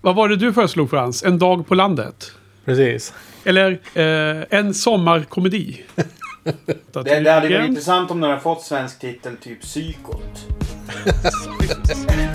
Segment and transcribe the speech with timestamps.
[0.00, 1.24] Vad var det du föreslog Frans?
[1.24, 2.32] En dag på landet?
[2.64, 3.14] Precis.
[3.44, 5.84] Eller eh, en sommarkomedi?
[6.92, 10.46] Det, det hade varit intressant om den hade fått svensk titel typ Psykot.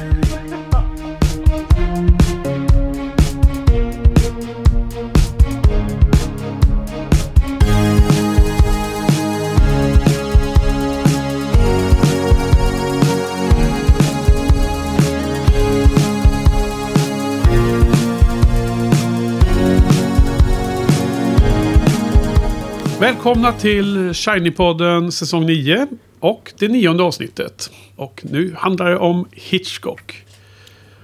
[23.03, 25.87] Välkomna till Shiny-podden säsong 9
[26.19, 27.71] och det nionde avsnittet.
[27.95, 30.25] Och nu handlar det om Hitchcock.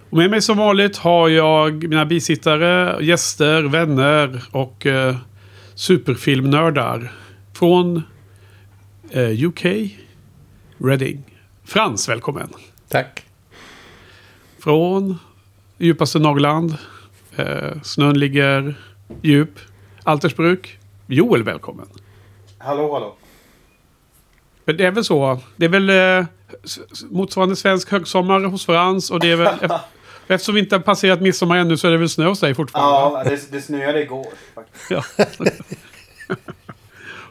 [0.09, 5.15] Och med mig som vanligt har jag mina bisittare, gäster, vänner och eh,
[5.75, 7.11] superfilmnördar
[7.53, 8.03] från
[9.09, 9.65] eh, UK,
[10.77, 11.23] Reading.
[11.65, 12.49] Frans, välkommen.
[12.89, 13.23] Tack.
[14.59, 15.17] Från
[15.77, 16.77] djupaste Norrland.
[17.35, 18.75] Eh, snön ligger
[19.21, 19.59] djup.
[20.03, 20.78] Altersbruk.
[21.11, 21.87] Joel, välkommen.
[22.57, 23.15] Hallå, hallå.
[24.65, 25.39] Men det är väl så.
[25.55, 26.25] Det är väl eh,
[27.09, 29.11] motsvarande svensk högsommar hos Frans.
[29.11, 29.47] Och det är väl...
[29.47, 29.79] ef-
[30.27, 33.19] eftersom vi inte har passerat midsommar ännu så är det väl snö hos dig fortfarande.
[33.19, 34.91] Ja, det, det snöade igår faktiskt.
[34.91, 35.03] Ja.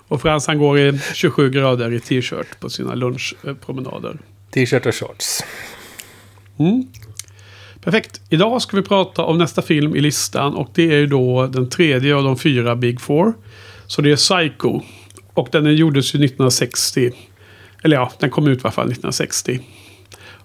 [0.09, 4.19] och Frans han går i 27 grader i t-shirt på sina lunchpromenader.
[4.51, 5.41] T-shirt och shorts.
[6.59, 6.89] Mm.
[7.81, 8.21] Perfekt.
[8.29, 11.71] Idag ska vi prata om nästa film i listan och det är ju då den
[11.71, 13.34] tredje av de fyra Big Four.
[13.89, 14.81] Så det är Psycho.
[15.34, 17.11] Och den gjordes ju 1960.
[17.83, 19.61] Eller ja, den kom ut i alla fall 1960.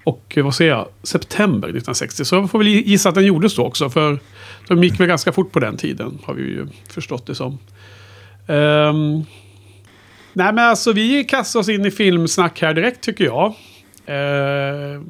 [0.04, 0.88] Och eh, vad säger jag?
[1.04, 2.26] September 1960.
[2.26, 3.90] Så jag får väl gissa att den gjordes då också.
[3.90, 4.20] För
[4.68, 6.20] de gick väl ganska fort på den tiden.
[6.24, 7.58] Har vi ju förstått det som.
[8.48, 9.26] Um,
[10.34, 13.48] nej men alltså vi kastar oss in i filmsnack här direkt tycker jag.
[14.10, 15.02] Uh,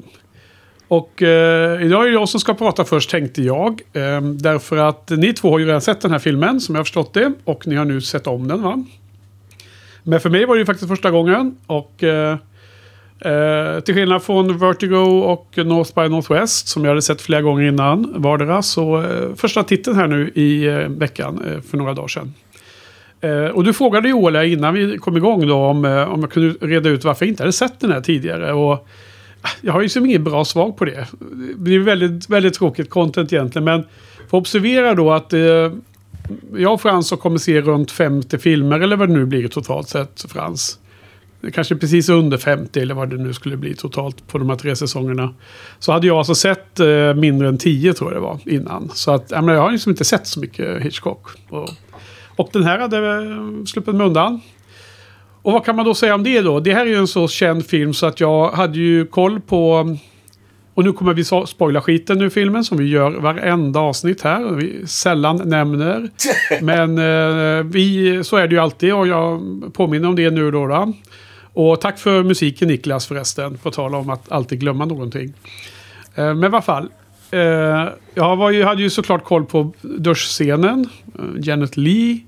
[0.96, 3.80] och eh, idag är det jag som ska prata först tänkte jag.
[3.92, 6.84] Eh, därför att ni två har ju redan sett den här filmen som jag har
[6.84, 7.32] förstått det.
[7.44, 8.84] Och ni har nu sett om den va?
[10.02, 11.56] Men för mig var det ju faktiskt första gången.
[11.66, 12.36] Och eh,
[13.20, 17.68] eh, till skillnad från Vertigo och North by Northwest som jag hade sett flera gånger
[17.68, 18.62] innan vardera.
[18.62, 22.34] Så eh, första titeln här nu i eh, veckan eh, för några dagar sedan.
[23.20, 26.30] Eh, och du frågade ju Ola innan vi kom igång då om, eh, om jag
[26.30, 28.52] kunde reda ut varför jag inte hade sett den här tidigare.
[28.52, 28.88] Och
[29.60, 31.06] jag har ju som inget bra svar på det.
[31.56, 33.64] Det är väldigt, väldigt tråkigt content egentligen.
[33.64, 33.84] Men
[34.28, 35.72] får observera då att eh,
[36.56, 39.88] jag och Frans har kommer se runt 50 filmer eller vad det nu blir totalt
[39.88, 40.78] sett Frans.
[41.52, 44.76] Kanske precis under 50 eller vad det nu skulle bli totalt på de här tre
[44.76, 45.34] säsongerna.
[45.78, 48.90] Så hade jag alltså sett eh, mindre än 10 tror jag det var innan.
[48.94, 51.26] Så att jag, menar, jag har liksom inte sett så mycket Hitchcock.
[51.48, 51.70] Och,
[52.36, 54.40] och den här hade eh, sluppit mig undan.
[55.44, 56.60] Och vad kan man då säga om det då?
[56.60, 59.96] Det här är ju en så känd film så att jag hade ju koll på...
[60.74, 64.44] Och nu kommer vi spoila skiten ur filmen som vi gör varenda avsnitt här.
[64.54, 66.10] Vi sällan nämner.
[66.62, 69.40] Men eh, vi, så är det ju alltid och jag
[69.72, 70.66] påminner om det nu då.
[70.66, 70.92] då.
[71.52, 73.58] Och tack för musiken Niklas förresten.
[73.58, 75.32] På tal om att alltid glömma någonting.
[76.14, 76.88] Eh, men i alla fall.
[77.30, 80.88] Eh, jag var ju, hade ju såklart koll på duschscenen.
[81.18, 82.18] Eh, Janet Lee.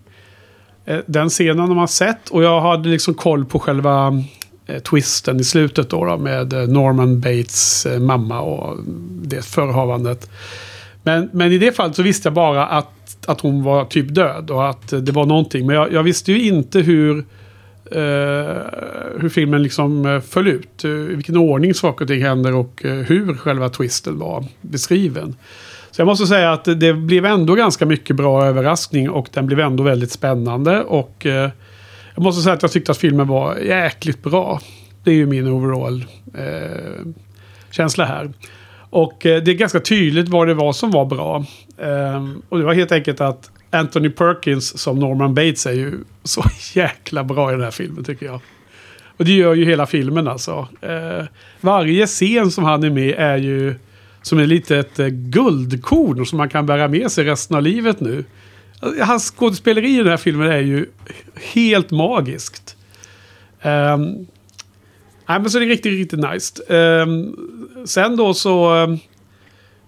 [0.87, 4.23] Eh, den scenen har man sett och jag hade liksom koll på själva
[4.67, 8.77] eh, twisten i slutet då, då med eh, Norman Bates mamma och
[9.23, 10.31] det förehavandet.
[11.03, 14.51] Men, men i det fallet så visste jag bara att, att hon var typ död
[14.51, 15.67] och att det var någonting.
[15.67, 17.19] Men jag, jag visste ju inte hur,
[17.91, 18.57] eh,
[19.21, 20.85] hur filmen liksom föll ut.
[20.85, 25.37] I vilken ordning saker och ting händer och hur själva twisten var beskriven.
[25.97, 29.61] Så jag måste säga att det- blev ändå ganska mycket bra överraskning och den blev
[29.61, 30.83] ändå väldigt spännande.
[30.83, 31.51] Och eh,
[32.15, 34.61] jag måste säga att jag tyckte att filmen var jäkligt bra.
[35.05, 37.07] Det är ju min overall eh,
[37.71, 38.33] känsla här.
[38.91, 41.45] Och eh, det är ganska tydligt vad det var som var bra.
[41.79, 45.93] Eh, och det var helt enkelt att Anthony Perkins som Norman Bates är ju
[46.25, 48.41] så jäkla bra i den här filmen tycker jag.
[49.17, 50.69] Och det gör ju hela filmen alltså.
[50.81, 51.25] Eh,
[51.61, 53.75] varje scen som han är med är ju
[54.27, 58.01] som är lite ett eh, guldkorn som man kan bära med sig resten av livet
[58.01, 58.25] nu.
[59.01, 60.87] Hans skådespeleri i den här filmen är ju
[61.55, 62.77] helt magiskt.
[63.63, 64.27] Um,
[65.29, 66.75] nej, men så det är riktigt, riktigt nice.
[66.75, 67.37] Um,
[67.85, 68.99] sen då så ehm,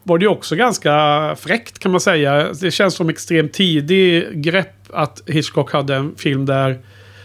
[0.02, 2.52] var det ju också ganska fräckt kan man säga.
[2.60, 6.78] Det känns som extremt tidig grepp att Hitchcock hade en film där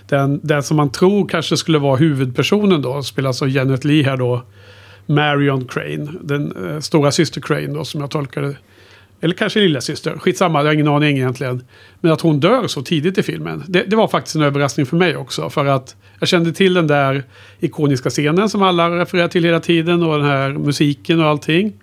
[0.09, 4.17] den, den som man tror kanske skulle vara huvudpersonen då, spelas av Janet Lee här
[4.17, 4.43] då,
[5.05, 8.55] Marion Crane, den eh, stora syster Crane då som jag tolkade.
[9.21, 10.17] Eller kanske lilla syster.
[10.17, 11.63] skitsamma, jag har ingen aning egentligen.
[12.01, 14.97] Men att hon dör så tidigt i filmen, det, det var faktiskt en överraskning för
[14.97, 15.49] mig också.
[15.49, 17.23] För att jag kände till den där
[17.59, 21.73] ikoniska scenen som alla refererar till hela tiden och den här musiken och allting.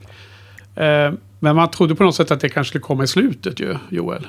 [0.76, 3.76] Eh, Men man trodde på något sätt att det kanske skulle komma i slutet ju,
[3.88, 4.26] Joel.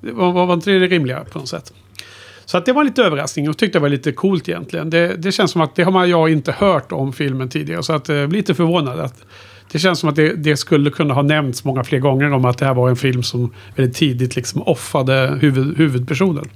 [0.00, 1.72] Var, var, var inte det rimliga på något sätt?
[2.46, 4.90] Så att det var lite överraskning och tyckte det var lite coolt egentligen.
[4.90, 7.82] Det, det känns som att det har man, jag inte hört om filmen tidigare.
[7.82, 9.00] Så att jag blir lite förvånad.
[9.00, 9.24] Att
[9.72, 12.58] det känns som att det, det, skulle kunna ha nämnts många fler gånger om att
[12.58, 16.48] det här var en film som väldigt tidigt liksom offade huvud, huvudpersonen.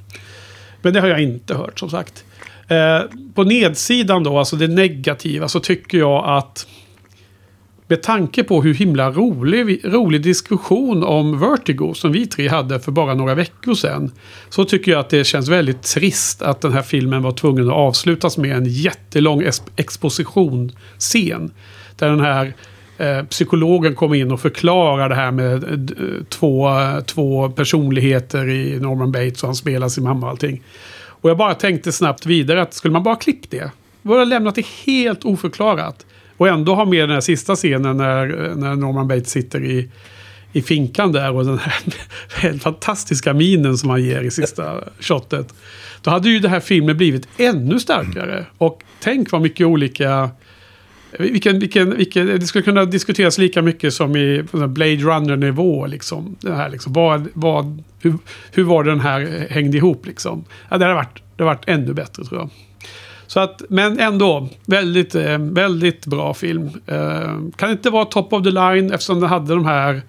[0.82, 2.24] Men det har jag inte hört som sagt.
[2.68, 3.00] Eh,
[3.34, 6.66] på nedsidan då, alltså det negativa, så tycker jag att
[7.90, 12.92] med tanke på hur himla rolig, rolig diskussion om Vertigo som vi tre hade för
[12.92, 14.10] bara några veckor sedan.
[14.48, 17.74] Så tycker jag att det känns väldigt trist att den här filmen var tvungen att
[17.74, 19.42] avslutas med en jättelång
[19.76, 21.50] expositionsscen.
[21.96, 22.54] Där den här
[22.98, 26.70] eh, psykologen kommer in och förklarar det här med eh, två,
[27.06, 30.62] två personligheter i Norman Bates och han spelar sin mamma och allting.
[30.92, 33.70] Och jag bara tänkte snabbt vidare att skulle man bara klippt det.
[34.02, 36.06] Vi har lämnat det helt oförklarat.
[36.40, 39.88] Och ändå ha med den här sista scenen när, när Norman Bates sitter i,
[40.52, 41.82] i finkan där och den här
[42.40, 45.54] helt fantastiska minen som han ger i sista shotet.
[46.02, 48.46] Då hade ju den här filmen blivit ännu starkare.
[48.58, 50.30] Och tänk vad mycket olika...
[51.18, 55.86] Vilken, vilken, vilken, det skulle kunna diskuteras lika mycket som i Blade Runner-nivå.
[55.86, 56.36] Liksom.
[56.40, 56.92] Det här, liksom.
[56.92, 58.18] vad, vad, hur,
[58.52, 60.06] hur var den här hängde ihop?
[60.06, 60.44] Liksom.
[60.68, 62.50] Ja, det hade varit, det hade varit ännu bättre tror jag.
[63.30, 66.70] Så att, men ändå, väldigt, eh, väldigt bra film.
[66.86, 70.02] Eh, kan inte vara top of the line eftersom den hade de här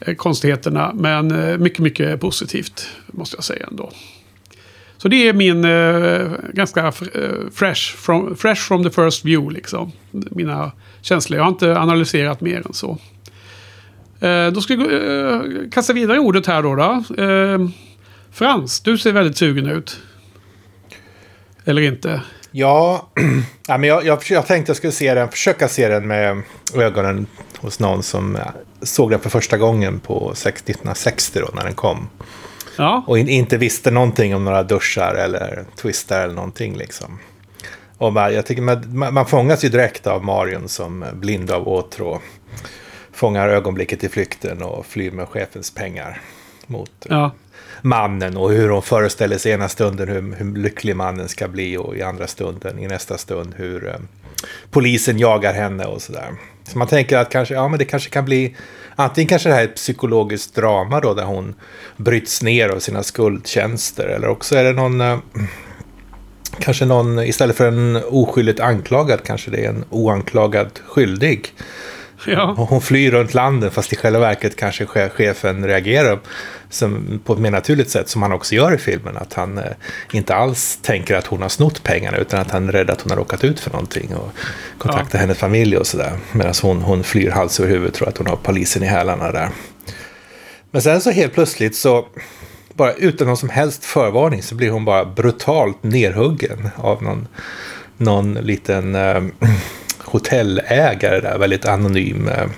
[0.00, 0.92] eh, konstigheterna.
[0.94, 3.90] Men mycket, mycket positivt måste jag säga ändå.
[4.96, 6.92] Så det är min eh, ganska
[7.52, 9.54] fresh, from, fresh from the first view.
[9.54, 9.92] Liksom.
[10.10, 11.36] Mina känslor.
[11.38, 12.98] Jag har inte analyserat mer än så.
[14.20, 15.40] Eh, då ska jag eh,
[15.72, 16.74] kasta vidare ordet här då.
[16.74, 17.02] då.
[18.32, 20.00] Frans, du ser väldigt sugen ut.
[21.64, 22.22] Eller inte?
[22.58, 23.08] Ja,
[23.66, 26.42] ja men jag, jag, jag tänkte jag skulle se den, försöka se den med
[26.74, 27.26] ögonen
[27.58, 28.38] hos någon som
[28.82, 32.08] såg den för första gången på 1960 då, när den kom.
[32.78, 33.04] Ja.
[33.06, 37.18] Och in, inte visste någonting om några duschar eller twistar eller någonting liksom.
[37.98, 42.20] Och man, jag tycker man, man fångas ju direkt av Marion som blind av åtrå.
[43.12, 46.20] Fångar ögonblicket i flykten och flyr med chefens pengar.
[46.66, 47.30] Mot ja
[47.82, 51.96] mannen och hur hon föreställer sig ena stunden hur, hur lycklig mannen ska bli och
[51.96, 53.94] i andra stunden, i nästa stund hur eh,
[54.70, 56.30] polisen jagar henne och sådär.
[56.64, 58.56] Så man tänker att kanske, ja men det kanske kan bli,
[58.96, 61.54] antingen kanske det här är ett psykologiskt drama då där hon
[61.96, 65.18] bryts ner av sina skuldtjänster eller också är det någon eh,
[66.58, 71.52] Kanske någon, istället för en oskyldigt anklagad, kanske det är en oanklagad skyldig.
[72.26, 72.54] Ja.
[72.56, 76.18] Hon flyr runt landet fast i själva verket kanske chefen reagerar
[76.70, 79.16] som, på ett mer naturligt sätt som han också gör i filmen.
[79.16, 79.64] Att han eh,
[80.12, 83.10] inte alls tänker att hon har snott pengarna utan att han är rädd att hon
[83.10, 84.30] har råkat ut för någonting och
[84.78, 85.20] kontaktar ja.
[85.20, 86.12] hennes familj och sådär.
[86.32, 89.48] Medan hon, hon flyr hals över huvud tror att hon har polisen i hälarna där.
[90.70, 92.06] Men sen så helt plötsligt så
[92.74, 97.28] bara utan någon som helst förvarning så blir hon bara brutalt nerhuggen av någon,
[97.96, 99.22] någon liten eh,
[100.06, 102.48] hotellägare där, väldigt anonym eh,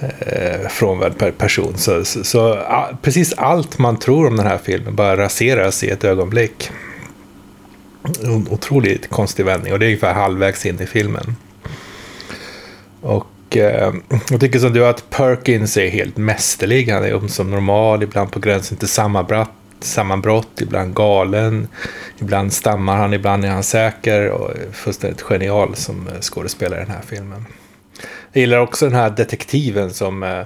[0.00, 1.72] eh frånvänd person.
[1.76, 5.90] Så, så, så a, precis allt man tror om den här filmen bara raseras i
[5.90, 6.70] ett ögonblick.
[8.24, 11.36] En Otroligt konstig vändning och det är ungefär halvvägs in i filmen.
[13.00, 13.92] Och eh,
[14.30, 16.88] jag tycker som du att Perkins är helt mästerlig.
[16.88, 19.50] Han är som normal, ibland på gränsen till sammanbrott,
[19.84, 21.68] sammanbrott, ibland galen.
[22.18, 26.94] Ibland stammar han, ibland är han säker och fullständigt genial som eh, skådespelare i den
[26.94, 27.46] här filmen.
[28.32, 30.42] Jag gillar också den här detektiven som, eh,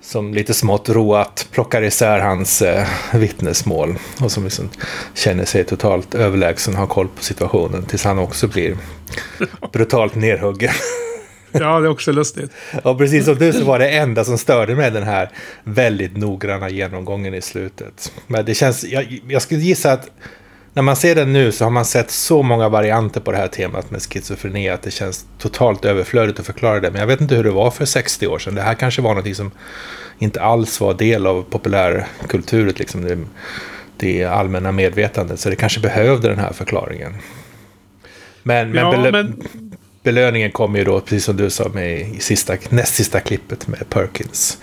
[0.00, 3.98] som lite smått roat plockar isär hans eh, vittnesmål.
[4.20, 4.68] Och som liksom
[5.14, 7.84] känner sig totalt överlägsen och har koll på situationen.
[7.84, 8.76] Tills han också blir
[9.72, 10.72] brutalt nerhuggen.
[11.60, 12.50] Ja, det är också lustigt.
[12.82, 15.30] Och precis som du så var det enda som störde mig den här
[15.64, 18.12] väldigt noggranna genomgången i slutet.
[18.26, 20.10] Men det känns, jag, jag skulle gissa att
[20.76, 23.48] när man ser den nu så har man sett så många varianter på det här
[23.48, 26.90] temat med schizofreni att det känns totalt överflödigt att förklara det.
[26.90, 28.54] Men jag vet inte hur det var för 60 år sedan.
[28.54, 29.50] Det här kanske var något som
[30.18, 33.18] inte alls var del av populärkulturen, liksom det,
[33.96, 35.40] det allmänna medvetandet.
[35.40, 37.14] Så det kanske behövde den här förklaringen.
[38.42, 39.42] Men, men, ja, men...
[40.06, 43.90] belöningen kommer ju då, precis som du sa, med i sista, näst sista klippet med
[43.90, 44.58] Perkins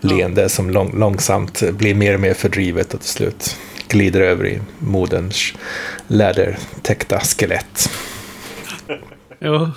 [0.00, 0.48] leende ja.
[0.48, 3.56] som lång, långsamt blir mer och mer fördrivet och till slut
[3.88, 5.54] glider över i moderns
[6.06, 7.90] lädertäckta skelett.
[9.38, 9.70] jo.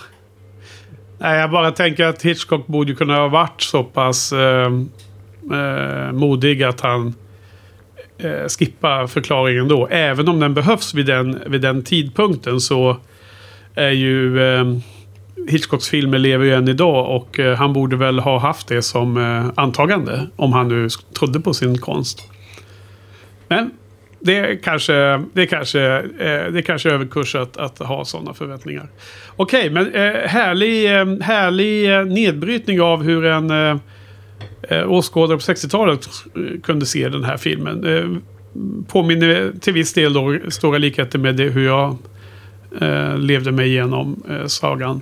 [1.17, 4.71] Nej, jag bara tänker att Hitchcock borde kunna ha varit så pass eh,
[5.53, 7.13] eh, modig att han
[8.17, 9.87] eh, skippar förklaringen då.
[9.87, 12.97] Även om den behövs vid den, vid den tidpunkten så
[13.75, 14.65] är ju eh,
[15.47, 19.17] Hitchcocks filmer lever ju än idag och eh, han borde väl ha haft det som
[19.17, 20.27] eh, antagande.
[20.35, 20.87] Om han nu
[21.19, 22.21] trodde på sin konst.
[23.47, 23.71] Men
[24.19, 24.93] det är kanske,
[25.33, 28.89] det är kanske, eh, det är kanske överkursat att ha sådana förväntningar.
[29.35, 33.77] Okej, men eh, härlig, eh, härlig eh, nedbrytning av hur en eh,
[34.61, 36.09] eh åskådare på 60-talet
[36.63, 37.83] kunde se den här filmen.
[37.83, 38.17] Eh,
[38.87, 41.97] påminner till viss del då stora likheter med det, hur jag
[42.81, 45.01] eh, levde mig igenom eh, sagan.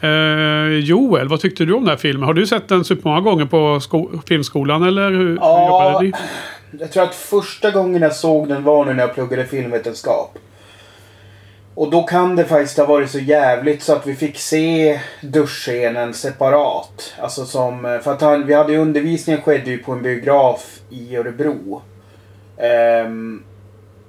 [0.00, 2.26] Eh, Joel, vad tyckte du om den här filmen?
[2.26, 3.80] Har du sett den supermånga gånger på
[4.26, 6.12] filmskolan eller hur, ja, hur jobbade ni?
[6.80, 10.38] Jag tror att första gången jag såg den var när jag pluggade filmvetenskap.
[11.74, 16.14] Och då kan det faktiskt ha varit så jävligt så att vi fick se duschscenen
[16.14, 17.14] separat.
[17.18, 21.16] Alltså som, för att han, vi hade ju undervisningen skedde ju på en biograf i
[21.16, 21.82] Örebro.
[23.06, 23.44] Um,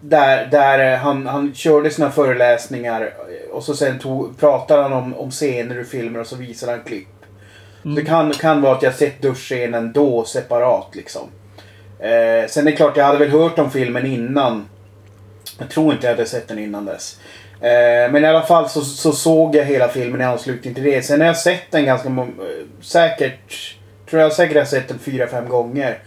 [0.01, 3.13] där där han, han körde sina föreläsningar
[3.51, 6.81] och så sen tog, pratade han om, om scener ur filmer och så visade han
[6.84, 7.08] klipp.
[7.86, 7.96] Mm.
[7.96, 11.29] Det kan, kan vara att jag sett duschscenen då separat liksom.
[12.00, 14.70] Eh, sen är det klart, jag hade väl hört om filmen innan.
[15.60, 17.20] Jag tror inte jag hade sett den innan dess.
[17.62, 21.01] Eh, men i alla fall så, så, såg jag hela filmen i anslutning till det.
[21.01, 22.25] Sen har jag sett den ganska eh,
[22.81, 23.75] säkert.
[24.10, 26.00] Tror jag säkert jag har sett den fyra, fem gånger.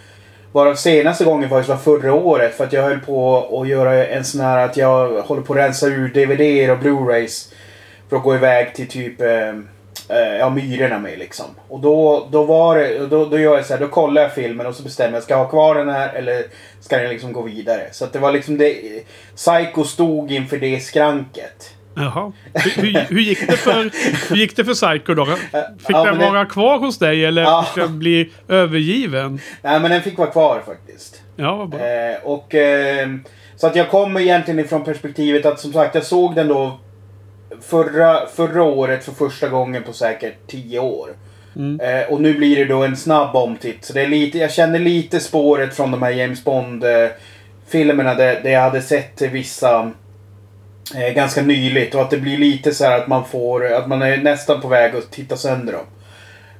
[0.55, 4.25] Varav senaste gången faktiskt var förra året för att jag höll på att göra en
[4.25, 7.53] sån här att jag håller på att rensa ur DVD och Blu-rays.
[8.09, 9.49] För att gå iväg till typ eh,
[10.09, 11.47] eh, ja, Myrorna med liksom.
[11.69, 14.67] Och då, då var det, då, då gör jag så här, då kollar jag filmen
[14.67, 16.45] och så bestämmer jag, ska jag ha kvar den här eller
[16.81, 17.89] ska den liksom gå vidare?
[17.93, 18.77] Så att det var liksom det,
[19.37, 21.75] Psycho stod inför det skranket.
[21.97, 22.33] Jaha.
[22.55, 23.91] Hur, hur, hur, gick det för,
[24.29, 25.27] hur gick det för Psycho då?
[25.27, 25.37] Fick
[25.89, 26.51] ja, den vara det...
[26.51, 27.67] kvar hos dig eller ja.
[27.75, 29.41] fick den bli övergiven?
[29.63, 31.23] Nej men den fick vara kvar faktiskt.
[31.37, 31.81] Ja, vad bra.
[31.81, 33.09] Eh, och, eh,
[33.57, 36.79] så att jag kommer egentligen ifrån perspektivet att som sagt jag såg den då
[37.61, 41.09] förra, förra året för första gången på säkert tio år.
[41.57, 41.81] Mm.
[41.81, 43.85] Eh, och nu blir det då en snabb omtitt.
[43.85, 48.41] Så det är lite, jag känner lite spåret från de här James Bond-filmerna eh, där,
[48.43, 49.93] där jag hade sett vissa
[50.97, 51.95] eh, ganska nyligt.
[51.95, 54.97] Och att det blir lite så att man får, att man är nästan på väg
[54.97, 55.87] att titta sönder dem.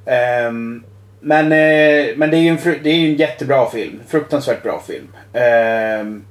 [0.05, 0.81] Eh,
[1.19, 4.01] men, eh, men det är ju en, det är en jättebra film.
[4.07, 5.07] Fruktansvärt bra film.
[5.33, 6.25] Ehm,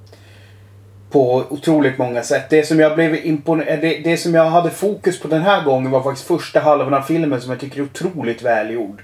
[1.10, 2.50] på otroligt många sätt.
[2.50, 3.68] Det som jag blev imponerad...
[3.68, 6.94] Eh, det, det, som jag hade fokus på den här gången var faktiskt första halvan
[6.94, 9.02] av filmen som jag tycker är otroligt välgjord.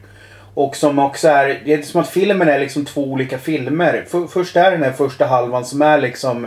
[0.55, 1.63] Och som också är...
[1.65, 4.05] Det är som att filmen är liksom två olika filmer.
[4.09, 6.47] För, först är den här första halvan som är liksom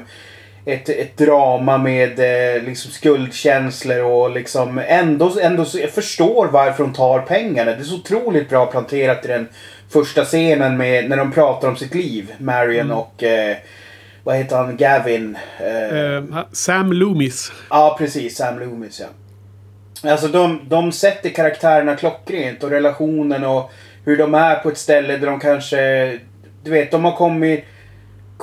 [0.66, 6.84] ett, ett drama med eh, liksom skuldkänslor och liksom ändå, ändå så jag förstår varför
[6.84, 7.72] de tar pengarna.
[7.72, 9.48] Det är så otroligt bra planterat i den
[9.90, 12.34] första scenen med när de pratar om sitt liv.
[12.38, 12.98] Marion mm.
[12.98, 13.58] och eh,
[14.24, 14.78] vad heter han?
[14.78, 15.38] Gavin?
[15.60, 17.52] Eh, uh, Sam Loomis.
[17.70, 18.38] Ja, precis.
[18.38, 19.08] Sam Loomis, ja.
[20.12, 23.72] Alltså de, de sätter karaktärerna klockrent och relationen och
[24.06, 26.20] hur de är på ett ställe där de kanske...
[26.64, 27.66] Du vet, de har kommit,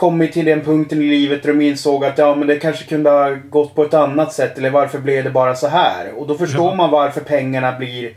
[0.01, 3.11] kommit till den punkten i livet där de insåg att ja, men det kanske kunde
[3.11, 4.59] ha gått på ett annat sätt.
[4.59, 6.13] Eller varför blev det bara så här?
[6.17, 6.75] Och då förstår ja.
[6.75, 8.13] man varför pengarna blir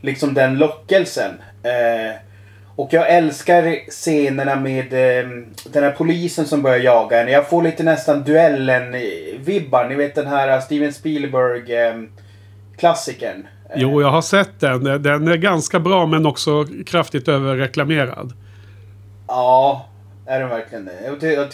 [0.00, 1.30] liksom den lockelsen.
[1.62, 2.14] Eh,
[2.76, 5.26] och jag älskar scenerna med eh,
[5.72, 7.28] den här polisen som börjar jaga en.
[7.28, 9.88] Jag får lite nästan duellen-vibbar.
[9.88, 13.46] Ni vet den här Steven Spielberg-klassikern.
[13.70, 15.02] Eh, jo, jag har sett den.
[15.02, 18.32] Den är ganska bra men också kraftigt överreklamerad.
[19.28, 19.86] Ja,
[20.26, 20.92] är den verkligen det?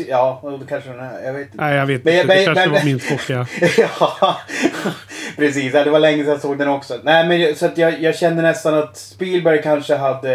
[0.09, 1.23] Ja, det kanske den är.
[1.25, 1.65] Jag vet inte.
[1.65, 2.25] Nej, jag vet inte.
[2.25, 3.47] det kanske men, var min tråkiga.
[4.01, 4.41] ja,
[5.37, 5.73] precis.
[5.73, 6.99] Det var länge sedan jag såg den också.
[7.03, 10.29] Nej, men så att jag, jag kände nästan att Spielberg kanske hade...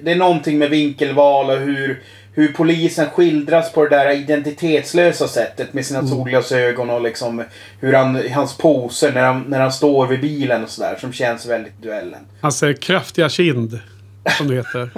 [0.00, 2.02] Det är någonting med vinkelval och hur,
[2.34, 6.10] hur polisen skildras på det där identitetslösa sättet med sina mm.
[6.10, 7.44] solglasögon och liksom
[7.80, 11.46] hur han, hans poser när han, när han står vid bilen och sådär som känns
[11.46, 12.20] väldigt duellen.
[12.40, 13.80] Hans kraftiga kind.
[14.36, 14.90] Som det heter.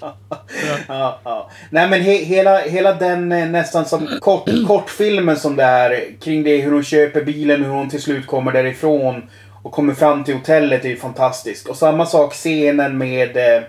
[0.00, 0.16] ja.
[0.88, 1.50] ja, ja.
[1.70, 6.42] Nej men he hela, hela den eh, nästan som kort, kortfilmen som det är kring
[6.42, 9.22] det hur hon köper bilen, hur hon till slut kommer därifrån
[9.62, 11.68] och kommer fram till hotellet är ju fantastisk.
[11.68, 13.62] Och samma sak scenen med, eh,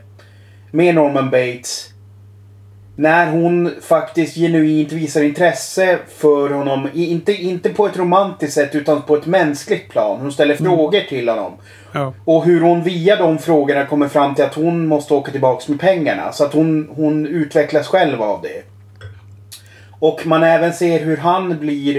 [0.72, 1.90] med Norman Bates.
[3.00, 6.90] När hon faktiskt genuint visar intresse för honom.
[6.94, 10.20] Inte, inte på ett romantiskt sätt utan på ett mänskligt plan.
[10.22, 10.66] Hon ställer mm.
[10.66, 11.54] frågor till honom.
[11.92, 12.14] Ja.
[12.26, 15.80] Och hur hon via de frågorna kommer fram till att hon måste åka tillbaka med
[15.80, 16.32] pengarna.
[16.32, 18.64] Så att hon, hon utvecklas själv av det.
[20.00, 21.98] Och man även ser hur han blir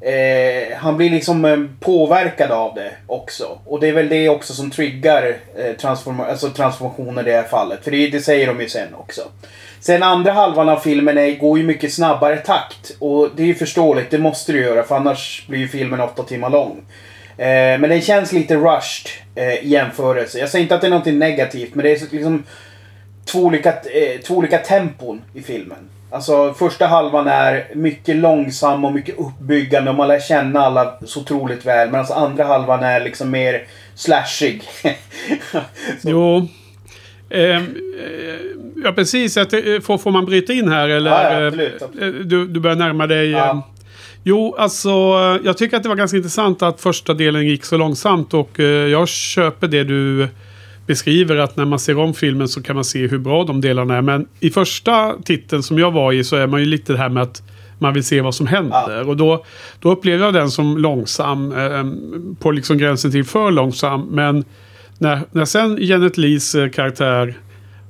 [0.00, 3.58] eh, han blir liksom eh, påverkad av det också.
[3.66, 7.48] Och det är väl det också som triggar eh, transform alltså transformationer i det här
[7.48, 7.84] fallet.
[7.84, 9.22] För det, det, säger de ju sen också.
[9.82, 12.96] Sen andra halvan av filmen är, går ju mycket snabbare takt.
[12.98, 16.22] Och det är ju förståeligt, det måste det göra för annars blir ju filmen åtta
[16.22, 16.82] timmar lång.
[17.38, 20.38] Eh, men den känns lite rushed eh, i jämförelse.
[20.38, 22.44] Jag säger inte att det är något negativt, men det är liksom
[23.24, 25.90] två olika, eh, två olika tempon i filmen.
[26.10, 31.20] Alltså första halvan är mycket långsam och mycket uppbyggande och man lär känna alla så
[31.20, 31.86] otroligt väl.
[31.86, 34.62] Medan alltså andra halvan är liksom mer slashig.
[36.02, 36.48] jo.
[37.32, 37.62] Eh,
[38.84, 39.36] ja precis.
[39.36, 39.50] Att,
[39.82, 41.10] får, får man bryta in här eller?
[41.10, 42.28] Ja, ja, absolut, absolut.
[42.28, 43.30] Du, du börjar närma dig.
[43.30, 43.68] Ja.
[44.24, 44.90] Jo, alltså
[45.44, 48.66] jag tycker att det var ganska intressant att första delen gick så långsamt och eh,
[48.66, 50.28] jag köper det du
[50.86, 53.96] beskriver att när man ser om filmen så kan man se hur bra de delarna
[53.96, 54.02] är.
[54.02, 57.08] Men i första titeln som jag var i så är man ju lite det här
[57.08, 57.42] med att
[57.78, 58.96] man vill se vad som händer.
[58.96, 59.04] Ja.
[59.04, 59.44] Och då,
[59.80, 61.52] då upplever jag den som långsam.
[61.52, 61.84] Eh,
[62.40, 64.08] på liksom gränsen till för långsam.
[64.10, 64.44] Men
[65.02, 67.34] när, när sen Janet Lees eh, karaktär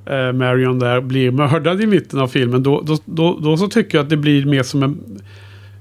[0.05, 2.63] eh, Marion där blir mördad i mitten av filmen.
[2.63, 5.21] Då, då, då, då, så tycker jag att det blir mer som en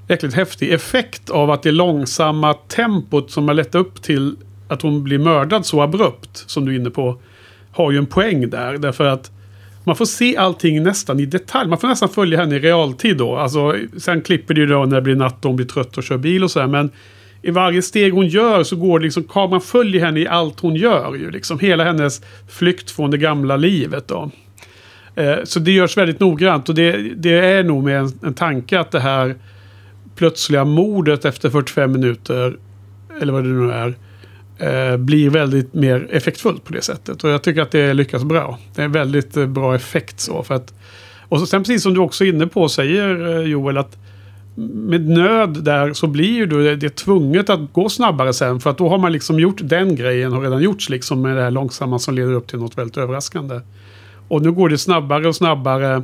[0.09, 4.37] jäkligt häftig effekt av att det långsamma tempot som har lett upp till
[4.69, 7.19] att hon blir mördad så abrupt som du är inne på.
[7.73, 8.79] Har ju en poäng där.
[8.79, 9.31] Därför att
[9.85, 11.69] man får se allting nästan i detalj.
[11.69, 13.37] Man får nästan följa henne i realtid då.
[13.37, 16.05] Alltså, sen klipper det ju då när det blir natt och hon blir trött och
[16.05, 16.67] kör bil och så här.
[16.67, 16.91] Men
[17.43, 20.77] i varje steg hon gör så går det liksom, kameran följer henne i allt hon
[20.77, 21.31] gör ju.
[21.31, 24.31] Liksom hela hennes flykt från det gamla livet då.
[25.15, 28.81] Eh, så det görs väldigt noggrant och det, det är nog med en, en tanke
[28.81, 29.37] att det här
[30.17, 32.57] plötsliga mordet efter 45 minuter,
[33.21, 33.95] eller vad det nu är,
[34.59, 37.25] eh, blir väldigt mer effektfullt på det sättet.
[37.25, 38.59] Och jag tycker att det lyckas bra.
[38.75, 40.43] Det är en väldigt eh, bra effekt så.
[40.43, 40.75] För att,
[41.29, 43.99] och så, sen precis som du också är inne på säger eh, Joel att
[44.55, 48.61] med nöd där så blir ju det, det tvunget att gå snabbare sen.
[48.61, 51.43] För att då har man liksom gjort den grejen har redan gjorts liksom med det
[51.43, 53.61] här långsamma som leder upp till något väldigt överraskande.
[54.29, 56.03] Och nu går det snabbare och snabbare.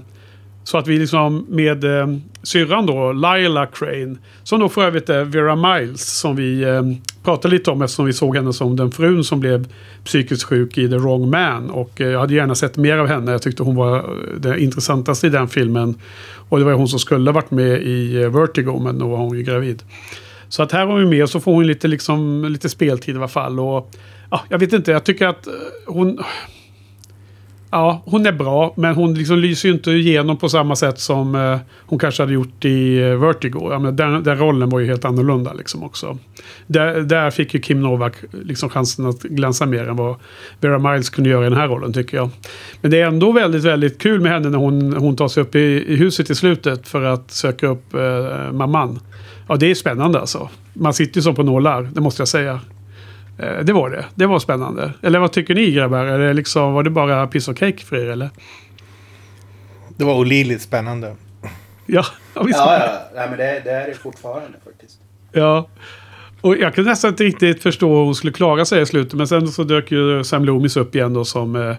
[0.69, 2.07] Så att vi liksom med eh,
[2.43, 6.83] syrran då, Lila Crane, som då för övrigt är Vera Miles, som vi eh,
[7.25, 9.73] pratade lite om eftersom vi såg henne som den frun som blev
[10.05, 11.71] psykiskt sjuk i The Wrong Man.
[11.71, 13.33] Och eh, jag hade gärna sett mer av henne.
[13.33, 14.05] Jag tyckte hon var eh,
[14.39, 15.95] det intressantaste i den filmen.
[16.49, 19.37] Och det var hon som skulle varit med i eh, Vertigo, men då var hon
[19.37, 19.83] ju gravid.
[20.49, 23.19] Så att här har vi med och så får hon lite, liksom, lite speltid i
[23.19, 23.61] alla fall.
[23.61, 23.91] Och,
[24.31, 25.53] ja, jag vet inte, jag tycker att eh,
[25.87, 26.19] hon
[27.71, 31.35] Ja, hon är bra, men hon liksom lyser ju inte igenom på samma sätt som
[31.35, 33.69] eh, hon kanske hade gjort i eh, Vertigo.
[33.71, 36.19] Ja, men den, den, rollen var ju helt annorlunda liksom också.
[36.67, 40.17] Där, där fick ju Kim Novak liksom chansen att glänsa mer än vad
[40.61, 42.31] Vera Miles kunde göra i den här rollen tycker jag.
[42.81, 45.55] Men det är ändå väldigt, väldigt kul med henne när hon, hon tar sig upp
[45.55, 49.01] i, i huset i slutet för att söka upp eh, mamman.
[49.49, 50.49] Ja, det är spännande alltså.
[50.73, 52.61] Man sitter ju som på nålar, det måste jag säga.
[53.39, 54.05] Eh, det var det.
[54.15, 54.93] Det var spännande.
[55.03, 56.05] Eller vad tycker ni grabbar?
[56.05, 58.31] Är det liksom, var det bara piss och cake för er eller?
[59.97, 61.17] Det var olidligt spännande.
[61.87, 63.01] Ja, ja, visst ja, ja.
[63.15, 65.01] Nej, men det, det är det fortfarande faktiskt.
[65.33, 65.69] Ja.
[66.41, 69.15] Och jag kunde nästan inte riktigt förstå hur hon skulle klara sig i slutet.
[69.15, 71.77] Men sen så dök ju Sam Loomis upp igen då som eh,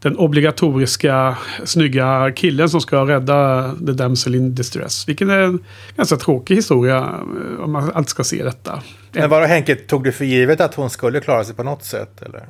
[0.00, 5.08] den obligatoriska snygga killen som ska rädda The Damsel in Distress.
[5.08, 5.64] Vilken är en
[5.96, 8.82] ganska tråkig historia eh, om man alltid ska se detta.
[9.12, 12.22] Men vadå Henke, tog du för givet att hon skulle klara sig på något sätt?
[12.22, 12.46] Eller?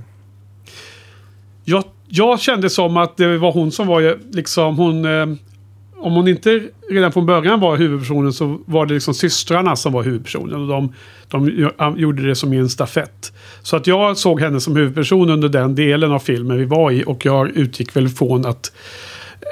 [1.65, 5.05] Jag, jag kände som att det var hon som var liksom hon...
[5.05, 5.27] Eh,
[6.03, 10.03] om hon inte redan från början var huvudpersonen så var det liksom systrarna som var
[10.03, 10.61] huvudpersonen.
[10.61, 10.93] Och de,
[11.29, 13.33] de gjorde det som i en stafett.
[13.63, 17.05] Så att jag såg henne som huvudperson under den delen av filmen vi var i.
[17.07, 18.73] Och jag utgick väl från att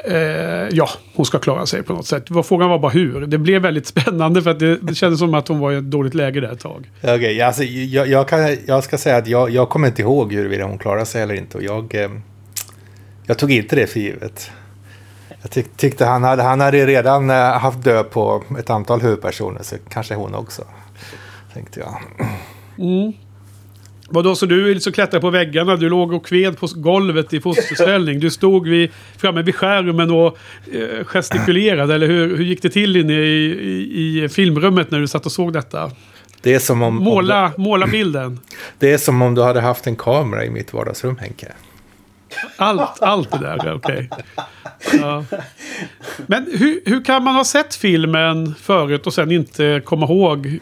[0.05, 2.29] eh, ja, hon ska klara sig på något sätt.
[2.45, 3.27] Frågan var bara hur.
[3.27, 5.91] Det blev väldigt spännande för att det, det kändes som att hon var i ett
[5.91, 6.91] dåligt läge där ett tag.
[7.03, 10.33] Okej, okay, alltså, jag, jag, kan, jag ska säga att jag, jag kommer inte ihåg
[10.33, 11.59] huruvida hon klarade sig eller inte.
[11.59, 12.11] Och jag, eh,
[13.27, 14.51] jag tog inte det för givet.
[15.43, 19.63] Jag tyck, tyckte han hade, han hade redan eh, haft död på ett antal huvudpersoner,
[19.63, 20.63] så kanske hon också.
[21.55, 22.03] Tänkte jag.
[22.79, 23.13] Mm.
[24.11, 25.77] Vadå, så du liksom klättrade på väggarna?
[25.77, 28.21] Du låg och kved på golvet i fosterställning?
[28.21, 30.39] Du stod vid, framme vid skärmen och
[30.73, 31.95] eh, gestikulerade?
[31.95, 35.33] Eller hur, hur gick det till inne i, i, i, filmrummet när du satt och
[35.33, 35.91] såg detta?
[36.43, 36.95] Det är som om...
[36.95, 38.41] Måla, om du, måla bilden.
[38.79, 41.53] Det är som om du hade haft en kamera i mitt vardagsrum, Henke.
[42.57, 44.09] Allt, allt det där, okej.
[44.11, 45.01] Okay.
[45.01, 45.25] Ja.
[46.27, 50.61] Men hur, hur kan man ha sett filmen förut och sen inte komma ihåg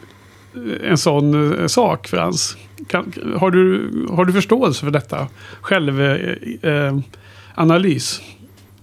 [0.83, 2.57] en sån eh, sak, Frans?
[2.87, 5.27] Kan, har, du, har du förståelse för detta?
[5.61, 8.21] Självanalys?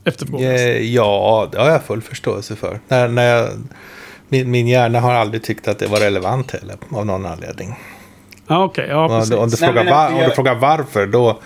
[0.05, 2.81] Eh, eh, ja, det har jag full förståelse för.
[2.89, 3.49] När, när jag,
[4.29, 7.75] min, min hjärna har aldrig tyckt att det var relevant heller, av någon anledning.
[8.47, 8.89] Ah, okay.
[8.89, 9.35] ja, precis.
[9.35, 11.41] Om, du, frågar, var, om du frågar varför, då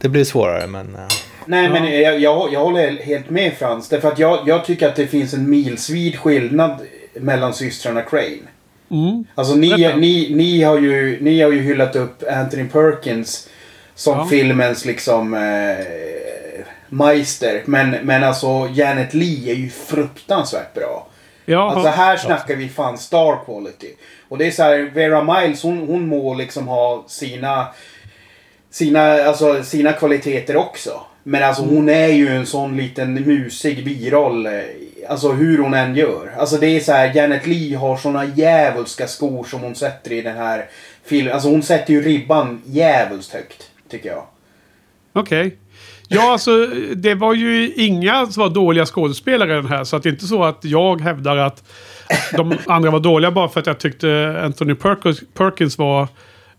[0.00, 0.66] det blir svårare.
[0.66, 0.96] Men.
[1.46, 1.70] Nej, ja.
[1.70, 3.88] men jag, jag, jag håller helt med Frans.
[3.88, 6.80] Därför att jag, jag tycker att det finns en milsvid skillnad
[7.14, 8.38] mellan systrarna Crane.
[8.92, 9.24] Mm.
[9.34, 13.48] Alltså ni, ni, ni, har ju, ni har ju hyllat upp Anthony Perkins
[13.94, 14.26] som ja.
[14.26, 15.86] filmens liksom eh,
[16.88, 17.62] meister.
[17.64, 21.06] Men, men alltså Janet Lee är ju fruktansvärt bra.
[21.44, 23.94] Ja, alltså här snackar vi fan star quality.
[24.28, 27.66] Och det är så här, Vera Miles hon, hon må liksom ha sina,
[28.70, 31.00] sina, alltså, sina kvaliteter också.
[31.22, 34.48] Men alltså hon är ju en sån liten musig biroll.
[35.08, 36.34] Alltså hur hon än gör.
[36.38, 40.22] Alltså det är så här, Janet Lee har såna djävulska skor som hon sätter i
[40.22, 40.66] den här
[41.04, 41.34] filmen.
[41.34, 43.70] Alltså hon sätter ju ribban djävulskt högt.
[43.90, 44.24] Tycker jag.
[45.12, 45.46] Okej.
[45.46, 45.58] Okay.
[46.08, 49.84] Ja, alltså det var ju inga som var dåliga skådespelare i den här.
[49.84, 51.64] Så att det är inte så att jag hävdar att
[52.32, 54.74] de andra var dåliga bara för att jag tyckte Anthony
[55.34, 56.08] Perkins var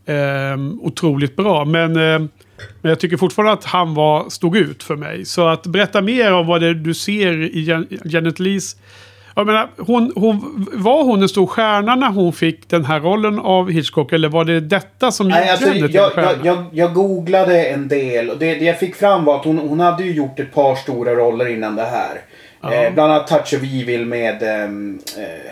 [0.06, 1.66] eh, otroligt bra.
[1.66, 2.20] Men, eh,
[2.82, 5.26] men jag tycker fortfarande att han var, stod ut för mig.
[5.26, 8.76] Så att berätta mer om vad det är du ser i Janet Lees
[9.36, 13.40] jag menar, hon, hon, var hon en stor stjärna när hon fick den här rollen
[13.40, 14.14] av Hitchcock?
[14.14, 16.32] Eller var det detta som gjorde alltså, henne till jag, en stjärna?
[16.44, 18.30] Jag, jag, jag, googlade en del.
[18.30, 20.76] Och det, det jag fick fram var att hon, hon hade ju gjort ett par
[20.76, 22.22] stora roller innan det här.
[22.64, 24.44] Eh, bland annat Touch of Evil med...
[24.44, 25.52] Ehm, eh,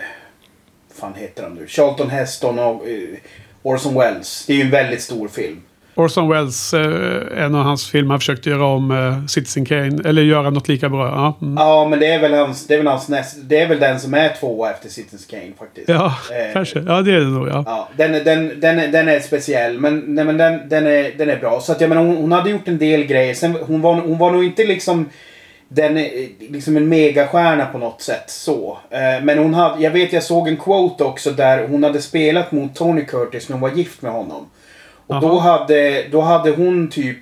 [1.00, 1.66] fan heter han nu?
[1.66, 3.18] Charlton Heston och eh,
[3.62, 4.44] Orson Welles.
[4.46, 5.60] Det är ju en väldigt stor film.
[5.94, 10.08] Orson Welles, eh, en av hans filmer, försökte göra om eh, Citizen Kane.
[10.08, 11.06] Eller göra något lika bra.
[11.06, 11.56] Ja, mm.
[11.56, 14.00] ja men det är väl hans, det är väl hans näst, Det är väl den
[14.00, 15.88] som är tvåa efter Citizen Kane faktiskt.
[15.88, 16.78] Ja, eh, kanske.
[16.86, 17.48] Ja, det är det nog.
[17.48, 17.62] Ja.
[17.66, 19.78] ja den, den, den, den är speciell.
[19.78, 21.60] Men, nej, men den, den, är, den är bra.
[21.60, 23.34] Så att jag menar, hon, hon hade gjort en del grejer.
[23.34, 25.08] Sen, hon, var, hon var nog inte liksom
[25.74, 28.78] den är liksom en megastjärna på något sätt så.
[28.90, 32.52] Eh, men hon hade, jag vet jag såg en quote också där hon hade spelat
[32.52, 34.50] mot Tony Curtis när hon var gift med honom.
[35.06, 37.18] Och då hade, då hade hon typ...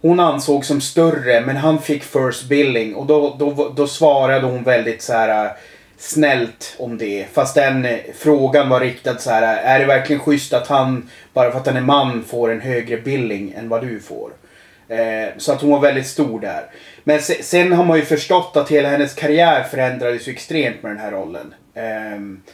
[0.00, 4.62] Hon ansåg som större men han fick first billing och då, då, då svarade hon
[4.62, 5.50] väldigt så här äh,
[5.96, 7.26] snällt om det.
[7.32, 9.56] Fast den äh, frågan var riktad så här.
[9.56, 12.96] Är det verkligen schysst att han, bara för att han är man, får en högre
[12.96, 14.30] billing än vad du får?
[14.88, 16.70] Eh, så att hon var väldigt stor där.
[17.04, 20.92] Men se, sen har man ju förstått att hela hennes karriär förändrades ju extremt med
[20.92, 21.54] den här rollen.
[21.74, 22.44] Eh,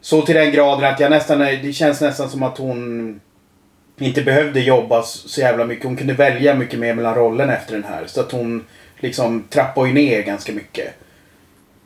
[0.00, 3.20] så till den graden att jag nästan, det känns nästan som att hon
[3.98, 5.84] inte behövde jobba så jävla mycket.
[5.84, 8.06] Hon kunde välja mycket mer mellan rollerna efter den här.
[8.06, 8.64] Så att hon
[8.98, 10.94] liksom trappade ju ner ganska mycket.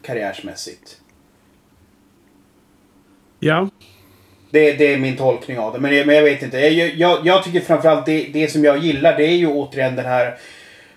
[0.03, 0.97] Karriärsmässigt.
[3.41, 3.68] Ja.
[4.51, 5.79] Det, det är min tolkning av det.
[5.79, 6.59] Men, men jag vet inte.
[6.59, 10.07] Jag, jag, jag tycker framförallt det, det som jag gillar det är ju återigen den
[10.07, 10.37] här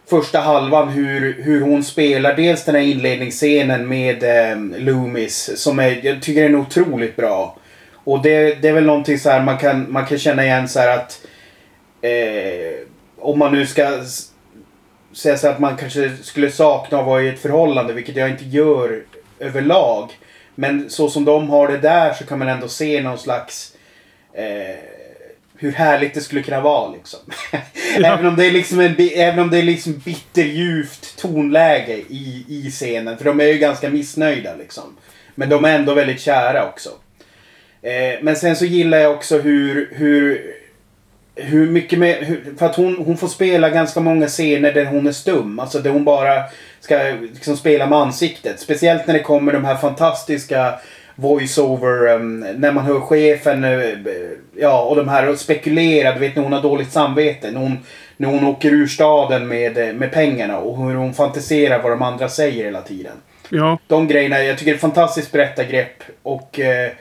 [0.10, 2.36] första halvan hur, hur hon spelar.
[2.36, 5.52] Dels den här inledningsscenen med eh, Loomis.
[5.56, 7.58] Som är, jag tycker är otroligt bra.
[8.04, 10.80] Och det, det är väl någonting så här man kan, man kan känna igen så
[10.80, 11.26] här att
[12.02, 12.88] eh,
[13.20, 14.04] om man nu ska
[15.14, 18.46] säga så att man kanske skulle sakna att vara i ett förhållande, vilket jag inte
[18.46, 19.04] gör
[19.40, 20.12] överlag.
[20.62, 23.74] Men så som de har det där så kan man ändå se någon slags
[24.34, 24.76] eh,
[25.58, 27.20] hur härligt det skulle kunna vara liksom.
[27.98, 28.14] Ja.
[28.14, 32.72] även om det är liksom en, även om det är liksom bitterljuvt tonläge i, i
[32.72, 33.18] scenen.
[33.18, 34.98] För de är ju ganska missnöjda liksom.
[35.36, 36.90] Men de är ändå väldigt kära också.
[37.82, 40.42] Eh, men sen så gillar jag också hur, hur,
[41.36, 45.08] hur mycket med, hur, för att hon, hon får spela ganska många scener där hon
[45.08, 45.60] är stum.
[45.60, 46.44] Alltså där hon bara
[46.82, 46.98] ska
[47.34, 48.60] liksom spela med ansiktet.
[48.60, 50.74] Speciellt när det kommer de här fantastiska
[51.16, 53.98] voiceover um, när man hör chefen uh,
[54.56, 57.52] ja, och de här spekulerar, du vet när hon har dåligt samvete.
[57.52, 57.80] När hon,
[58.18, 62.30] när hon åker ur staden med, med pengarna och hur hon fantiserar vad de andra
[62.30, 63.14] säger hela tiden.
[63.50, 63.80] Ja.
[63.88, 66.04] De grejerna, jag tycker det är ett fantastiskt berättargrepp.
[66.24, 66.92] Och uh,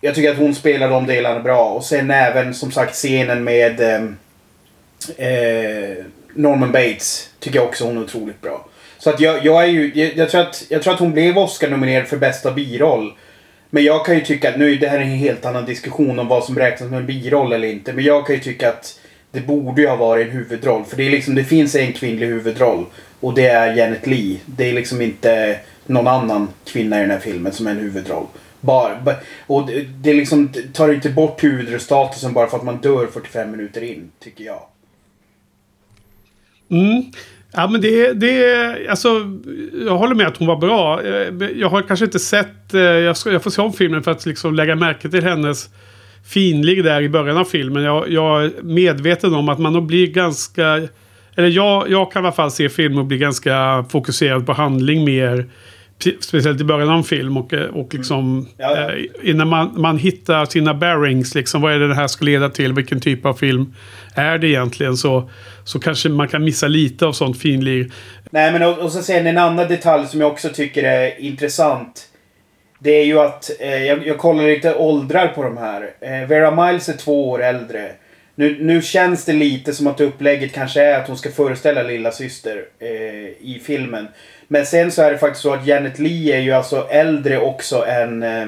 [0.00, 1.70] jag tycker att hon spelar de delarna bra.
[1.70, 4.02] Och sen även som sagt scenen med eh,
[5.26, 6.04] eh,
[6.34, 7.30] Norman Bates.
[7.38, 8.68] Tycker jag också hon är otroligt bra.
[9.06, 11.38] Så att jag, jag är ju, jag, jag, tror att, jag tror att hon blev
[11.38, 13.12] Oscar-nominerad för bästa biroll.
[13.70, 16.28] Men jag kan ju tycka att, nu det här är en helt annan diskussion om
[16.28, 17.92] vad som räknas som en biroll eller inte.
[17.92, 20.84] Men jag kan ju tycka att det borde ju ha varit en huvudroll.
[20.84, 22.86] För det är liksom, det finns en kvinnlig huvudroll.
[23.20, 24.38] Och det är Janet Lee.
[24.46, 28.26] Det är liksom inte någon annan kvinna i den här filmen som är en huvudroll.
[28.60, 28.98] Bara,
[29.46, 33.82] och det, det liksom tar inte bort huvudstatusen bara för att man dör 45 minuter
[33.82, 34.62] in, tycker jag.
[36.70, 37.12] Mm.
[37.58, 39.08] Ja men det, det, alltså
[39.86, 41.02] jag håller med att hon var bra.
[41.02, 44.10] Eh, jag har kanske inte sett, eh, jag, ska, jag får se om filmen för
[44.10, 45.68] att liksom lägga märke till hennes
[46.26, 47.82] finlig där i början av filmen.
[47.82, 50.88] Jag, jag är medveten om att man nog blir ganska,
[51.34, 55.04] eller jag, jag kan i alla fall se film och bli ganska fokuserad på handling
[55.04, 55.46] mer
[56.20, 58.46] Speciellt i början av en film och, eh, och liksom mm.
[58.56, 58.92] ja, ja.
[58.92, 62.48] Eh, innan man, man hittar sina bearings, liksom, vad är det det här ska leda
[62.48, 63.74] till, vilken typ av film
[64.14, 65.30] är det egentligen, så,
[65.64, 67.90] så kanske man kan missa lite av sånt finlir.
[68.30, 72.08] Nej men och, och så sen en annan detalj som jag också tycker är intressant.
[72.78, 75.90] Det är ju att eh, jag, jag kollar lite åldrar på de här.
[76.00, 77.90] Eh, Vera Miles är två år äldre.
[78.38, 82.12] Nu, nu känns det lite som att upplägget kanske är att hon ska föreställa lilla
[82.12, 82.88] syster eh,
[83.40, 84.08] i filmen.
[84.48, 87.86] Men sen så är det faktiskt så att Janet Lee är ju alltså äldre också
[87.86, 88.46] än eh,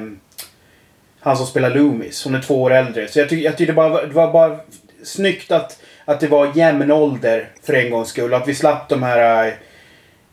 [1.21, 2.25] han som spelar Loomis.
[2.25, 3.09] Hon är två år äldre.
[3.09, 4.59] Så jag, tycker jag tyckte bara, det var bara
[5.03, 8.35] snyggt att, att det var jämn ålder för en gångs skull.
[8.35, 9.55] Att vi slapp de här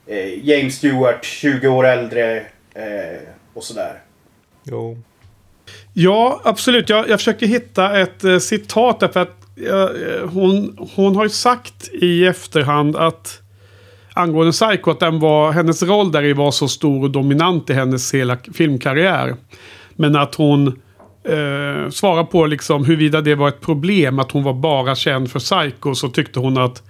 [0.07, 2.37] eh, James Stewart, 20 år äldre
[2.73, 3.19] eh,
[3.53, 4.01] och sådär.
[4.63, 4.97] Jo.
[5.93, 6.89] Ja, absolut.
[6.89, 11.89] Jag, jag försöker hitta ett eh, citat därför att Eh, hon, hon har ju sagt
[11.93, 13.41] i efterhand att
[14.13, 18.13] angående Psycho att den var, hennes roll där var så stor och dominant i hennes
[18.13, 19.35] hela filmkarriär.
[19.95, 20.67] Men att hon
[21.23, 25.39] eh, svarar på liksom huruvida det var ett problem att hon var bara känd för
[25.39, 26.83] Psycho så tyckte hon att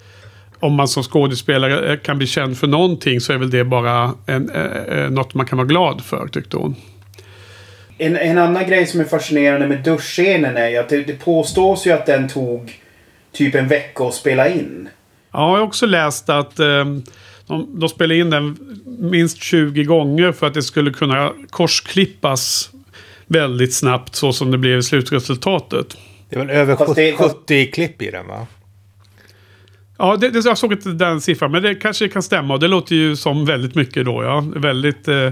[0.60, 4.14] om man som skådespelare eh, kan bli känd för någonting så är väl det bara
[4.26, 6.76] en, eh, eh något man kan vara glad för tyckte hon.
[7.98, 11.88] En, en annan grej som är fascinerande med duschscenen är ju att det, det påstås
[11.88, 12.80] ju att den tog
[13.32, 14.90] typ en vecka att spela in.
[15.32, 16.86] Ja, jag har också läst att eh,
[17.48, 18.58] de, de spelade in den
[19.00, 22.70] minst 20 gånger för att det skulle kunna korsklippas
[23.28, 25.98] väldigt snabbt så som det blev i slutresultatet.
[26.30, 28.48] Det är väl över 70, 70 klipp i den va?
[29.98, 32.54] Ja, det, det, jag såg inte den siffran, men det kanske kan stämma.
[32.54, 34.46] Och det låter ju som väldigt mycket då, ja.
[34.56, 35.32] Väldigt eh,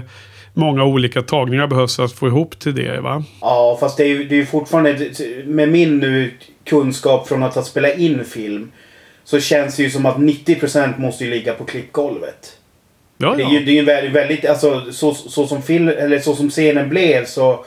[0.54, 3.24] många olika tagningar behövs för att få ihop till det, va?
[3.40, 5.10] Ja, fast det är ju det är fortfarande...
[5.44, 6.30] Med min nu
[6.64, 8.72] kunskap från att ha spelat in film
[9.24, 12.58] så känns det ju som att 90% måste ju ligga på klippgolvet.
[13.18, 13.34] Ja, ja.
[13.36, 16.34] Det är ju, det är ju väldigt, väldigt alltså så, så, som film, eller så
[16.34, 17.64] som scenen blev så,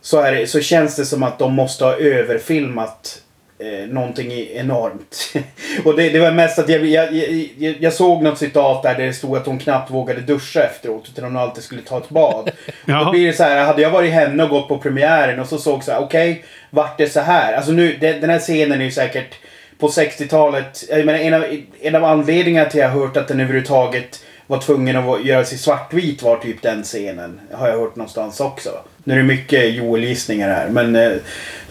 [0.00, 3.22] så, är det, så känns det som att de måste ha överfilmat
[3.62, 5.34] eh, någonting enormt.
[5.84, 9.12] och det, det, var mest att jag, jag, jag, jag, såg något citat där det
[9.12, 12.50] stod att hon knappt vågade duscha efteråt utan hon alltid skulle ta ett bad.
[12.84, 13.04] ja.
[13.04, 15.58] Då blir det så här, hade jag varit henne och gått på premiären och så
[15.58, 17.54] såg så här, okej, okay, vart det så här?
[17.54, 19.34] Alltså nu, det, den här scenen är ju säkert
[19.78, 21.44] på 60-talet, jag menar en av,
[21.80, 25.52] en av anledningarna till att jag har hört att den överhuvudtaget var tvungen att göras
[25.52, 27.40] i svartvit var typ den scenen.
[27.52, 28.70] Har jag hört någonstans också.
[29.04, 31.20] Nu är det mycket Joel-gissningar här men eh, det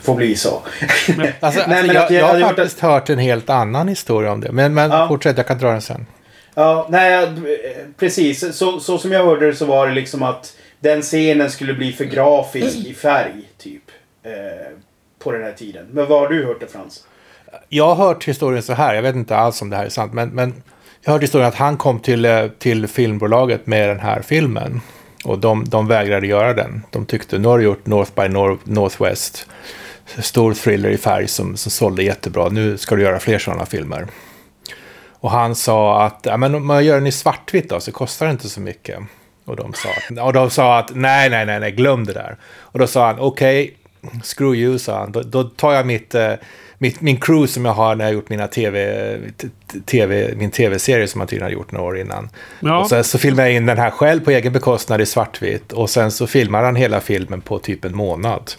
[0.01, 0.61] får bli så.
[1.17, 2.91] Men, alltså, Nej, men jag, jag, jag har faktiskt att...
[2.91, 4.51] hört en helt annan historia om det.
[4.51, 5.07] Men, men ja.
[5.07, 6.05] fortsätt, jag kan dra den sen.
[6.53, 7.27] Ja, nej,
[7.97, 8.57] precis.
[8.57, 11.93] Så, så som jag hörde det så var det liksom att den scenen skulle bli
[11.93, 13.83] för grafisk i färg, typ.
[14.23, 14.31] Eh,
[15.19, 15.87] på den här tiden.
[15.91, 17.03] Men vad har du hört det Frans?
[17.69, 20.13] Jag har hört historien så här, jag vet inte alls om det här är sant,
[20.13, 20.63] men, men
[21.01, 24.81] jag har hört historien att han kom till, eh, till filmbolaget med den här filmen.
[25.23, 26.81] Och de, de vägrade göra den.
[26.89, 29.47] De tyckte, nu har du gjort North by North, Northwest.
[30.19, 32.49] Stor thriller i färg som, som sålde jättebra.
[32.49, 34.07] Nu ska du göra fler sådana filmer.
[35.09, 38.25] Och han sa att, ja men om man gör den i svartvitt då så kostar
[38.25, 38.99] det inte så mycket.
[39.45, 42.37] Och de sa att, och de sa att nej, nej, nej, nej, glöm det där.
[42.43, 45.11] Och då sa han, okej, okay, screw you, sa han.
[45.11, 46.33] Då, då tar jag mitt, eh,
[46.81, 49.17] mitt, min crew som jag har när jag gjort mina TV,
[49.85, 52.29] TV, min tv-serie som man tydligen har gjort några år innan.
[52.59, 52.79] Ja.
[52.79, 55.71] Och sen så filmar jag in den här själv på egen bekostnad i svartvitt.
[55.71, 58.51] Och sen så filmar han hela filmen på typ en månad.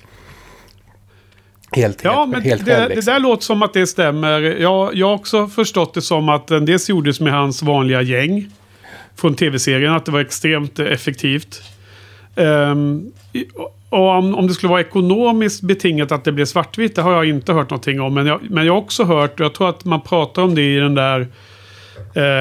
[1.73, 3.05] Helt, ja, helt, men helt det, själv, liksom.
[3.05, 4.41] det där låter som att det stämmer.
[4.41, 8.51] Jag, jag har också förstått det som att den dels gjordes med hans vanliga gäng.
[9.17, 11.63] Från tv-serien, att det var extremt effektivt.
[12.35, 13.13] Um,
[13.93, 17.25] och om, om det skulle vara ekonomiskt betingat att det blev svartvitt, det har jag
[17.25, 18.15] inte hört någonting om.
[18.15, 20.75] Men jag, men jag har också hört, och jag tror att man pratar om det
[20.75, 21.29] i den där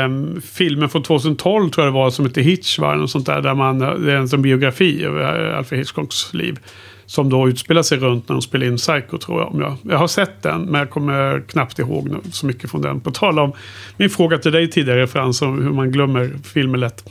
[0.06, 2.80] um, filmen från 2012 tror jag det var som heter Hitch.
[2.80, 2.96] Va?
[2.96, 6.60] Något sånt där, där man, det är en som biografi över eh, Alfred Hitchcocks liv.
[7.06, 9.54] Som då utspelar sig runt när de spelar in Psycho tror jag.
[9.54, 9.78] Om jag.
[9.82, 13.02] jag har sett den men jag kommer knappt ihåg så mycket från den.
[13.02, 13.52] På tal om
[13.98, 17.04] min fråga till dig tidigare Frans om hur man glömmer filmer lätt.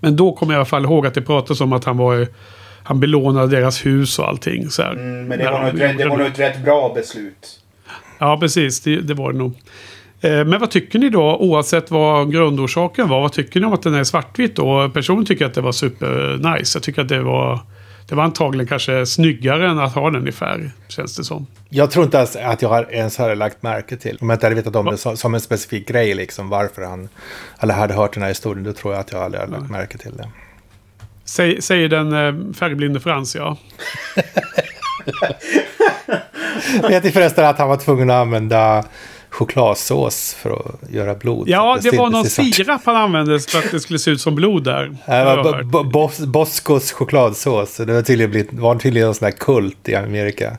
[0.00, 2.26] Men då kommer jag i alla fall ihåg att det pratades om att han var
[2.92, 4.70] han belånade deras hus och allting.
[4.70, 7.60] Så mm, men det var, nog ett, det var nog ett rätt bra beslut.
[8.18, 8.80] Ja, precis.
[8.80, 9.52] Det, det var det nog.
[10.20, 13.20] Eh, men vad tycker ni då, oavsett vad grundorsaken var?
[13.20, 14.90] Vad tycker ni om att den är svartvit då?
[14.94, 16.76] Personligen tycker jag att det var super nice.
[16.76, 17.60] Jag tycker att det var...
[18.08, 21.46] Det var antagligen kanske snyggare än att ha den i färg, känns det som.
[21.68, 24.18] Jag tror inte ens att jag ens hade lagt märke till.
[24.20, 24.90] Om jag inte hade vetat om Va?
[24.90, 27.08] det som en specifik grej, liksom varför han...
[27.60, 29.98] Eller hade hört den här historien, då tror jag att jag aldrig hade lagt märke
[29.98, 30.28] till det.
[31.24, 33.56] Säg, säger den eh, färgblinde Frans, ja.
[36.88, 38.84] Vet ni förresten att han var tvungen att använda
[39.30, 41.48] chokladsås för att göra blod?
[41.48, 44.34] Ja, det, det var någon sirap han använde för att det skulle se ut som
[44.34, 44.96] blod där.
[45.06, 47.76] Var Bos Boscos chokladsås.
[47.76, 50.58] Det var tydligen, blivit, var tydligen en sån här kult i Amerika.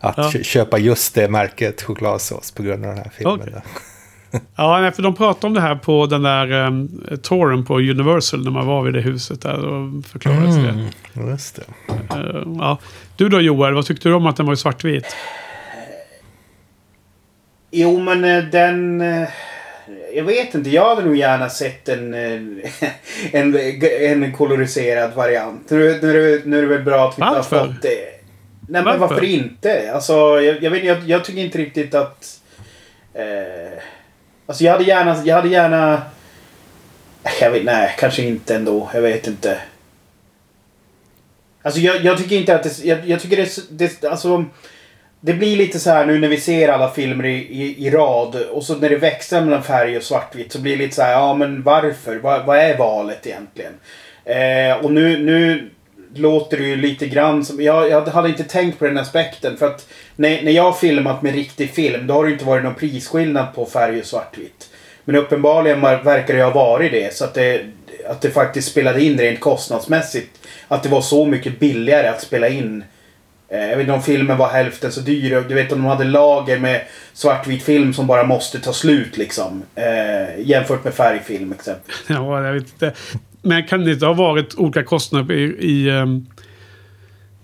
[0.00, 0.42] Att ja.
[0.42, 3.40] köpa just det märket chokladsås på grund av den här filmen.
[3.40, 3.60] Okay.
[4.56, 8.44] Ja, nej, för de pratade om det här på den där um, touren på Universal
[8.44, 10.76] när man var vid det huset där och förklarades mm,
[11.14, 11.30] det.
[11.30, 11.62] Just det.
[12.16, 12.78] Uh, ja.
[13.16, 15.16] Du då Joel, vad tyckte du om att den var i svartvit?
[17.70, 19.00] Jo, men eh, den...
[19.00, 19.28] Eh,
[20.14, 20.70] jag vet inte.
[20.70, 22.14] Jag hade nog gärna sett en,
[23.32, 25.70] en, en koloriserad variant.
[25.70, 28.14] Nu, nu, är det, nu är det väl bra att vi inte har fått det.
[28.68, 29.92] Nej, men varför, varför inte?
[29.94, 32.40] Alltså, jag, jag, vet, jag, jag tycker inte riktigt att...
[33.14, 33.78] Eh,
[34.46, 35.22] alltså jag hade gärna...
[35.24, 36.02] Jag hade gärna...
[37.40, 38.90] Jag vet, nej, kanske inte ändå.
[38.94, 39.58] Jag vet inte.
[41.62, 42.84] Alltså jag, jag tycker inte att det...
[42.84, 44.04] Jag, jag tycker det, det...
[44.04, 44.44] Alltså...
[45.26, 48.34] Det blir lite så här nu när vi ser alla filmer i, i, i rad
[48.34, 51.12] och så när det växlar mellan färg och svartvitt så blir det lite så här,
[51.12, 52.16] ja men varför?
[52.16, 53.72] Vad, vad är valet egentligen?
[54.24, 55.70] Eh, och nu, nu
[56.14, 57.62] låter det ju lite grann som...
[57.62, 59.56] Jag, jag hade inte tänkt på den aspekten.
[59.56, 62.64] För att när, när jag har filmat med riktig film då har det inte varit
[62.64, 64.70] någon prisskillnad på färg och svartvitt.
[65.04, 67.14] Men uppenbarligen verkar det ha varit det.
[67.14, 67.60] Så att det,
[68.08, 70.48] att det faktiskt spelade in rent kostnadsmässigt.
[70.68, 72.84] Att det var så mycket billigare att spela in.
[73.48, 75.44] Eh, jag vet inte om filmen var hälften så dyr.
[75.48, 79.62] Du vet om de hade lager med svartvit film som bara måste ta slut liksom.
[79.74, 82.04] Eh, jämfört med färgfilm exempelvis.
[82.08, 82.92] Ja, jag vet inte.
[83.44, 86.26] Men kan det inte ha varit olika kostnader i, i um,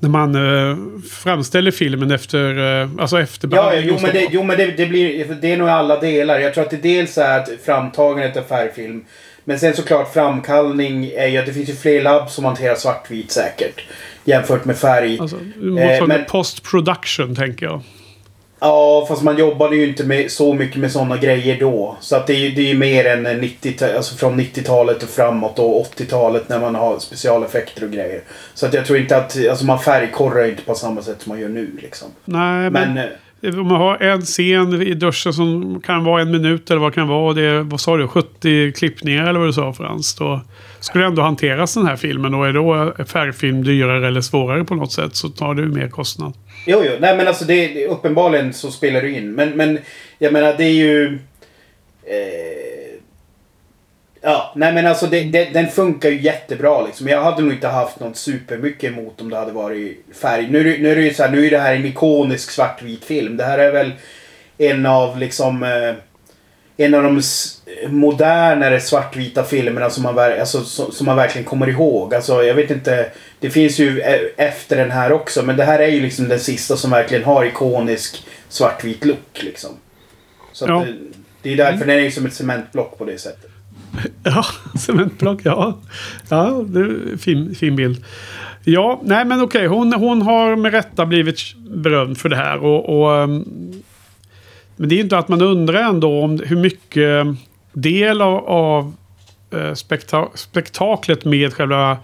[0.01, 0.77] när man uh,
[1.11, 5.37] framställer filmen efter, uh, alltså efter Ja, jo men, det, jo, men det, det, blir,
[5.41, 6.39] det är nog alla delar.
[6.39, 9.05] Jag tror att det dels är framtagandet av färgfilm.
[9.45, 13.31] Men sen såklart framkallning är ju att det finns ju fler labb som hanterar svartvit
[13.31, 13.85] säkert.
[14.25, 15.19] Jämfört med färg.
[15.21, 17.83] Alltså, eh, men, post production tänker jag.
[18.61, 21.97] Ja, fast man jobbade ju inte med, så mycket med sådana grejer då.
[22.01, 25.59] Så att det är ju det är mer än 90, alltså från 90-talet och framåt
[25.59, 28.23] och 80-talet när man har specialeffekter och grejer.
[28.55, 31.41] Så att jag tror inte att, alltså man färgkorrar inte på samma sätt som man
[31.41, 32.09] gör nu liksom.
[32.25, 32.95] Nej, men...
[32.95, 32.99] men
[33.43, 36.95] eh, om man har en scen i duschen som kan vara en minut eller vad
[36.95, 37.35] kan vara.
[37.35, 40.15] Det är, vad sa du, 70 klippningar eller vad du sa Frans.
[40.15, 40.41] Då
[40.81, 44.93] skulle ändå hanteras den här filmen och är då färgfilm dyrare eller svårare på något
[44.93, 46.35] sätt så tar det ju mer kostnad.
[46.67, 46.93] Jo, jo.
[47.01, 49.33] Nej, men alltså det, det, uppenbarligen så spelar det in.
[49.33, 49.79] Men, men
[50.19, 51.19] jag menar det är ju...
[52.05, 52.95] Eh,
[54.21, 57.09] ja, nej men alltså det, det, den funkar ju jättebra liksom.
[57.09, 60.49] Jag hade nog inte haft något supermycket emot om det hade varit färg.
[60.51, 63.37] Nu, nu är det ju så här, nu är det här en ikonisk svartvit film.
[63.37, 63.93] Det här är väl
[64.59, 65.63] en av liksom...
[65.63, 65.95] Eh,
[66.81, 67.21] en av de
[67.89, 72.15] modernare svartvita filmerna som man, alltså, som man verkligen kommer ihåg.
[72.15, 73.11] Alltså, jag vet inte.
[73.41, 75.43] Det finns ju e, efter den här också.
[75.43, 79.43] Men det här är ju liksom den sista som verkligen har ikonisk svartvit look.
[79.43, 79.71] Liksom.
[80.53, 80.85] Så ja.
[80.87, 80.95] det,
[81.43, 81.89] det, är därför mm.
[81.89, 83.51] den är ju som ett cementblock på det sättet.
[84.25, 84.45] Ja,
[84.79, 85.81] cementblock, ja.
[86.29, 88.05] Ja, det är fin, fin bild.
[88.65, 89.67] Ja, nej men okej.
[89.67, 92.65] Hon, hon har med rätta blivit berömd för det här.
[92.65, 93.45] Och, och ehm,
[94.81, 97.27] men det är inte att man undrar ändå om hur mycket
[97.73, 98.95] del av, av
[99.53, 101.99] eh, spekta spektaklet med själva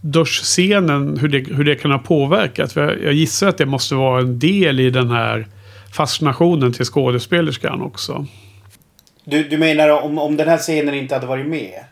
[0.00, 2.72] duschscenen, hur det, hur det kan ha påverkat.
[2.72, 5.46] För jag, jag gissar att det måste vara en del i den här
[5.92, 8.26] fascinationen till skådespelerskan också.
[9.24, 11.84] Du, du menar om, om den här scenen inte hade varit med?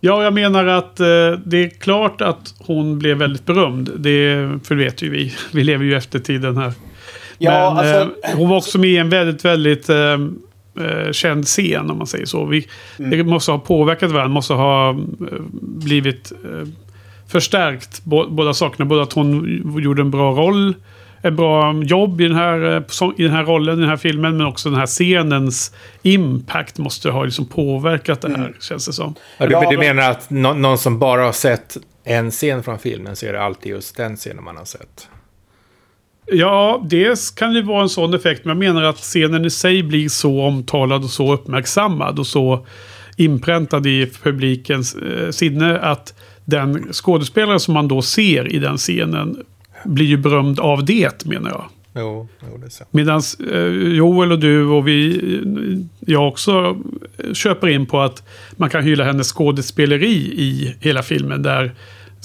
[0.00, 1.06] Ja, jag menar att eh,
[1.44, 3.90] det är klart att hon blev väldigt berömd.
[3.96, 5.34] Det för vet ju vi.
[5.52, 6.72] Vi lever ju efter tiden här.
[7.38, 10.18] Ja, Men alltså, eh, hon var också med i en väldigt, väldigt eh,
[10.80, 12.44] eh, känd scen om man säger så.
[12.44, 12.66] Vi,
[12.98, 13.10] mm.
[13.10, 14.96] Det måste ha påverkat varandra, måste ha eh,
[15.60, 16.68] blivit eh,
[17.28, 18.84] förstärkt båda sakerna.
[18.84, 20.74] Både att hon gjorde en bra roll,
[21.22, 24.36] en bra jobb i den, här, eh, i den här rollen, i den här filmen.
[24.36, 25.72] Men också den här scenens
[26.02, 28.54] impact måste ha liksom påverkat det här, mm.
[28.60, 29.14] känns det som.
[29.38, 33.26] Ja, du, du menar att någon som bara har sett en scen från filmen så
[33.26, 35.08] är det alltid just den scenen man har sett?
[36.26, 38.44] Ja, dels kan det vara en sån effekt.
[38.44, 42.66] Men jag menar att scenen i sig blir så omtalad och så uppmärksammad och så
[43.16, 49.44] inpräntad i publikens eh, sinne att den skådespelare som man då ser i den scenen
[49.84, 51.64] blir ju berömd av det, menar jag.
[51.98, 52.88] Jo, jo det är sant.
[52.92, 55.20] Medan eh, Joel och du och vi,
[56.00, 56.76] jag också
[57.32, 61.42] köper in på att man kan hylla hennes skådespeleri i hela filmen.
[61.42, 61.74] Där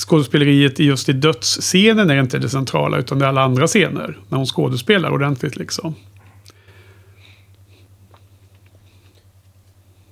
[0.01, 4.17] skådespeleriet just i dödsscenen är inte det centrala utan det är alla andra scener.
[4.29, 5.95] När hon skådespelar ordentligt liksom.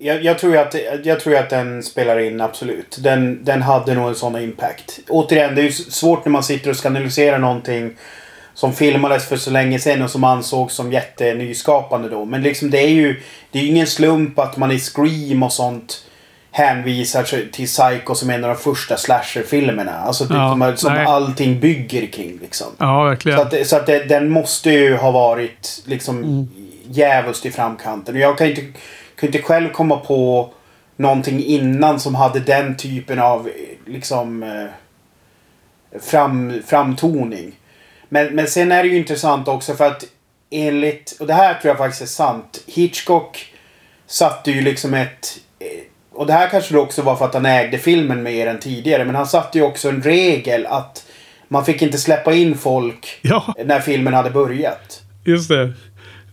[0.01, 2.97] Jag, jag, tror att, jag tror att den spelar in, absolut.
[2.99, 4.99] Den, den hade nog en sån impact.
[5.09, 7.95] Återigen, det är ju svårt när man sitter och ska analysera någonting
[8.53, 12.25] som filmades för så länge sedan och som ansågs som jättenyskapande då.
[12.25, 16.05] Men liksom det är ju det är ingen slump att man i Scream och sånt
[16.59, 19.91] hänvisar till Psycho som en av de första slasherfilmerna.
[19.91, 22.67] Alltså typ ja, som, som allting bygger kring liksom.
[22.77, 23.37] Ja, verkligen.
[23.37, 26.47] Så att, så att det, den måste ju ha varit liksom mm.
[26.89, 28.15] djävulskt i framkanten.
[28.15, 28.61] Och jag kan inte
[29.15, 30.49] kan inte själv komma på
[30.95, 33.49] någonting innan som hade den typen av
[33.85, 37.55] liksom eh, fram, framtoning.
[38.09, 40.03] Men, men sen är det ju intressant också för att
[40.49, 42.63] enligt, och det här tror jag faktiskt är sant.
[42.67, 43.53] Hitchcock
[44.07, 45.39] satte ju liksom ett
[46.19, 49.05] och det här kanske också var för att han ägde filmen mer än tidigare.
[49.05, 51.05] Men han satte ju också en regel att
[51.47, 53.53] man fick inte släppa in folk ja.
[53.65, 55.01] när filmen hade börjat.
[55.25, 55.73] Just det.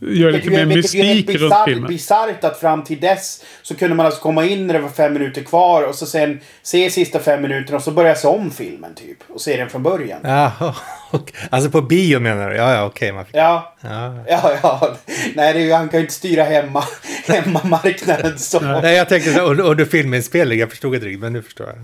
[0.00, 1.88] Gör lite mer mystik runt filmen.
[1.88, 5.12] bisarrt att fram till dess så kunde man alltså komma in när det var fem
[5.12, 8.94] minuter kvar och så sen se sista fem minuterna och så börja se om filmen
[8.94, 9.18] typ.
[9.28, 10.20] Och se den från början.
[10.22, 10.52] Ja,
[11.12, 11.34] okay.
[11.50, 12.56] Alltså på bio menar du?
[12.56, 13.12] Ja, ja, okej.
[13.12, 13.74] Okay, ja.
[13.80, 14.14] ja.
[14.28, 14.96] Ja, ja.
[15.34, 16.84] Nej, det är han kan ju inte styra hemma,
[17.28, 18.60] hemmamarknaden så.
[18.60, 20.58] Nej, jag tänkte så under, under filminspelning.
[20.58, 21.76] Jag förstod inte riktigt, men nu förstår jag.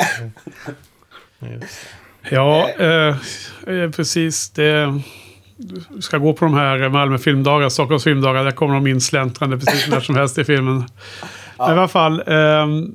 [2.30, 3.16] Ja, eh,
[3.66, 4.50] eh, precis.
[4.50, 5.00] Det
[6.00, 8.44] ska gå på de här Malmö filmdagar, Stockholms filmdagar.
[8.44, 10.84] Där kommer de in släntrande precis när som helst i filmen.
[11.58, 11.66] Ja.
[11.66, 12.20] Men i alla fall.
[12.20, 12.94] Um,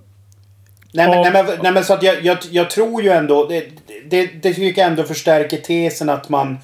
[0.91, 3.47] nej, men, nej, men, nej, men så att jag, jag, jag tror ju ändå.
[3.47, 3.65] Det,
[4.09, 6.57] det, det tycker jag ändå förstärker tesen att man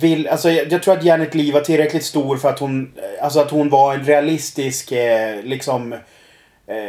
[0.00, 2.92] vill, alltså jag, jag tror att Janet Lee var tillräckligt stor för att hon,
[3.22, 5.92] alltså att hon var en realistisk, eh, liksom...
[5.92, 5.98] Eh,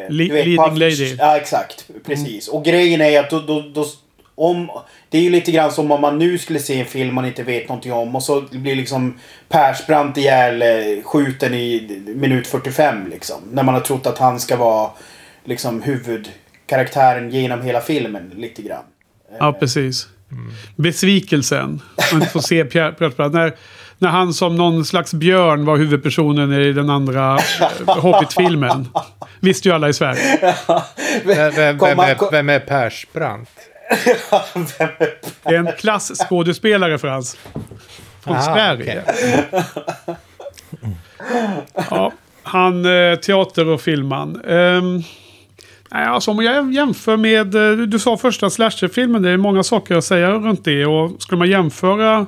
[0.09, 1.15] Le vet, leading lady.
[1.19, 1.89] Ja, exakt.
[2.05, 2.47] Precis.
[2.47, 2.57] Mm.
[2.57, 3.85] Och grejen är att då, då, då,
[4.35, 4.69] om,
[5.09, 7.43] det är ju lite grann som om man nu skulle se en film man inte
[7.43, 13.41] vet någonting om och så blir liksom Persbrandt ihjäl eh, skjuten i minut 45 liksom.
[13.51, 14.89] När man har trott att han ska vara
[15.43, 18.83] liksom huvudkaraktären genom hela filmen lite grann.
[19.39, 20.07] Ja, precis.
[20.31, 20.51] Mm.
[20.75, 21.81] Besvikelsen.
[22.13, 23.33] Man får se Persbrandt.
[23.33, 23.55] När,
[23.97, 27.39] när han som någon slags björn var huvudpersonen i den andra
[27.87, 28.87] eh, Hobbit-filmen.
[29.39, 30.55] Visste ju alla i Sverige.
[31.25, 33.49] vem, vem, vem, är, vem är Persbrandt?
[35.43, 37.37] det är en klassskådespelare Frans.
[38.21, 39.03] Från Aha, Sverige.
[39.03, 39.63] Okay.
[41.89, 42.11] ja,
[42.43, 44.41] han eh, teater och filman.
[44.45, 45.03] Um,
[45.89, 50.05] alltså om jag jämför med, eh, du sa första slasherfilmen, det är många saker att
[50.05, 50.85] säga runt det.
[50.85, 52.25] Och skulle man jämföra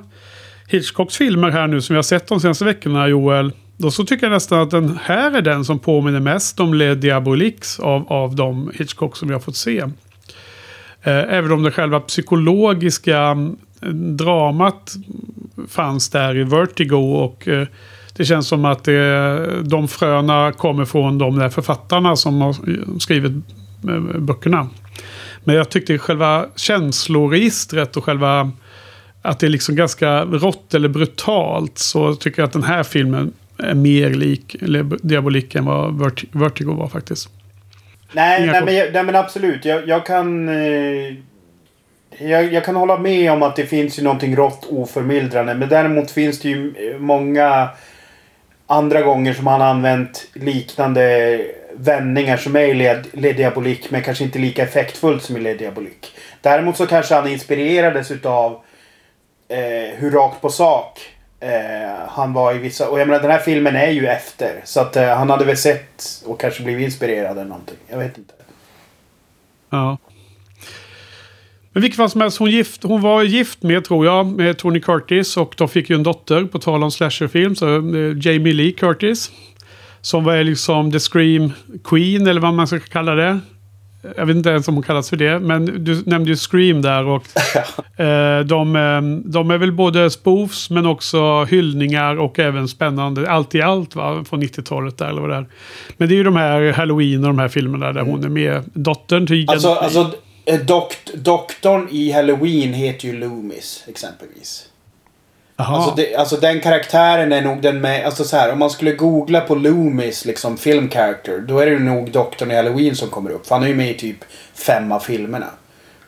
[0.68, 3.52] Hitchcocks filmer här nu som vi har sett de senaste veckorna Joel.
[3.78, 6.96] Då så tycker jag nästan att den här är den som påminner mest om Le
[6.96, 9.80] Diabolix av, av de Hitchcock som vi har fått se.
[11.04, 13.58] Eh, även om det själva psykologiska mm,
[14.18, 14.96] dramat
[15.68, 17.16] fanns där i Vertigo.
[17.24, 17.68] Och eh,
[18.22, 22.56] det känns som att det, de fröna kommer från de där författarna som har
[23.00, 23.32] skrivit
[23.90, 24.70] eh, böckerna.
[25.44, 28.52] Men jag tyckte själva känsloregistret och själva
[29.22, 31.78] att det är liksom ganska rått eller brutalt.
[31.78, 34.56] Så tycker jag att den här filmen är mer lik
[35.02, 37.30] Diabolik än vad Vertigo var faktiskt.
[38.12, 39.66] Nej, nej, men, nej men absolut.
[39.66, 40.50] Jag, jag kan...
[40.50, 41.14] Eh,
[42.18, 45.56] jag, jag, kan hålla med om att det finns ju någonting rått oförmildrande.
[45.56, 47.70] Men däremot finns det ju många
[48.72, 51.40] andra gånger som han använt liknande
[51.74, 53.92] vändningar som är i led, led diabolik.
[53.92, 56.16] Men kanske inte lika effektfullt som i led diabolik.
[56.42, 58.52] Däremot så kanske han inspirerades utav
[59.48, 61.00] eh, hur rakt på sak
[61.44, 62.90] Eh, han var i vissa...
[62.90, 64.62] Och jag menar den här filmen är ju efter.
[64.64, 67.78] Så att eh, han hade väl sett och kanske blivit inspirerad eller någonting.
[67.88, 68.34] Jag vet inte.
[69.70, 69.98] Ja.
[71.74, 74.80] Men vilket fall som helst, hon, gift, hon var gift med, tror jag, med Tony
[74.80, 75.38] Curtis.
[75.38, 77.56] Och de fick ju en dotter, på tal om slasherfilm.
[77.56, 79.32] Så, eh, Jamie Lee Curtis.
[80.02, 81.52] Som var liksom The Scream
[81.84, 83.40] Queen, eller vad man ska kalla det.
[84.18, 85.40] Jag vet inte ens om hon kallas för det.
[85.40, 87.06] Men du nämnde ju Scream där.
[87.06, 87.24] Och,
[88.00, 93.32] eh, de, eh, de är väl både spoofs men också hyllningar och även spännande.
[93.32, 94.24] Allt i allt va?
[94.30, 95.46] Från 90-talet där eller vad det är.
[95.98, 98.12] Men det är ju de här Halloween och de här filmerna där mm.
[98.12, 98.64] hon är med.
[98.74, 100.12] Dottern till Alltså, alltså
[100.58, 104.68] dokt, doktorn i Halloween heter ju Loomis exempelvis.
[105.56, 108.92] Alltså, det, alltså, den karaktären är nog den med, alltså så här, om man skulle
[108.92, 113.30] googla på Loomis liksom film character, då är det nog Doktorn i Halloween som kommer
[113.30, 113.48] upp.
[113.48, 114.18] För han är ju med i typ
[114.54, 115.48] fem av filmerna.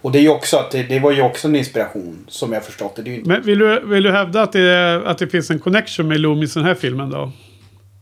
[0.01, 2.95] Och det är också att det, det var ju också en inspiration som jag förstått
[2.95, 3.01] det.
[3.01, 3.29] det inte...
[3.29, 6.55] Men vill du, vill du hävda att det, att det finns en connection med Loomis
[6.55, 7.31] i den här filmen då?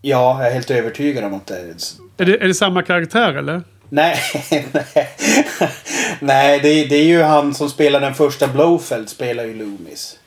[0.01, 1.75] Ja, jag är helt övertygad om att det är...
[2.17, 3.61] Är det, är det samma karaktär eller?
[3.93, 4.17] Nej,
[4.51, 5.09] nej.
[6.19, 10.17] nej det, det är ju han som spelar den första Blowfeld spelar ju Loomis.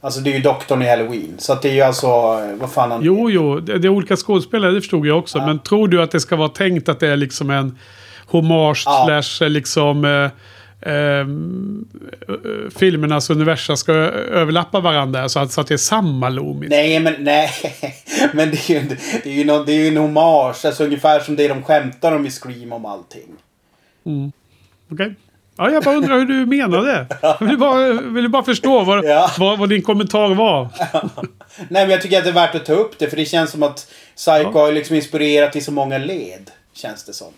[0.00, 1.34] Alltså det är ju doktorn i Halloween.
[1.38, 2.06] Så att det är ju alltså,
[2.54, 3.02] vad fan han...
[3.02, 5.38] Jo, jo, det är olika skådespelare, det förstod jag också.
[5.38, 5.46] Ja.
[5.46, 7.78] Men tror du att det ska vara tänkt att det är liksom en
[8.26, 9.22] hommage ja.
[9.22, 10.04] slash liksom...
[10.04, 10.30] Eh,
[10.80, 11.26] eh,
[12.78, 16.70] filmernas universum ska överlappa varandra så att, så att det är samma Loomis.
[16.70, 17.50] Nej, men nej.
[18.32, 18.88] men det är ju,
[19.24, 20.64] det är ju, no, det är ju en hommage.
[20.64, 23.28] Alltså ungefär som det de skämtar om i Scream om allting.
[24.06, 24.32] Mm.
[24.90, 25.06] Okej.
[25.06, 25.14] Okay.
[25.58, 27.06] Ja, jag bara undrar hur du menade.
[27.22, 29.30] Jag vill bara, vill bara förstå vad, ja.
[29.38, 30.68] vad, vad, din kommentar var.
[31.68, 33.10] Nej, men jag tycker att det är värt att ta upp det.
[33.10, 34.60] För det känns som att Psycho ja.
[34.60, 36.50] har liksom inspirerat i så många led.
[36.74, 37.32] Känns det som.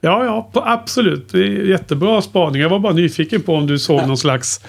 [0.00, 1.28] Ja, ja, absolut.
[1.32, 2.62] Det är jättebra spaning.
[2.62, 4.60] Jag var bara nyfiken på om du såg någon slags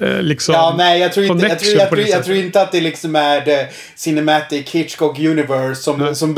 [0.00, 2.72] eh, liksom ja, nej, jag tror, inte, jag, tror, jag, tror, jag tror inte att
[2.72, 6.36] det liksom är the Cinematic Hitchcock Universe som, som,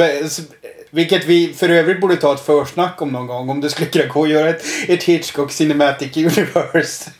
[0.90, 3.48] vilket vi för övrigt borde ta ett försnack om någon gång.
[3.48, 7.10] Om det skulle kunna gå att göra ett, ett Hitchcock Cinematic Universe.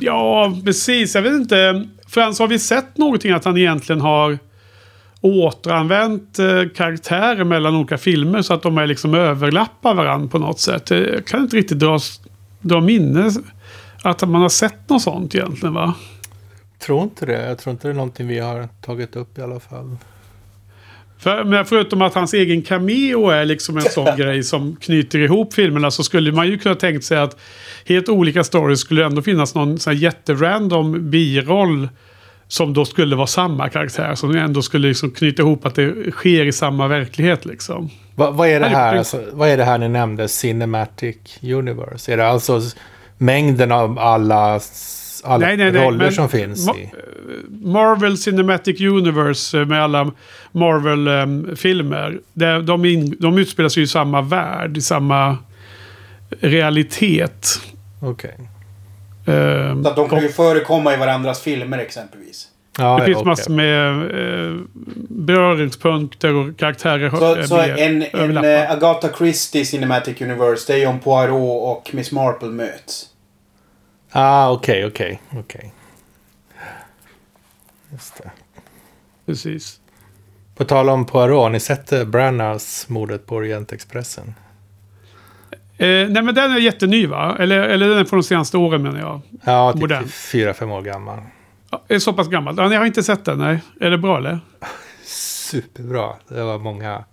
[0.00, 1.14] ja, precis.
[1.14, 1.86] Jag vet inte.
[2.08, 4.38] Frans, har vi sett någonting att han egentligen har
[5.20, 10.60] återanvänt eh, karaktärer mellan olika filmer så att de är liksom överlappar varandra på något
[10.60, 10.90] sätt.
[10.90, 11.98] Jag kan inte riktigt dra,
[12.60, 13.30] dra minne
[14.02, 15.94] att man har sett något sånt egentligen va?
[16.78, 17.46] Tror inte det.
[17.46, 19.96] Jag tror inte det är någonting vi har tagit upp i alla fall.
[21.18, 25.54] För, men förutom att hans egen cameo är liksom en sån grej som knyter ihop
[25.54, 27.40] filmerna så skulle man ju kunna tänkt sig att
[27.86, 31.88] helt olika stories skulle ändå finnas någon sån här jätterandom biroll
[32.48, 34.14] som då skulle vara samma karaktär.
[34.14, 37.90] Som ändå skulle liksom knyta ihop att det sker i samma verklighet liksom.
[38.14, 40.28] Va, vad, är det här, alltså, vad är det här ni nämnde?
[40.28, 42.12] Cinematic Universe?
[42.12, 42.60] Är det alltså
[43.18, 44.60] mängden av alla
[45.24, 46.90] alla nej, nej, nej, roller som finns Ma i...
[47.48, 50.12] Marvel Cinematic Universe med alla
[50.52, 52.20] Marvel-filmer.
[52.32, 55.38] De, de, de utspelar sig i samma värld, i samma
[56.40, 57.60] realitet.
[58.00, 58.30] Okej.
[58.34, 58.46] Okay.
[59.28, 62.48] Uh, så att de kan ju förekomma i varandras filmer exempelvis.
[62.78, 63.28] Ja, det finns okay.
[63.28, 64.56] massor med eh,
[65.08, 67.10] beröringspunkter och karaktärer.
[67.10, 72.12] Så, så en, en uh, Agatha Christie Cinematic Universe, det är om Poirot och Miss
[72.12, 73.06] Marple möts.
[74.10, 75.58] Ah, okej, okay, okej, okay, okej.
[75.58, 75.70] Okay.
[77.92, 78.30] Just det.
[79.26, 79.80] Precis.
[80.56, 84.34] På tal om Poirot, har ni sett eh, Brannars mordet på Orientexpressen?
[85.78, 87.36] Eh, nej men den är jätteny va?
[87.38, 89.20] Eller, eller den är från de senaste åren menar jag.
[89.44, 91.18] Ja, typ fyra, fem år gammal.
[91.70, 92.54] Ja, är så pass gammal?
[92.56, 93.58] Ja, jag har inte sett den, nej.
[93.80, 94.40] Är det bra eller?
[95.04, 96.08] Superbra.
[96.28, 97.04] Det var många,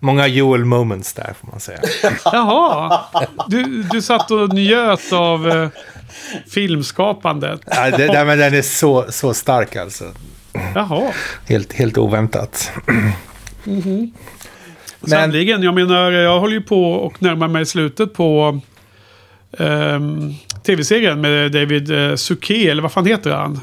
[0.00, 1.80] många Joel moments där får man säga.
[2.24, 3.00] Jaha.
[3.48, 5.68] Du, du satt och njöt av eh,
[6.48, 7.60] filmskapandet.
[7.66, 10.04] Ja, det, det, men den är så, så stark alltså.
[10.74, 11.12] Jaha.
[11.48, 12.72] Helt, helt oväntat.
[12.86, 13.12] Mm
[13.82, 14.12] -hmm.
[15.06, 18.60] Sannerligen, jag menar, jag håller ju på och närmar mig slutet på
[19.50, 20.34] um,
[20.66, 23.60] tv-serien med David uh, Suke, eller vad fan heter han?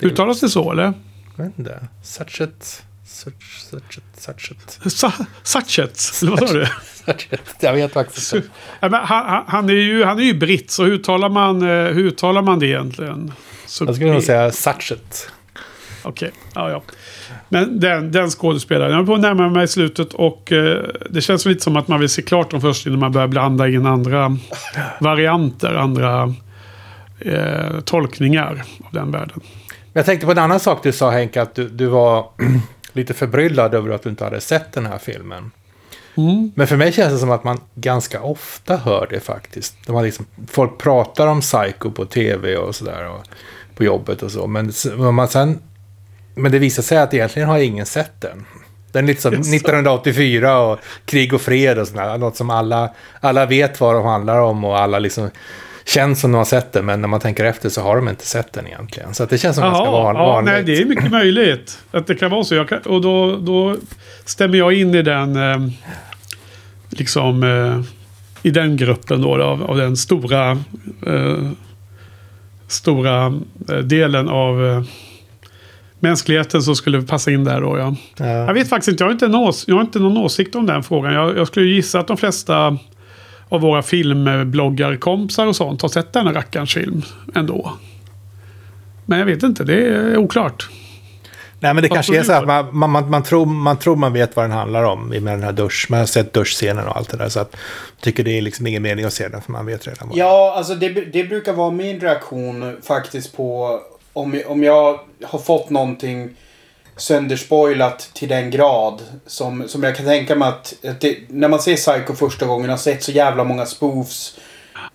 [0.00, 0.92] Uttalas det så eller?
[1.36, 1.88] Jag vet inte.
[2.02, 2.82] Sachet.
[3.04, 4.02] Sachet.
[4.16, 4.80] Sachet.
[5.42, 6.22] Sachet.
[6.22, 6.66] Eller vad sa du?
[7.60, 8.48] Jag vet faktiskt inte.
[8.80, 12.42] Han, han, är ju, han är ju britt, så hur uttalar man, eh, hur uttalar
[12.42, 13.32] man det egentligen?
[13.66, 15.30] Så jag skulle nog säga Sachet.
[16.02, 16.40] Okej, okay.
[16.54, 16.82] ja ja.
[17.48, 18.92] Men den, den skådespelaren.
[18.92, 22.00] Jag är på att närma mig slutet och eh, det känns lite som att man
[22.00, 24.36] vill se klart dem först innan man börjar blanda in andra
[25.00, 26.34] varianter, andra
[27.20, 29.40] eh, tolkningar av den världen.
[29.92, 32.26] Jag tänkte på en annan sak du sa Henke, att du, du var
[32.92, 35.50] lite förbryllad över att du inte hade sett den här filmen.
[36.18, 36.52] Mm.
[36.54, 39.76] Men för mig känns det som att man ganska ofta hör det faktiskt.
[39.86, 43.10] De liksom, folk pratar om Psycho på tv och sådär.
[43.74, 44.46] På jobbet och så.
[44.46, 44.72] Men,
[45.14, 45.58] man sen,
[46.38, 48.46] men det visar sig att egentligen har ingen sett den.
[48.92, 52.18] Den är lite som 1984 och krig och fred och sådär.
[52.18, 55.30] Något som alla, alla vet vad de handlar om och alla liksom
[55.84, 56.86] känns som de har sett den.
[56.86, 59.14] Men när man tänker efter så har de inte sett den egentligen.
[59.14, 60.52] Så det känns som Aha, ganska van, ja, vanligt.
[60.52, 62.64] Nej, det är mycket möjligt att det kan vara så.
[62.64, 63.76] Kan, och då, då
[64.24, 65.36] stämmer jag in i den...
[65.36, 65.68] Eh,
[66.90, 67.80] liksom eh,
[68.42, 70.50] i den gruppen då, av, av den stora
[71.06, 71.50] eh,
[72.66, 74.82] stora eh, delen av eh,
[76.00, 77.78] mänskligheten som skulle passa in där då.
[77.78, 77.94] Ja.
[78.16, 78.26] ja.
[78.26, 80.82] Jag vet faktiskt inte, jag har inte, någon, jag har inte någon åsikt om den
[80.82, 81.12] frågan.
[81.12, 82.78] Jag, jag skulle gissa att de flesta
[83.48, 87.02] av våra filmbloggarkompisar och sånt har sett denna rackarns film
[87.34, 87.72] ändå.
[89.06, 90.68] Men jag vet inte, det är oklart.
[91.60, 94.36] Nej, men det kanske är så att man, man, man, tror, man tror man vet
[94.36, 95.86] vad den handlar om med den här dusch.
[95.90, 97.28] Man har sett duschscenen och allt det där.
[97.28, 97.56] Så att
[98.00, 100.54] tycker det är liksom ingen mening att se den för man vet redan vad Ja,
[100.56, 103.80] alltså det, det brukar vara min reaktion faktiskt på
[104.18, 106.30] om, om jag har fått någonting
[106.96, 111.60] sönderspoilat till den grad som, som jag kan tänka mig att, att det, när man
[111.60, 114.38] ser Psycho första gången har sett så jävla många spoofs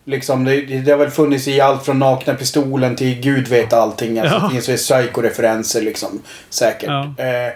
[0.05, 4.19] Liksom, det, det, har väl funnits i allt från nakna pistolen till gud vet allting.
[4.19, 4.43] Alltså, ja.
[4.43, 6.21] Det finns väl psykoreferenser liksom.
[6.49, 6.89] Säkert.
[6.89, 7.25] Ja.
[7.25, 7.53] Eh,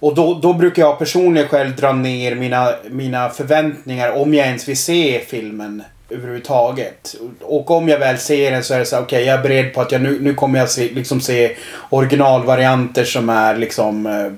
[0.00, 4.68] och då, då brukar jag personligen själv dra ner mina, mina förväntningar om jag ens
[4.68, 5.82] vill se filmen
[6.14, 7.16] överhuvudtaget.
[7.42, 9.74] Och om jag väl ser den så är det så okej okay, jag är beredd
[9.74, 11.56] på att jag nu, nu kommer jag se, liksom se
[11.90, 14.32] originalvarianter som är liksom eh,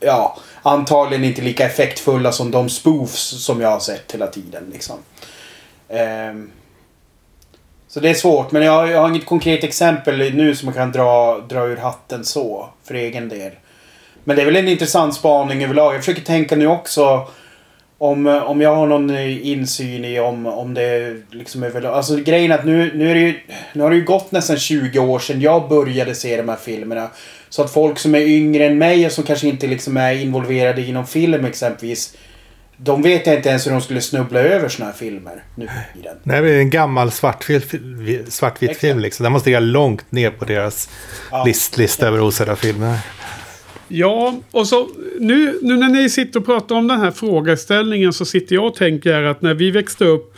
[0.00, 4.96] ja, antagligen inte lika effektfulla som de spoofs som jag har sett hela tiden liksom.
[5.88, 6.50] Um,
[7.88, 8.52] Så det är svårt.
[8.52, 12.24] Men jag, jag har inget konkret exempel nu som jag kan dra, dra ur hatten
[12.24, 12.68] så.
[12.84, 13.52] För egen del.
[14.24, 15.94] Men det är väl en intressant spaning överlag.
[15.94, 17.28] Jag försöker tänka nu också.
[18.02, 21.94] Om, om jag har någon insyn i om, om det liksom överlag.
[21.94, 23.40] Alltså grejen är att nu, nu, är det ju,
[23.72, 27.10] nu har det ju gått nästan 20 år sedan jag började se de här filmerna.
[27.48, 30.80] Så att folk som är yngre än mig och som kanske inte liksom är involverade
[30.80, 32.16] i någon film exempelvis.
[32.76, 35.64] De vet jag inte ens hur de skulle snubbla över såna här filmer nu
[35.98, 36.16] i den.
[36.22, 37.74] Nej, det är en gammal svartvit,
[38.28, 39.24] svartvit film liksom.
[39.24, 40.88] Den måste ligga långt ner på deras
[41.30, 41.44] ja.
[41.44, 42.98] list, lista över osedda filmer.
[43.94, 44.88] Ja, och så
[45.20, 48.74] nu, nu när ni sitter och pratar om den här frågeställningen så sitter jag och
[48.74, 50.36] tänker att när vi växte upp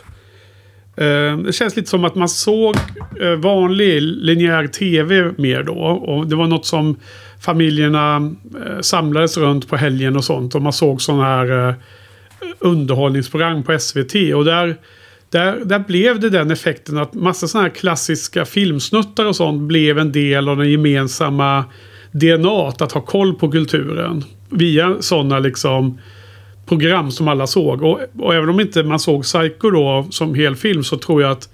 [0.96, 2.76] eh, det känns lite som att man såg
[3.20, 5.78] eh, vanlig linjär tv mer då.
[5.82, 6.96] Och det var något som
[7.40, 8.34] familjerna
[8.66, 10.54] eh, samlades runt på helgen och sånt.
[10.54, 11.74] Och man såg sådana här eh,
[12.58, 14.14] underhållningsprogram på SVT.
[14.34, 14.76] Och där,
[15.30, 19.98] där, där blev det den effekten att massa sådana här klassiska filmsnuttar och sånt blev
[19.98, 21.64] en del av den gemensamma
[22.14, 24.24] DNA att ha koll på kulturen.
[24.50, 25.98] Via sådana liksom
[26.66, 27.82] program som alla såg.
[27.82, 31.48] Och, och, även om inte man såg Psycho då som helfilm så tror jag att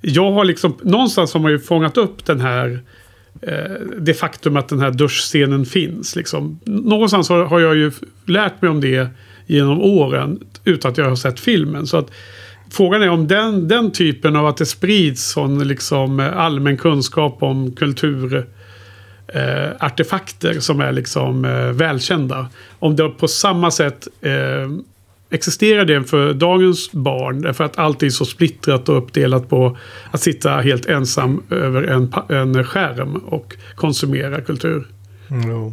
[0.00, 2.80] jag har liksom, någonstans har man ju fångat upp den här
[3.42, 6.16] eh, det faktum att den här duschscenen finns.
[6.16, 6.60] Liksom.
[6.64, 7.92] Någonstans har, har, jag ju
[8.26, 9.08] lärt mig om det
[9.46, 11.86] genom åren utan att jag har sett filmen.
[11.86, 12.10] Så att
[12.70, 17.72] Frågan är om den, den typen av att det sprids sån liksom allmän kunskap om
[17.72, 18.46] kultur
[19.28, 22.48] eh, artefakter som är liksom eh, välkända.
[22.78, 24.70] Om det på samma sätt eh,
[25.30, 27.42] existerar det för dagens barn.
[27.42, 29.76] Därför att allt är så splittrat och uppdelat på
[30.10, 34.86] att sitta helt ensam över en, en skärm och konsumera kultur.
[35.30, 35.70] Mm.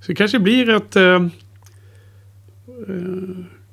[0.00, 0.96] Så det kanske blir ett...
[0.96, 1.26] Eh, eh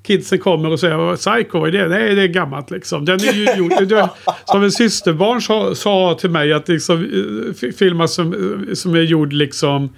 [0.03, 1.87] kidsen kommer och säger Psycho, vad är det?
[1.87, 3.05] Nej, det är gammalt liksom.
[3.05, 4.09] Den är ju gjord, det,
[4.45, 9.01] som en systerbarn sa, sa till mig att liksom, eh, filmer som, eh, som är
[9.01, 9.89] gjord liksom Eh,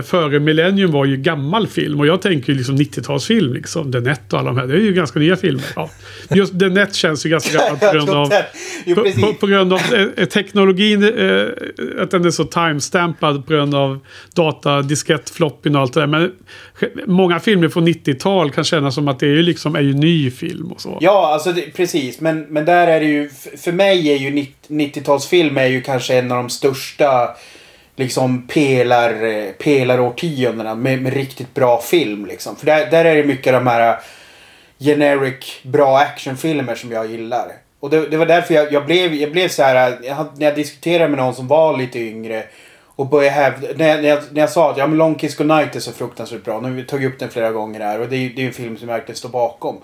[0.00, 2.00] före Millennium var ju gammal film.
[2.00, 3.52] Och jag tänker ju liksom 90-talsfilm.
[3.52, 3.92] Liksom.
[3.92, 4.66] The Net och alla de här.
[4.66, 5.64] Det är ju ganska nya filmer.
[5.76, 5.90] Ja.
[6.30, 8.28] Just The Net känns ju ganska gammalt på grund av,
[8.94, 9.80] på, på, på, grund av
[10.16, 11.02] eh, teknologin.
[11.02, 11.46] Eh,
[12.02, 13.98] att den är så timestampad på grund av
[14.34, 16.06] data, diskett, floppyn och allt det där.
[16.06, 16.32] Men
[17.06, 20.30] många filmer från 90-tal kan kännas som att det är ju liksom är ju ny
[20.30, 20.98] film och så.
[21.00, 22.20] Ja, alltså det, precis.
[22.20, 23.30] Men, men där är det ju.
[23.56, 27.28] För mig är ju 90-talsfilm är ju kanske en av de största
[27.96, 32.26] liksom pelar, eh, pelarårtiondena med, med riktigt bra film.
[32.26, 32.56] Liksom.
[32.56, 33.98] För där, där är det mycket de här
[34.78, 37.52] generic bra actionfilmer som jag gillar.
[37.80, 40.54] Och det, det var därför jag, jag, blev, jag blev så här, jag, när jag
[40.54, 42.44] diskuterade med någon som var lite yngre
[42.96, 45.36] och började hävda, när jag, när jag, när jag sa att ja, men Long Kiss
[45.36, 46.60] Goodnight är så fruktansvärt bra.
[46.60, 48.52] Nu har vi tagit upp den flera gånger här och det är, det är en
[48.52, 49.76] film som jag verkligen står bakom.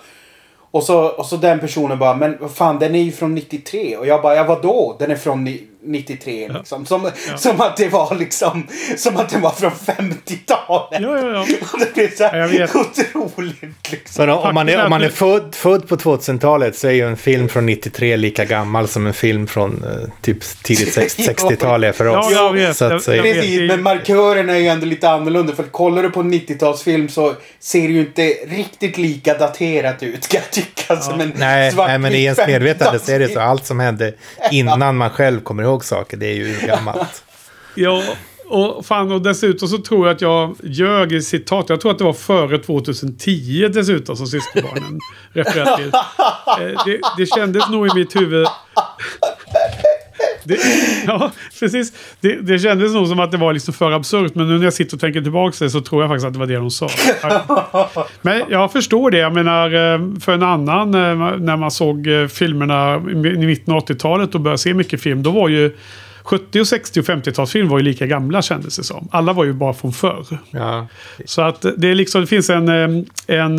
[0.71, 3.97] Och så, och så den personen bara, men vad fan den är ju från 93.
[3.97, 4.97] Och jag bara, ja vadå?
[4.99, 5.45] Den är från
[5.85, 6.87] 93 liksom.
[6.87, 7.37] Som, ja.
[7.37, 8.67] som att det var liksom,
[8.97, 11.03] som att den var från 50-talet.
[11.03, 11.41] Ja, ja, ja.
[11.73, 12.69] Och det blir så här
[13.15, 14.27] otroligt liksom.
[14.27, 17.17] Men om man är, om man är född, född på 2000-talet så är ju en
[17.17, 22.29] film från 93 lika gammal som en film från uh, typ tidigt 60-tal för oss.
[22.31, 22.77] Ja, jag vet.
[22.77, 25.55] Så att, jag, jag Precis, men markörerna är ju ändå lite annorlunda.
[25.55, 30.29] För kollar du på en 90-talsfilm så ser det ju inte riktigt lika daterat ut
[30.29, 30.85] kan jag tycka.
[30.89, 31.01] Ja.
[31.01, 33.41] Som en nej, nej, men i ens medvetande så är det så.
[33.49, 34.15] Allt som hände
[34.51, 36.17] innan man själv kommer ihåg saker.
[36.17, 37.25] Det är ju gammalt.
[37.75, 38.03] ja,
[38.49, 41.69] och, fan, och dessutom så tror jag att jag ljög i citat.
[41.69, 45.01] Jag tror att det var före 2010 dessutom som systerbarnen
[45.33, 45.93] refererade till.
[46.61, 48.47] Eh, det, det kändes nog i mitt huvud...
[50.45, 50.59] Det,
[51.07, 51.93] ja, precis.
[52.21, 54.35] Det, det kändes nog som att det var liksom för absurt.
[54.35, 56.47] Men nu när jag sitter och tänker tillbaka så tror jag faktiskt att det var
[56.47, 56.89] det de sa.
[58.23, 59.19] Men jag förstår det.
[59.19, 63.81] Jag menar, eh, för en annan, eh, när man såg eh, filmerna i mitten av
[63.81, 65.23] 80-talet och började se mycket film.
[65.23, 65.77] Då var ju
[66.23, 69.09] 70 60 och 50-talsfilm var ju lika gamla kändes det som.
[69.13, 70.25] Alla var ju bara från förr.
[70.51, 70.87] Ja.
[71.25, 72.69] Så att det, liksom, det finns en,
[73.27, 73.59] en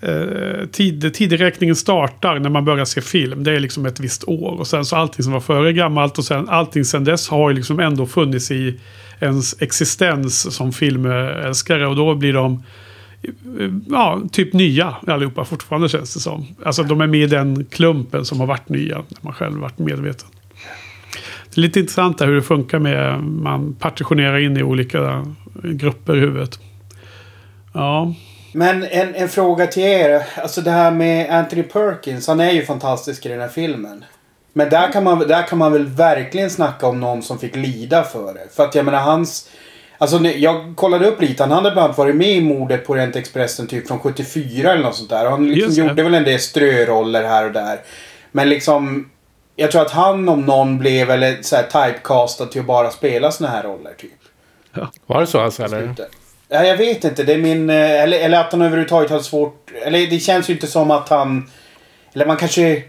[0.00, 3.44] eh, tid, tideräkningen startar när man börjar se film.
[3.44, 4.58] Det är liksom ett visst år.
[4.58, 7.56] Och sen så allting som var före gammalt och sen allting sen dess har ju
[7.56, 8.80] liksom ändå funnits i
[9.20, 11.86] ens existens som filmälskare.
[11.86, 12.64] Och då blir de
[13.22, 16.46] eh, ja, typ nya allihopa fortfarande känns det som.
[16.64, 19.78] Alltså de är med i den klumpen som har varit nya när man själv varit
[19.78, 20.28] medveten.
[21.54, 25.26] Det är lite intressant där hur det funkar med man partitionerar in i olika
[25.62, 26.60] grupper i huvudet.
[27.72, 28.14] Ja.
[28.52, 30.26] Men en, en fråga till er.
[30.34, 32.26] Alltså det här med Anthony Perkins.
[32.26, 34.04] Han är ju fantastisk i den här filmen.
[34.52, 38.02] Men där kan man, där kan man väl verkligen snacka om någon som fick lida
[38.02, 38.54] för det.
[38.54, 39.48] För att jag menar hans...
[39.98, 41.42] Alltså jag kollade upp lite.
[41.42, 44.82] Han hade bland annat varit med i mordet på Rent Expressen typ från 74 eller
[44.82, 45.30] något sånt där.
[45.30, 47.80] Han liksom gjorde väl en del ströroller här och där.
[48.32, 49.10] Men liksom...
[49.56, 53.30] Jag tror att han om någon blev eller så här typecastad till att bara spela
[53.30, 54.10] såna här roller typ.
[54.74, 54.90] Ja.
[55.06, 55.94] Var det så alltså eller?
[56.52, 57.24] Ja, jag vet inte.
[57.24, 57.70] Det är min...
[57.70, 59.70] Eh, eller, eller att han överhuvudtaget har svårt...
[59.84, 61.50] Eller det känns ju inte som att han...
[62.12, 62.82] Eller man kanske...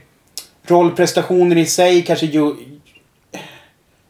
[0.67, 2.55] Rollprestationen i sig kanske ju...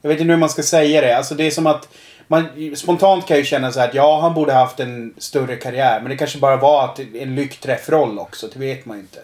[0.01, 1.17] Jag vet inte hur man ska säga det.
[1.17, 1.87] Alltså det är som att...
[2.27, 5.55] Man, spontant kan jag ju känna så här att ja, han borde haft en större
[5.55, 5.99] karriär.
[6.01, 8.47] Men det kanske bara var att en lyckträffroll också.
[8.53, 9.19] Det vet man ju inte.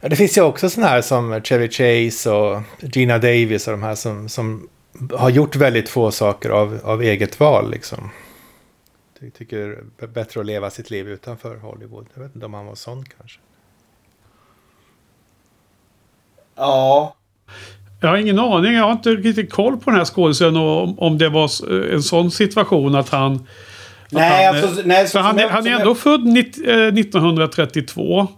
[0.00, 3.82] Ja, det finns ju också sådana här som Chevy Chase och Gina Davis och de
[3.82, 4.68] här som, som
[5.12, 8.10] har gjort väldigt få saker av, av eget val liksom.
[9.22, 12.06] Jag tycker det är bättre att leva sitt liv utanför Hollywood.
[12.14, 13.40] Jag vet inte om han var sån kanske.
[16.56, 17.14] Ja.
[18.00, 18.74] Jag har ingen aning.
[18.74, 21.50] Jag har inte riktigt koll på den här skådisen och om det var
[21.94, 23.46] en sån situation att han...
[24.10, 28.28] Nej, att han, alltså, nej, så han, är, han är ändå född 1932.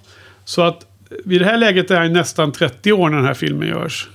[0.45, 0.87] Så att
[1.25, 4.09] vid det här läget är han nästan 30 år när den här filmen görs.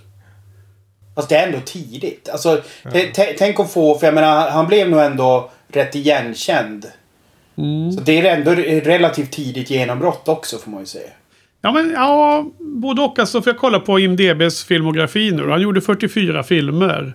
[1.15, 2.29] Fast det är ändå tidigt.
[2.29, 2.91] Alltså, ja.
[3.37, 6.85] tänk att få, för jag menar, han blev nog ändå rätt igenkänd.
[7.57, 7.91] Mm.
[7.91, 8.51] Så det är ändå
[8.89, 11.09] relativt tidigt genombrott också får man ju säga.
[11.61, 13.19] Ja, men ja, både och.
[13.19, 15.49] Alltså, för jag kollar på IMDBs filmografi nu.
[15.49, 17.13] Han gjorde 44 filmer.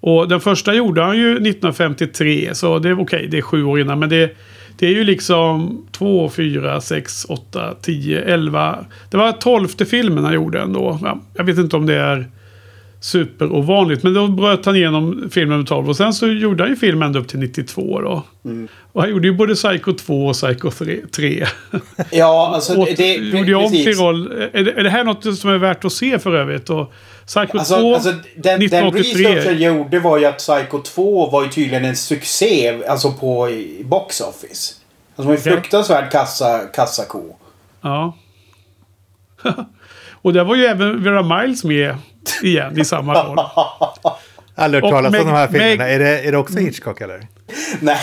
[0.00, 2.54] Och den första gjorde han ju 1953.
[2.54, 3.98] Så det är okej, okay, det är sju år innan.
[3.98, 4.36] Men det,
[4.78, 8.84] det är ju liksom 2, 4, 6, 8, 10, 11.
[9.10, 10.98] Det var tolfte filmen han gjorde ändå.
[11.02, 12.28] Ja, jag vet inte om det är
[13.00, 14.02] superovanligt.
[14.02, 17.18] Men då bröt han igenom filmen 12 och sen så gjorde han ju film ända
[17.18, 18.22] upp till 92 då.
[18.44, 18.68] Mm.
[18.92, 20.70] Och han gjorde ju både Psycho 2 och Psycho
[21.10, 21.46] 3.
[22.10, 22.94] Ja, alltså det...
[22.94, 24.32] det gjorde om sin roll.
[24.52, 26.70] Är det, är det här något som är värt att se för övrigt?
[26.70, 26.92] Och
[27.26, 29.22] Psycho alltså, 2, alltså, den, 1983.
[29.22, 32.78] Den research jag gjorde var ju att Psycho 2 var ju tydligen en succé.
[32.88, 33.48] Alltså på
[33.84, 34.74] box office.
[35.16, 37.22] Alltså var en fruktansvärd kassa, kassako.
[37.80, 38.16] Ja.
[40.12, 41.96] och där var ju även Vera Miles med
[42.42, 43.38] igen i samma roll.
[44.54, 45.84] Aldrig hört talas om de här filmerna.
[45.84, 47.26] Meg, är, det, är det också Hitchcock eller?
[47.80, 47.98] nej.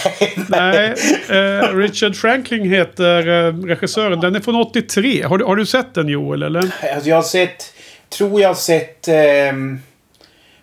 [0.48, 0.96] nej
[1.30, 4.20] eh, Richard Franklin heter eh, regissören.
[4.20, 5.24] Den är från 83.
[5.24, 6.60] Har du, har du sett den Joel eller?
[6.94, 7.74] Alltså, jag har sett...
[8.10, 9.08] Tror jag har sett...
[9.08, 9.54] Eh,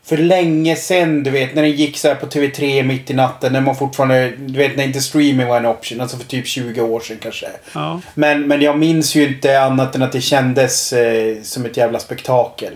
[0.04, 3.52] för länge sen, du vet, när den gick så på TV3 mitt i natten.
[3.52, 6.00] När man fortfarande, du vet, när inte streaming var en option.
[6.00, 7.46] Alltså för typ 20 år sedan kanske.
[7.74, 8.00] Ja.
[8.14, 11.98] Men, men jag minns ju inte annat än att det kändes eh, som ett jävla
[11.98, 12.72] spektakel.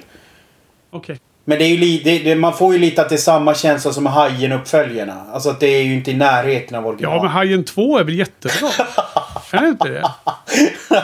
[0.91, 1.16] Okay.
[1.49, 3.93] Men det är ju det, det, man får ju lite att det är samma känsla
[3.93, 5.24] som Hajen-uppföljarna.
[5.32, 7.16] Alltså att det är ju inte i närheten av original.
[7.16, 8.68] Ja, men Hajen 2 är väl jättebra?
[9.51, 10.11] är det inte det?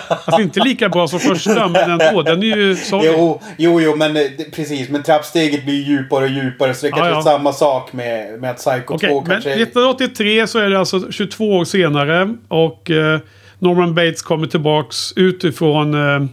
[0.09, 2.23] Alltså inte lika bra som första, men ändå.
[2.23, 2.77] Den är ju...
[2.93, 4.23] Jo, jo, jo, men eh,
[4.53, 4.89] precis.
[4.89, 6.75] Men trappsteget blir djupare och djupare.
[6.75, 7.23] Så det är kanske ja, ja.
[7.23, 9.51] samma sak med, med att Psycho okay, 2 kanske...
[9.51, 12.35] Men 1983 så är det alltså 22 år senare.
[12.49, 13.21] Och eh,
[13.59, 15.95] Norman Bates kommer tillbaks utifrån...
[15.95, 16.27] Eh,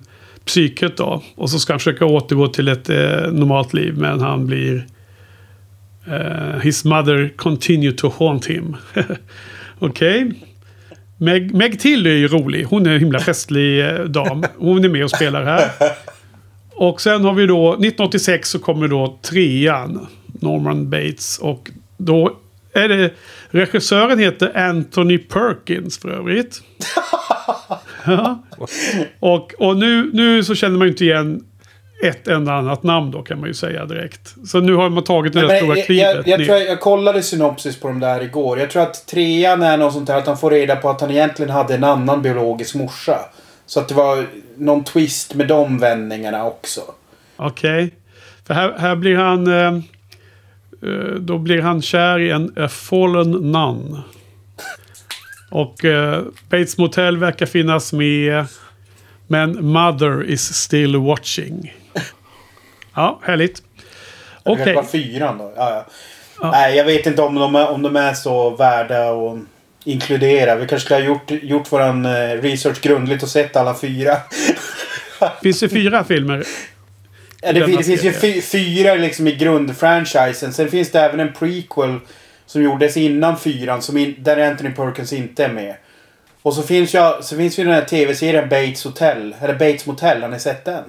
[0.45, 1.23] psyket då.
[1.35, 3.97] Och så ska han försöka återgå till ett eh, normalt liv.
[3.97, 4.85] Men han blir...
[6.07, 8.77] Uh, his mother continue to haunt him.
[9.79, 10.25] Okej.
[10.25, 10.31] Okay.
[11.17, 12.63] Meg, Meg Till är ju rolig.
[12.63, 14.43] Hon är en himla festlig eh, dam.
[14.57, 15.71] Hon är med och spelar här.
[16.71, 20.07] Och sen har vi då 1986 så kommer då trean.
[20.25, 21.39] Norman Bates.
[21.39, 22.37] Och då
[22.73, 23.11] är det...
[23.49, 26.61] Regissören heter Anthony Perkins för övrigt.
[29.19, 31.43] Och, och nu, nu så känner man ju inte igen
[32.03, 34.35] ett enda annat namn då kan man ju säga direkt.
[34.45, 37.23] Så nu har man tagit det där stora klivet jag, jag, tror jag, jag kollade
[37.23, 38.59] synopsis på de där igår.
[38.59, 41.11] Jag tror att trean är något sånt här att han får reda på att han
[41.11, 43.19] egentligen hade en annan biologisk morsa.
[43.65, 44.25] Så att det var
[44.57, 46.81] någon twist med de vändningarna också.
[47.35, 47.85] Okej.
[47.85, 47.91] Okay.
[48.47, 49.47] För här, här blir han...
[49.47, 49.73] Eh,
[50.83, 53.97] eh, då blir han kär i en fallen nun.
[55.51, 58.45] Och eh, Bates Motel verkar finnas med.
[59.27, 61.73] Men Mother is still watching.
[62.93, 63.63] Ja, härligt.
[64.43, 64.77] Okej.
[64.77, 64.89] Okay.
[64.91, 65.53] fyran då.
[65.55, 65.85] Ja, ja.
[66.41, 66.51] ja.
[66.51, 69.39] Nej, jag vet inte om de, är, om de är så värda att
[69.83, 70.55] inkludera.
[70.55, 74.17] Vi kanske skulle ha gjort, gjort våran eh, research grundligt och sett alla fyra.
[75.43, 76.43] Finns det fyra filmer?
[77.41, 80.53] Ja, det, det finns ju fyra liksom i grundfranchisen.
[80.53, 81.99] Sen finns det även en prequel
[82.51, 83.81] som gjordes innan fyran.
[83.81, 85.75] Som in, där Anthony Perkins inte är med.
[86.41, 89.35] Och så finns ju, så finns ju den här tv-serien Bates Hotel.
[89.41, 90.21] Eller Bates Motel.
[90.21, 90.83] Har ni sett den?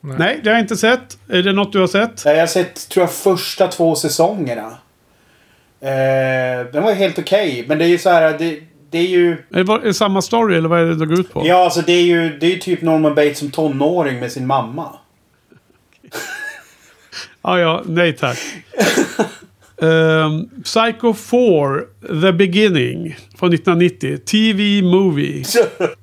[0.00, 0.16] Nej.
[0.18, 1.18] Nej, det har jag inte sett.
[1.28, 2.22] Är det något du har sett?
[2.24, 4.78] Jag har sett, tror jag, första två säsongerna.
[5.80, 7.52] Eh, den var helt okej.
[7.52, 8.38] Okay, men det är ju så här.
[8.38, 9.36] Det, det är ju...
[9.50, 11.42] Är det samma story eller vad är det det går ut på?
[11.46, 14.96] Ja, alltså det är ju det är typ Norman Bates som tonåring med sin mamma.
[17.42, 17.82] ja, ja.
[17.86, 18.38] Nej tack.
[19.82, 21.86] Um, Psycho 4,
[22.22, 24.18] The Beginning från 1990.
[24.18, 25.44] TV Movie.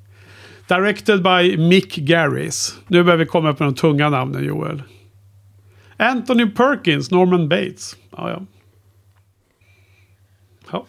[0.68, 2.74] Directed by Mick Garris.
[2.86, 4.82] Nu börjar vi komma på de tunga namnen Joel.
[5.96, 7.96] Anthony Perkins, Norman Bates.
[8.16, 8.42] Ja, ja.
[10.72, 10.86] ja.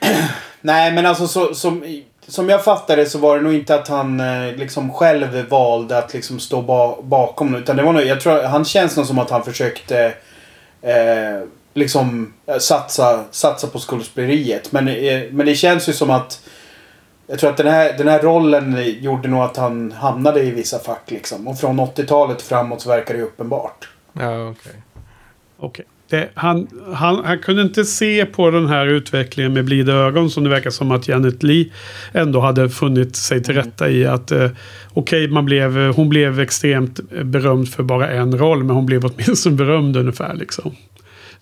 [0.60, 4.20] Nej, men alltså så, som, som jag fattade så var det nog inte att han
[4.20, 7.54] eh, liksom själv valde att liksom stå ba bakom.
[7.54, 10.14] Utan det var nog, jag tror, han känns nog som att han försökte
[10.82, 11.42] eh,
[11.76, 14.72] liksom eh, satsa, satsa på skådespeleriet.
[14.72, 16.40] Men, eh, men det känns ju som att
[17.26, 20.78] jag tror att den här, den här rollen gjorde nog att han hamnade i vissa
[20.78, 21.48] fack liksom.
[21.48, 23.88] Och från 80-talet framåt så verkar det uppenbart.
[24.12, 24.72] Ja, okej.
[25.58, 25.84] Okay.
[26.08, 26.26] Okay.
[26.34, 30.50] Han, han, han kunde inte se på den här utvecklingen med blida ögon som det
[30.50, 31.72] verkar som att Janet Lee
[32.12, 33.64] ändå hade funnit sig till mm.
[33.64, 34.06] rätta i.
[34.06, 34.50] att eh,
[34.92, 39.56] Okej, okay, blev, hon blev extremt berömd för bara en roll men hon blev åtminstone
[39.56, 40.34] berömd ungefär.
[40.34, 40.76] Liksom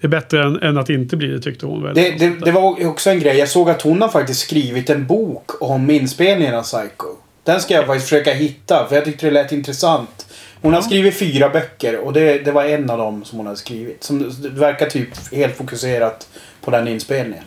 [0.01, 1.83] är bättre än, än, att inte bli det tyckte hon.
[1.83, 3.37] Det, det, det, var också en grej.
[3.37, 7.07] Jag såg att hon har faktiskt skrivit en bok om inspelningen av Psycho.
[7.43, 10.27] Den ska jag faktiskt försöka hitta för jag tyckte det lät intressant.
[10.61, 10.79] Hon ja.
[10.79, 14.05] har skrivit fyra böcker och det, det var en av dem som hon har skrivit.
[14.05, 16.29] Som det verkar typ helt fokuserat
[16.61, 17.45] på den inspelningen.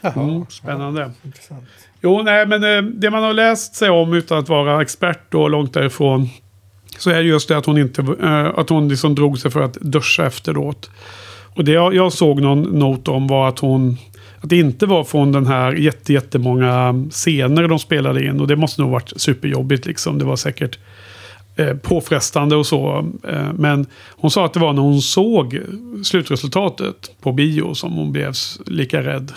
[0.00, 1.10] Jaha, mm, spännande.
[1.24, 1.64] Intressant.
[2.00, 5.50] Jo, nej, men eh, det man har läst sig om utan att vara expert och
[5.50, 6.28] långt därifrån.
[6.98, 9.60] Så är det just det att hon inte, äh, att hon liksom drog sig för
[9.60, 10.90] att duscha efteråt.
[11.56, 13.96] Och det jag, jag såg någon not om var att hon
[14.40, 18.40] att det inte var från den här jätte, jättemånga scener de spelade in.
[18.40, 20.18] Och det måste nog varit superjobbigt liksom.
[20.18, 20.78] Det var säkert
[21.56, 23.10] eh, påfrestande och så.
[23.28, 23.86] Eh, men
[24.16, 25.60] hon sa att det var när hon såg
[26.04, 28.32] slutresultatet på bio som hon blev
[28.66, 29.32] lika rädd.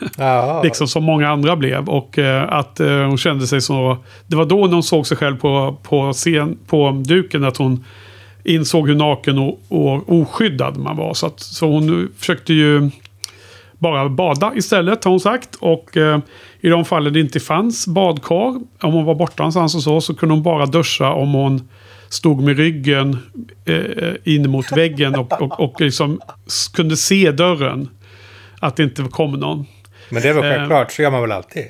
[0.64, 1.88] liksom som många andra blev.
[1.88, 3.96] Och eh, att eh, hon kände sig så...
[4.26, 7.84] Det var då när hon såg sig själv på, på, scen, på duken att hon
[8.44, 11.14] insåg hur naken och, och oskyddad man var.
[11.14, 12.90] Så, att, så hon försökte ju
[13.78, 15.54] bara bada istället har hon sagt.
[15.54, 16.18] Och eh,
[16.60, 20.14] i de fallen det inte fanns badkar, om hon var borta någonstans och så, så
[20.14, 21.68] kunde hon bara duscha om hon
[22.08, 23.18] stod med ryggen
[23.64, 26.20] eh, in mot väggen och, och, och liksom
[26.74, 27.88] kunde se dörren.
[28.60, 29.66] Att det inte kom någon.
[30.08, 31.64] Men det är väl eh, självklart, eh, så gör man väl alltid?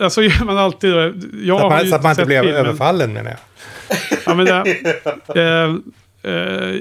[0.00, 0.90] Alltså gör man alltid.
[1.44, 2.60] Jag så att man, så att man inte blev filmen.
[2.60, 3.38] överfallen menar jag.
[4.26, 4.52] Ja, men det,
[5.34, 5.74] eh, Eh,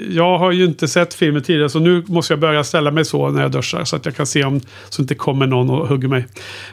[0.09, 3.29] jag har ju inte sett filmen tidigare så nu måste jag börja ställa mig så
[3.29, 6.07] när jag duschar så att jag kan se om så inte kommer någon och hugger
[6.07, 6.25] mig.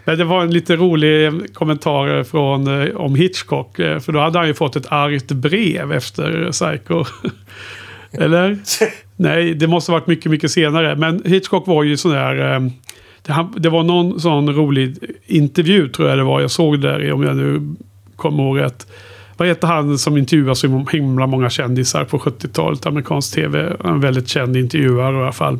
[0.05, 3.79] Men det var en lite rolig kommentar från, eh, om Hitchcock.
[3.79, 7.05] Eh, för då hade han ju fått ett argt brev efter Psycho.
[8.13, 8.59] Eller?
[9.17, 10.97] Nej, det måste ha varit mycket, mycket senare.
[10.97, 12.71] Men Hitchcock var ju sån där...
[13.57, 14.97] Det var någon sån rolig
[15.27, 16.41] intervju tror jag det var.
[16.41, 17.75] Jag såg där om jag nu
[18.17, 18.87] kommer ihåg rätt
[19.39, 22.87] vad heter han som intervjuar så himla många kändisar på 70-talet?
[22.87, 23.77] Amerikansk tv.
[23.85, 25.55] En väldigt känd intervjuare i alla fall.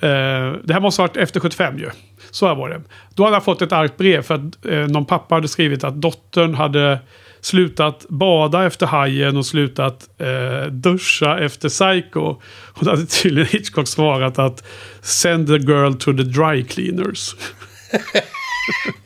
[0.00, 1.90] Eh, det här måste ha varit efter 75 ju.
[2.30, 2.80] Så här var det.
[3.14, 6.00] Då hade han fått ett argt brev för att eh, någon pappa hade skrivit att
[6.00, 6.98] dottern hade
[7.40, 12.36] slutat bada efter Hajen och slutat eh, duscha efter Psycho.
[12.72, 14.64] Och då hade tydligen Hitchcock svarat att
[15.00, 17.36] Send the girl to the dry cleaners.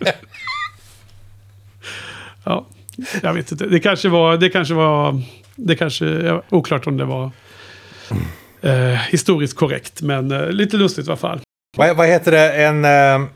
[2.44, 2.66] ja.
[3.22, 3.66] Jag vet inte.
[3.66, 4.36] Det kanske var...
[4.36, 5.22] Det kanske var...
[5.56, 6.40] Det kanske...
[6.50, 7.30] Oklart om det var
[8.60, 10.02] eh, historiskt korrekt.
[10.02, 11.40] Men eh, lite lustigt i alla fall.
[11.76, 12.52] Vad, vad heter det?
[12.64, 13.28] En eh,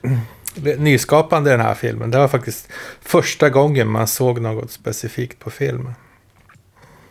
[0.78, 2.10] nyskapande i den här filmen.
[2.10, 2.68] Det var faktiskt
[3.00, 5.92] första gången man såg något specifikt på film.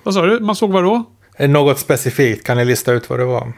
[0.04, 0.40] Vad sa du?
[0.40, 1.04] Man såg vad då?
[1.36, 2.46] Eh, något specifikt.
[2.46, 3.54] Kan ni lista ut vad det var?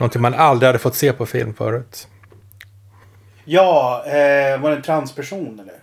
[0.00, 2.08] Någonting man aldrig hade fått se på film förut.
[3.44, 5.74] Ja, eh, var det en transperson eller?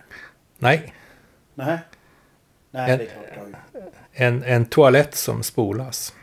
[0.58, 0.94] Nej.
[1.54, 1.78] Nej.
[2.70, 3.46] Nej, en, det är klart.
[4.12, 6.14] En, en toalett som spolas.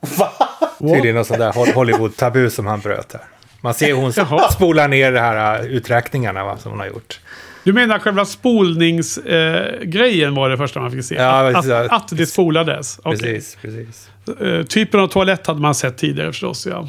[0.00, 0.32] Va?
[0.78, 3.22] Tydligen någon sån där Hollywood-tabu som han bröt här.
[3.60, 4.12] Man ser hon
[4.52, 7.20] spolar ner de här äh, uträkningarna va, som hon har gjort.
[7.64, 11.14] Du menar själva spolningsgrejen eh, var det första man fick se?
[11.14, 12.98] Ja, att, att, att det spolades?
[12.98, 13.12] Okay.
[13.12, 14.10] Precis, precis.
[14.40, 16.88] Uh, typen av toalett hade man sett tidigare förstås, ja.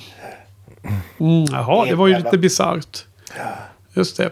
[1.20, 3.06] Mm, jaha, det var ju lite bisarrt.
[3.94, 4.30] Just det.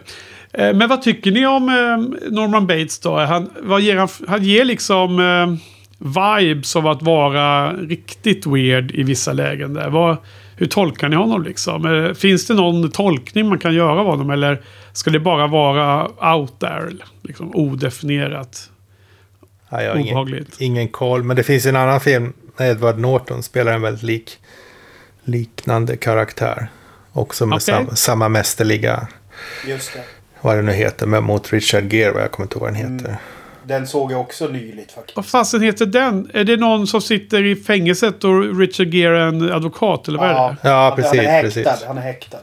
[0.52, 3.16] Eh, men vad tycker ni om eh, Norman Bates då?
[3.16, 5.54] Han, vad ger han, han ger liksom eh,
[5.98, 9.74] vibes av att vara riktigt weird i vissa lägen.
[9.74, 9.90] Där.
[9.90, 10.16] Vad,
[10.56, 12.14] hur tolkar ni honom liksom?
[12.18, 14.30] Finns det någon tolkning man kan göra av honom?
[14.30, 16.92] Eller ska det bara vara out there?
[17.22, 18.70] Liksom odefinierat?
[19.70, 21.22] Ja, jag har ingen, ingen koll.
[21.22, 24.38] Men det finns en annan film när Edward Norton spelar en väldigt lik,
[25.24, 26.68] liknande karaktär.
[27.12, 27.74] Också med okay.
[27.74, 29.08] sam, samma mästerliga...
[29.66, 32.70] Just det vad det nu heter, men mot Richard Gere, jag kommer inte ihåg vad
[32.72, 33.06] den heter.
[33.08, 33.20] Mm.
[33.64, 35.16] Den såg jag också nyligt faktiskt.
[35.16, 36.30] Vad fasen heter den?
[36.34, 40.28] Är det någon som sitter i fängelset och Richard Gere är en advokat eller vad
[40.30, 40.48] ja.
[40.48, 40.68] är det?
[40.68, 41.16] Ja, precis.
[41.18, 41.62] Han är häktad.
[41.70, 41.86] Precis.
[41.86, 42.38] Han är häktad.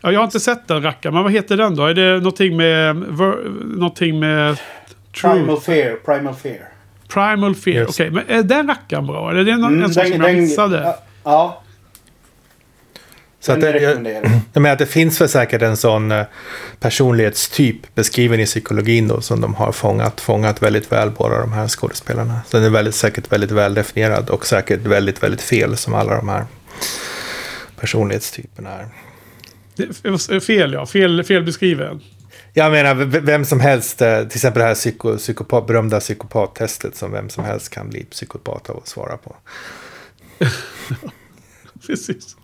[0.00, 1.86] Ja, jag har inte sett den rackaren, men vad heter den då?
[1.86, 2.96] Är det någonting med...
[3.76, 4.56] Någonting med
[5.20, 5.34] Truth.
[5.34, 5.94] Primal Fear.
[6.04, 6.68] Primal Fear.
[7.08, 7.76] Primal Fear.
[7.76, 7.88] Yes.
[7.88, 9.30] Okej, men är den rackaren bra?
[9.30, 10.78] Eller är det någon, Mm, en sån som jag missade?
[10.82, 11.62] ja, Ja,
[13.40, 14.06] Så att det, jag,
[14.52, 16.24] jag menar att det finns väl säkert en sån eh,
[16.80, 21.68] personlighetstyp beskriven i psykologin då som de har fångat, fångat väldigt väl båda de här
[21.68, 22.40] skådespelarna.
[22.48, 26.16] Så den är väldigt, säkert väldigt väl definierad och säkert väldigt, väldigt fel som alla
[26.16, 26.44] de här
[27.80, 28.88] personlighetstyperna är.
[29.76, 32.00] Det- Fel ja, fel, fel beskriven.
[32.52, 37.12] Jag menar, vem som helst, eh, till exempel det här psyko, psykopat, berömda psykopattestet som
[37.12, 39.36] vem som helst kan bli psykopat av att svara på.
[41.86, 42.36] Precis.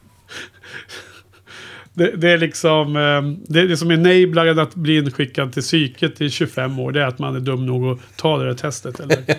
[1.95, 2.97] Det, det är liksom...
[2.97, 3.23] eh,
[3.53, 6.93] Det, det som enablaren att bli inskickad till psyket i 25 år.
[6.93, 9.01] Det är att man är dum nog att ta det där testet.
[9.01, 9.19] Eller?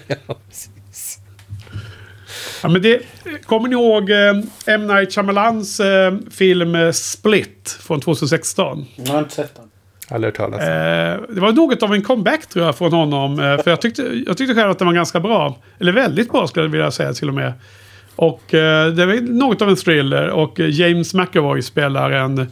[2.64, 3.02] Ja, men det,
[3.46, 4.34] kommer ni ihåg eh,
[4.66, 4.88] M.
[4.88, 8.86] Night Shyamalans eh, film Split från 2016?
[8.96, 9.66] Jag har inte sett den.
[10.10, 10.62] Aldrig hört talas.
[10.62, 13.38] Eh, det var något av en comeback tror jag från honom.
[13.38, 15.58] För jag tyckte, jag tyckte själv att den var ganska bra.
[15.80, 17.54] Eller väldigt bra skulle jag vilja säga till och med.
[18.18, 20.30] Och eh, det var något av en thriller.
[20.30, 22.52] Och eh, James McAvoy spelar en,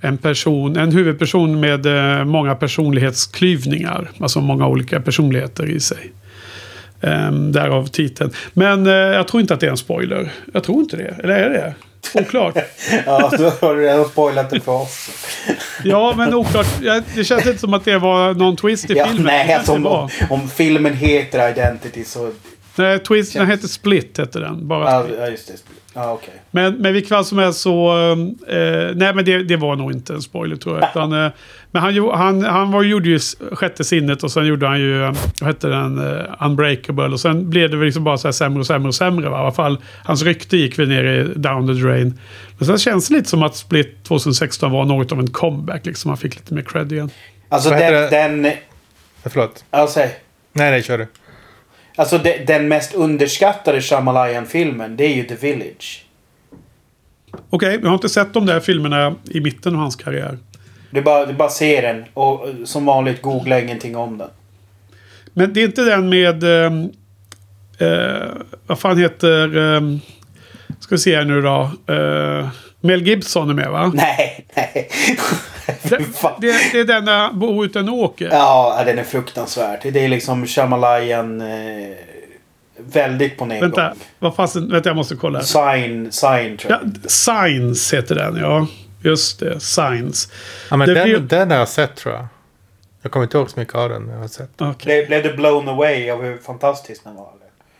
[0.00, 4.10] en person, en huvudperson med eh, många personlighetsklyvningar.
[4.20, 6.12] Alltså många olika personligheter i sig.
[7.00, 8.30] Um, därav titeln.
[8.52, 10.32] Men jag tror inte att det är en spoiler.
[10.52, 11.14] Jag tror inte det.
[11.22, 11.74] Eller är det?
[12.14, 12.54] Oklart.
[13.06, 15.10] Ja, då har du redan spoilat det för oss.
[15.84, 16.66] Ja, men oklart.
[17.14, 19.24] Det känns inte som att det var någon twist i Ja, filmen.
[19.26, 22.30] nej, alltså om, om filmen heter Identity så...
[22.76, 24.68] Nej, twist, den heter Split, hette den.
[24.68, 25.16] Bara Ja, Split.
[25.20, 25.54] ja, just det.
[25.96, 26.34] Ja, okej.
[26.50, 27.92] Men, men vilket fall som helst så...
[28.48, 28.56] Eh,
[28.94, 30.88] nej, men det, det var nog inte en spoiler tror jag.
[30.90, 31.30] Utan, eh,
[31.70, 33.18] men han, han, han var, gjorde ju
[33.52, 35.04] Sjätte sinnet och sen gjorde han ju...
[35.04, 35.98] eh, Vad hette den?
[36.18, 37.04] Eh, Unbreakable.
[37.08, 39.28] Och sen blev det väl liksom bara så här sämre och sämre och sämre.
[39.28, 39.36] Va?
[39.38, 42.18] I alla fall, hans rykte gick väl ner i down the drain.
[42.58, 45.86] Men sen känns det lite som att Split 2016 var något av en comeback.
[45.86, 46.08] Liksom.
[46.08, 47.10] Han fick lite mer cred igen.
[47.48, 48.10] Alltså den...
[48.42, 48.52] den
[49.24, 49.64] Förlåt.
[49.70, 50.16] ja, säg.
[50.52, 51.06] Nej, nej, kör du.
[51.96, 56.04] Alltså de, den mest underskattade Shyamalan-filmen, det är ju The Village.
[57.50, 60.38] Okej, jag har inte sett de där filmerna i mitten av hans karriär.
[60.90, 64.28] Du bara, du bara ser den och eh, som vanligt googla ingenting om den.
[65.32, 66.44] Men det är inte den med...
[66.44, 66.90] ehm,
[67.78, 68.28] eh,
[68.66, 69.56] vad fan heter...
[69.56, 70.00] Um,
[70.80, 71.70] ska vi se här nu då.
[71.94, 72.48] Eh,
[72.80, 73.92] Mel Gibson är med va?
[73.94, 74.88] Nej, nej.
[75.82, 75.98] Det,
[76.40, 78.28] det, det är den där bor ute en åker.
[78.32, 79.80] Ja, den är fruktansvärd.
[79.82, 81.88] Det är liksom Shyamalan eh,
[82.76, 83.70] väldigt på nedgång.
[83.70, 85.42] Vänta, vad fasen, vänta jag måste kolla.
[85.42, 86.80] Sign, sign tror Ja.
[87.08, 88.66] Signs heter den ja.
[89.02, 90.32] Just det, Signs.
[90.70, 92.26] Ja, men Det den, blir- den har jag sett tror jag.
[93.02, 94.50] Jag kommer inte ihåg så mycket av den, jag har sett.
[94.60, 94.74] Okej.
[94.84, 97.28] Blev, blev du blown away av hur fantastisk den var?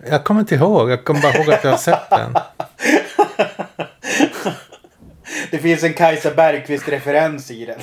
[0.00, 0.12] Eller?
[0.12, 0.90] Jag kommer inte ihåg.
[0.90, 2.34] Jag kommer bara ihåg att jag har sett den.
[5.54, 7.80] Det finns en Kajsa Bergqvist-referens i den.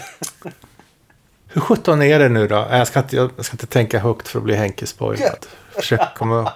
[1.48, 2.68] Hur sjutton är det nu då?
[2.72, 5.46] Jag ska inte, jag ska inte tänka högt för att bli Henke spoilad.
[5.76, 6.54] Försök komma...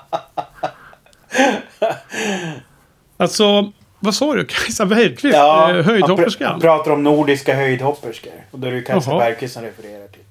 [3.18, 4.45] Alltså, vad sa du?
[4.45, 5.36] Kajsa Bergqvist?
[5.36, 6.51] Ja, eh, pr- höjdhopperskan?
[6.51, 8.34] han pratar om nordiska höjdhopperskor.
[8.51, 9.20] Och då är det ju Kajsa Jaha.
[9.20, 10.24] Bergqvist som refererar till.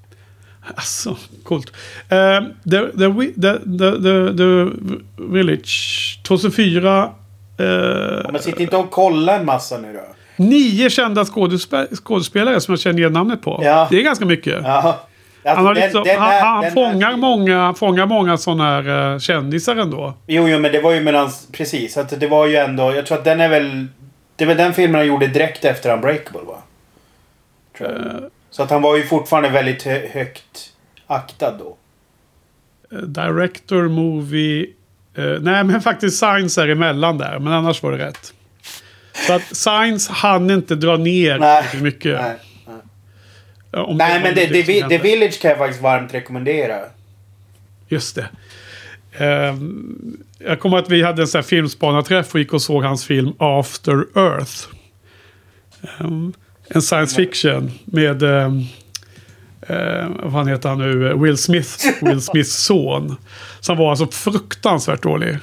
[0.74, 1.72] Alltså, coolt.
[2.09, 4.70] Eh, the, the, the, the, the,
[5.22, 7.03] Village 2004.
[7.59, 10.14] eh, Men sitt inte och kolla en massa nu då.
[10.37, 13.61] Nio kända skådespe- skådespelare som jag känner igen namnet på.
[13.64, 13.89] Ja.
[13.91, 14.61] Det är ganska mycket.
[14.62, 14.70] Ja.
[15.47, 19.18] Alltså, Han, har den- liksom, den han, han, fångar många, fångar många sådana här uh,
[19.18, 20.14] kändisar ändå.
[20.26, 21.49] Jo, jo, men det var ju medans...
[21.53, 21.97] Precis.
[21.97, 22.95] Att det var ju ändå...
[22.95, 23.87] Jag tror att den är väl...
[24.37, 26.57] Det väl den filmen han gjorde direkt efter Unbreakable, va?
[27.78, 28.01] Tror jag.
[28.01, 28.12] Eh,
[28.51, 30.72] Så att han var ju fortfarande väldigt hö högt
[31.07, 31.76] aktad då.
[32.93, 34.66] eh, director, movie.
[35.16, 37.39] eh, nej, men faktiskt Science är emellan där.
[37.39, 38.32] Men annars var det rätt.
[39.14, 41.64] Så att Science hann inte dra ner Nej.
[41.82, 42.20] mycket.
[42.20, 42.36] Nej,
[43.72, 44.88] Nej var men det, det.
[44.88, 46.78] The Village kan jag faktiskt varmt rekommendera.
[47.88, 48.28] Just det.
[49.18, 53.04] Ehm, jag kommer att vi hade en sån här filmspanarträff och gick och såg hans
[53.04, 54.68] film After Earth.
[56.00, 56.32] Ehm,
[56.68, 58.22] en science fiction med...
[58.22, 58.66] Um,
[60.22, 61.14] vad fan heter han nu?
[61.14, 61.70] Will Smith.
[62.02, 63.16] Will Smiths son.
[63.64, 65.38] Som var alltså fruktansvärt dålig.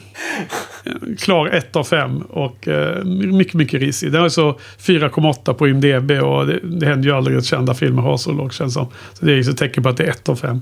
[1.20, 4.12] Klar 1 av 5 och eh, mycket, mycket risig.
[4.12, 8.02] Den är så 4,8 på IMDB och det, det händer ju aldrig att kända filmer
[8.02, 8.88] har så lågt känns som.
[9.14, 10.62] Så det är ju så tecken på att det är 1 av 5.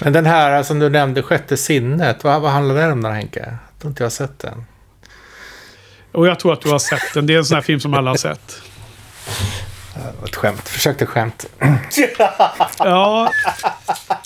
[0.00, 2.24] Men den här som du nämnde, Sjätte sinnet.
[2.24, 3.40] Vad, vad handlar den om där Henke?
[3.40, 4.64] Jag tror inte jag har sett den.
[6.12, 7.26] Och jag tror att du har sett den.
[7.26, 8.62] Det är en sån här film som alla har sett.
[10.20, 10.68] Var ett skämt.
[10.68, 11.46] Försökte skämt.
[12.78, 13.32] Ja.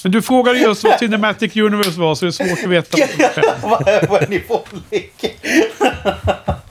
[0.03, 2.99] Men du frågade just vad Cinematic Universe var så det är svårt att veta.
[3.63, 4.61] Vad är- nivån
[4.91, 5.31] ligger.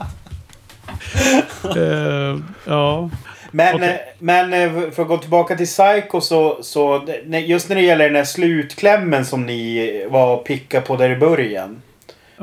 [1.76, 3.10] Eh, ja.
[3.50, 3.96] Men, okay.
[4.18, 8.16] men eh, för att gå tillbaka till Psycho så, så just när det gäller den
[8.16, 11.82] här slutklämmen som ni var och picka på där i början.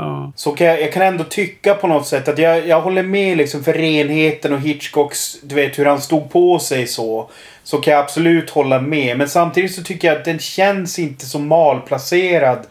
[0.02, 0.32] Ja.
[0.36, 3.38] Så kan jag, jag, kan ändå tycka på något sätt att jag, jag håller med
[3.38, 7.30] liksom för renheten och Hitchcocks, du vet hur han stod på sig så.
[7.64, 9.18] Så kan jag absolut hålla med.
[9.18, 12.68] Men samtidigt så tycker jag att den känns inte så malplacerad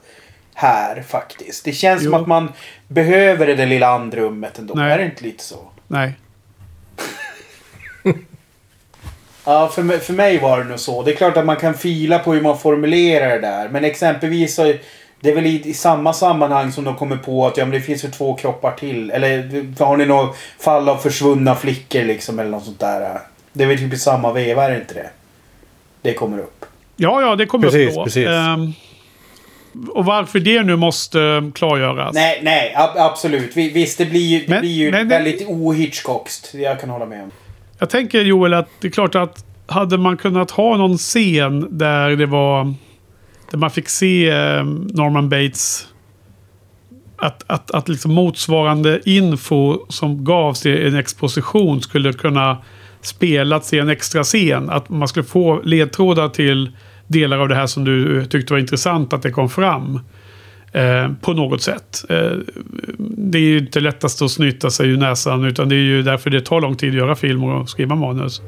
[0.55, 1.64] här faktiskt.
[1.64, 2.11] Det känns jo.
[2.11, 2.53] som att man
[2.89, 4.74] behöver det där lilla andrummet ändå.
[4.74, 4.93] Nej.
[4.93, 5.68] Är det inte lite så?
[5.87, 6.12] Nej.
[9.45, 11.03] ja, för, mig, för mig var det nog så.
[11.03, 13.68] Det är klart att man kan fila på hur man formulerar det där.
[13.68, 14.74] Men exempelvis så
[15.21, 17.81] det är väl i, i, samma sammanhang som de kommer på att ja, men det
[17.81, 19.11] finns ju två kroppar till.
[19.11, 19.39] Eller
[19.85, 23.21] har ni något fall av försvunna flickor liksom eller något sånt där?
[23.53, 25.11] Det är väl typ i samma veva, är det inte det?
[26.03, 26.64] Det kommer upp.
[26.97, 28.05] Ja, ja, det kommer precis, upp då.
[28.05, 28.29] Precis.
[28.29, 28.75] Um,
[29.89, 32.14] och varför det nu måste klargöras.
[32.14, 33.57] Nej, nej, ab absolut.
[33.57, 36.55] Visst, det blir ju, det men, blir ju men, väldigt ohitchcockst.
[36.55, 37.31] Jag kan hålla med om.
[37.79, 42.11] Jag tänker Joel att det är klart att hade man kunnat ha någon scen där
[42.11, 42.75] det var
[43.51, 45.88] där man fick se eh, Norman Bates
[47.16, 52.59] att, att, att liksom motsvarande info som gavs i en exposition skulle kunna
[53.03, 54.70] spelats i en extra scen.
[54.70, 56.70] Att man skulle få ledtrådar till
[57.07, 60.01] delar av det här som du eh, tyckte var intressant att det kom fram.
[60.73, 62.05] Eh, på något sätt.
[62.09, 62.33] Eh,
[62.99, 66.31] det är ju inte lättast att snyta sig ur näsan utan det är ju därför
[66.31, 68.43] det tar lång tid att göra film och skriva manus.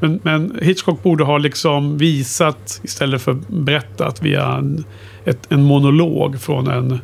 [0.00, 4.84] Men, men Hitchcock borde ha liksom visat istället för berättat via en,
[5.24, 6.98] ett, en monolog från en,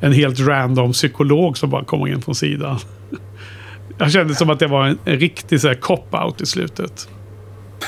[0.00, 2.78] en helt random psykolog som bara kommer in från sidan.
[3.98, 7.08] Jag kände som att det var en, en riktig cop-out i slutet.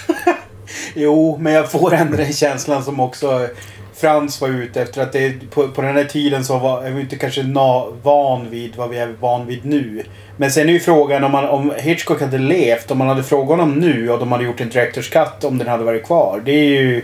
[0.95, 3.49] jo, men jag får ändå den känslan som också
[3.97, 5.03] Frans var ute efter.
[5.03, 8.77] Att det, på, på den här tiden så var vi inte kanske na, van vid
[8.77, 10.05] vad vi är van vid nu.
[10.37, 13.49] Men sen är ju frågan om, man, om Hitchcock hade levt, om man hade frågat
[13.49, 16.43] honom nu och de hade gjort en Directors Cut om den hade varit kvar.
[16.45, 17.03] Det är ju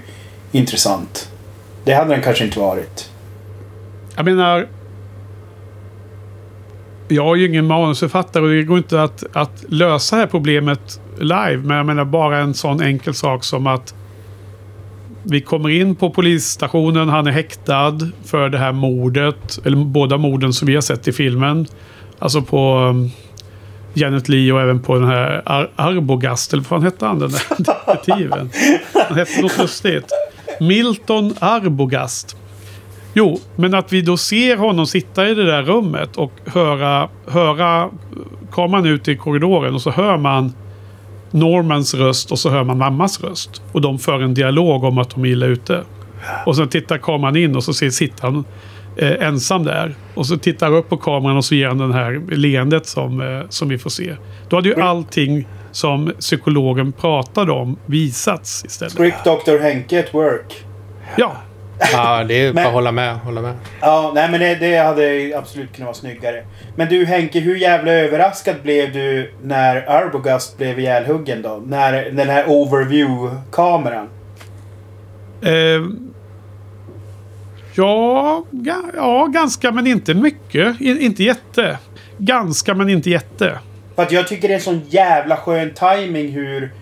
[0.52, 1.30] intressant.
[1.84, 3.10] Det hade den kanske inte varit.
[4.16, 4.66] Jag menar...
[7.08, 11.00] Jag är ju ingen manusförfattare och det går inte att, att lösa det här problemet
[11.18, 11.56] live.
[11.56, 13.94] Men jag menar bara en sån enkel sak som att
[15.22, 17.08] vi kommer in på polisstationen.
[17.08, 19.58] Han är häktad för det här mordet.
[19.64, 21.66] Eller båda morden som vi har sett i filmen.
[22.18, 23.10] Alltså på um,
[23.94, 26.52] Janet Lee och även på den här Ar Arbogast.
[26.52, 28.50] Eller vad fan hette han den där detektiven?
[29.08, 30.06] Han hette något lustigt.
[30.60, 32.36] Milton Arbogast.
[33.14, 37.90] Jo, men att vi då ser honom sitta i det där rummet och höra, höra
[38.52, 40.52] kameran ut i korridoren och så hör man
[41.30, 43.62] Normans röst och så hör man mammas röst.
[43.72, 45.84] Och de för en dialog om att de är illa ute.
[46.46, 48.44] Och sen tittar kameran in och så sitter han
[48.96, 49.94] eh, ensam där.
[50.14, 53.20] Och så tittar han upp på kameran och så ger han den här leendet som,
[53.20, 54.16] eh, som vi får se.
[54.48, 58.92] Då hade ju allting som psykologen pratade om visats istället.
[58.92, 59.62] Script Dr.
[59.62, 60.64] Henke at work.
[61.16, 61.36] Ja,
[61.92, 63.16] Ja, det är bara att hålla med.
[63.16, 63.54] Hålla med.
[63.80, 66.44] Ja, nej men det, det hade absolut kunnat vara snyggare.
[66.76, 71.62] Men du Henke, hur jävla överraskad blev du när Arbogast blev ihjälhuggen då?
[71.66, 74.08] När den här overview-kameran?
[75.42, 75.82] Eh,
[77.74, 78.44] ja,
[78.96, 80.80] ja, ganska men inte mycket.
[80.80, 81.78] I, inte jätte.
[82.18, 83.58] Ganska men inte jätte.
[83.96, 86.72] För att jag tycker det är en sån jävla skön timing hur...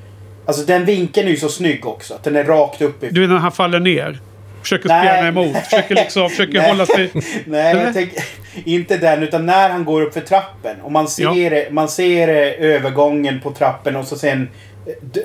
[0.46, 2.14] Alltså den vinkeln är ju så snygg också.
[2.14, 4.20] Att den är rakt upp Du när han faller ner?
[4.68, 5.56] Försöker nej, spela emot.
[5.56, 7.10] Försöker liksom, försöker hålla sig...
[7.44, 8.22] Nej, jag tänker,
[8.64, 9.22] inte den.
[9.22, 10.80] Utan när han går upp för trappen.
[10.82, 11.70] Och man ser, ja.
[11.70, 14.48] man ser övergången på trappen och så sen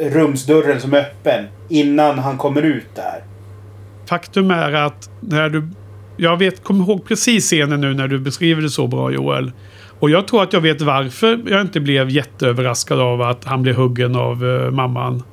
[0.01, 1.45] rumsdörren som är öppen.
[1.69, 3.23] Innan han kommer ut där.
[4.09, 5.67] Faktum är att när du...
[6.17, 9.51] Jag vet, kommer ihåg precis scenen nu när du beskriver det så bra Joel.
[9.99, 13.75] Och jag tror att jag vet varför jag inte blev jätteöverraskad av att han blev
[13.75, 15.23] huggen av uh, mamman.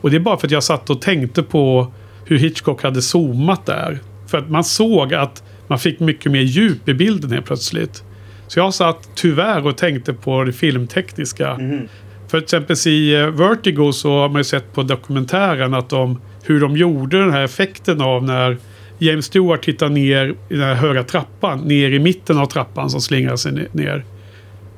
[0.00, 1.92] Och det är bara för att jag satt och tänkte på
[2.32, 3.98] hur Hitchcock hade zoomat där.
[4.26, 8.02] För att man såg att man fick mycket mer djup i bilden helt plötsligt.
[8.46, 11.50] Så jag satt tyvärr och tänkte på det filmtekniska.
[11.50, 11.88] Mm.
[12.28, 16.60] För exempel i eh, Vertigo så har man ju sett på dokumentären att de, hur
[16.60, 18.56] de gjorde den här effekten av när
[18.98, 21.58] James Stewart tittar ner i den här höga trappan.
[21.58, 24.04] Ner i mitten av trappan som slingrar sig ner.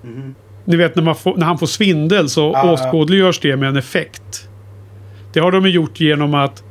[0.04, 0.34] Mm.
[0.64, 4.48] Ni vet när, får, när han får svindel så ah, åskådliggörs det med en effekt.
[5.32, 6.64] Det har de gjort genom att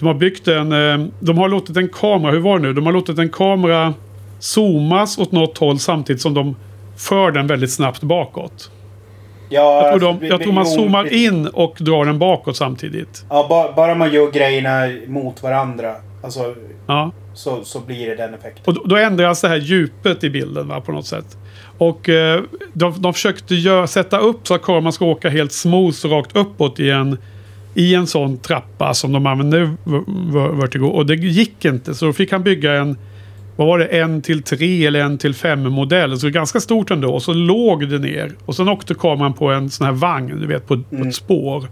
[0.00, 0.72] de har byggt en...
[0.72, 2.72] Eh, de har låtit en kamera, hur var det nu?
[2.72, 3.94] De har låtit en kamera
[4.38, 6.56] zoomas åt något håll samtidigt som de
[6.96, 8.70] för den väldigt snabbt bakåt.
[9.48, 13.24] Ja, jag, tror de, jag tror man zoomar in och drar den bakåt samtidigt.
[13.28, 15.94] Ja, ba, bara man gör grejerna mot varandra.
[16.22, 16.54] Alltså,
[16.86, 17.12] ja.
[17.34, 18.64] så, så blir det den effekten.
[18.66, 21.36] Och då, då ändras det här djupet i bilden va, på något sätt.
[21.78, 26.06] Och eh, de, de försökte gör, sätta upp så att kameran ska åka helt smooth
[26.06, 27.18] rakt uppåt i en,
[27.74, 29.70] i en sån trappa som de använde
[30.60, 30.86] Vertigo.
[30.86, 31.94] Och det gick inte.
[31.94, 32.96] Så då fick han bygga en
[33.56, 36.18] vad var det, en till tre eller en till fem modell.
[36.18, 37.14] Så det ganska stort ändå.
[37.14, 38.32] Och så låg det ner.
[38.46, 40.84] Och sen åkte kameran på en sån här vagn, du vet, på, mm.
[40.84, 41.12] på ett mm.
[41.12, 41.68] spår.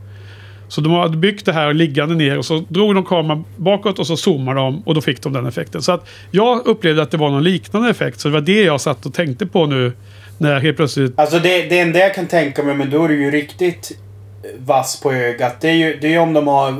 [0.69, 4.07] Så de hade byggt det här liggande ner och så drog de kameran bakåt och
[4.07, 5.83] så zoomade de och då fick de den effekten.
[5.83, 8.21] Så att jag upplevde att det var någon liknande effekt.
[8.21, 9.93] Så det var det jag satt och tänkte på nu.
[10.39, 11.19] När helt plötsligt...
[11.19, 13.99] Alltså det, det enda jag kan tänka mig, men då är du ju riktigt
[14.59, 15.61] vass på ögat.
[15.61, 16.75] Det är ju, det är om de har...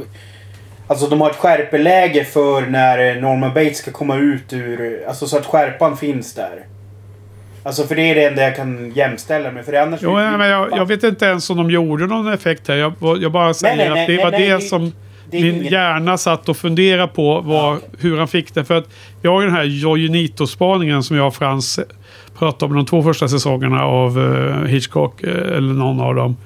[0.87, 5.05] Alltså de har ett skärpeläge för när Norman Bates ska komma ut ur...
[5.09, 6.67] Alltså så att skärpan finns där.
[7.63, 9.65] Alltså för det är det enda jag kan jämställa med.
[9.65, 12.69] För annars jo, nej, men jag, jag, vet inte ens om de gjorde någon effekt
[12.69, 12.77] här.
[12.77, 14.93] Jag, jag bara säger nej, nej, att det var det, det som
[15.31, 15.73] det min ingen...
[15.73, 17.41] hjärna satt och funderade på.
[17.41, 17.89] Var, ja, okay.
[17.99, 18.65] Hur han fick det.
[18.65, 18.89] För att
[19.23, 21.81] jag har ju den här Jojonito-spaningen som jag och Frans
[22.39, 25.25] pratade om de två första säsongerna av uh, Hitchcock.
[25.25, 26.37] Uh, eller någon av dem.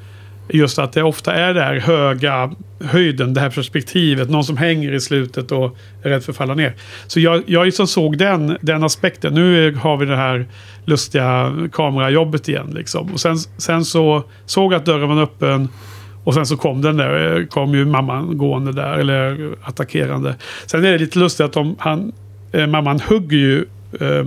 [0.55, 2.51] Just att det ofta är det här höga
[2.81, 4.31] höjden, det här perspektivet.
[4.31, 6.75] Någon som hänger i slutet och är rädd för att falla ner.
[7.07, 9.35] Så jag, jag liksom såg den, den aspekten.
[9.35, 10.47] Nu har vi det här
[10.85, 12.71] lustiga kamerajobbet igen.
[12.75, 13.13] Liksom.
[13.13, 15.69] Och sen, sen så såg jag att dörren var öppen.
[16.25, 20.35] Och sen så kom den där, kom ju mamman gående där, eller attackerande.
[20.67, 22.13] Sen är det lite lustigt att de, han,
[22.53, 23.65] eh, mamman hugger ju
[24.01, 24.25] eh,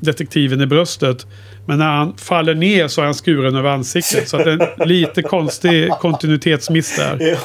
[0.00, 1.26] detektiven i bröstet.
[1.66, 4.28] Men när han faller ner så är han skuren över ansiktet.
[4.28, 7.38] Så att det är en lite konstig kontinuitetsmiss där.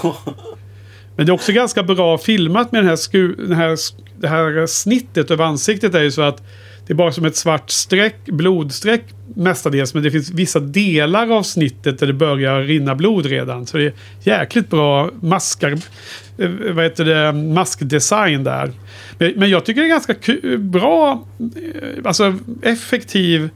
[1.16, 3.78] Men det är också ganska bra filmat med den här, sku, den här,
[4.20, 5.96] det här snittet över ansiktet.
[5.96, 6.44] är ju så att
[6.88, 9.04] det är bara som ett svart streck, blodstreck
[9.36, 9.94] mestadels.
[9.94, 13.68] Men det finns vissa delar av snittet där det börjar rinna blod redan.
[13.68, 13.94] Så det är
[14.24, 15.72] jäkligt bra maskar,
[16.38, 18.72] eh, vad heter det, maskdesign där.
[19.36, 20.16] Men, jag tycker det är ganska
[20.58, 23.50] bra, eh, alltså effektiv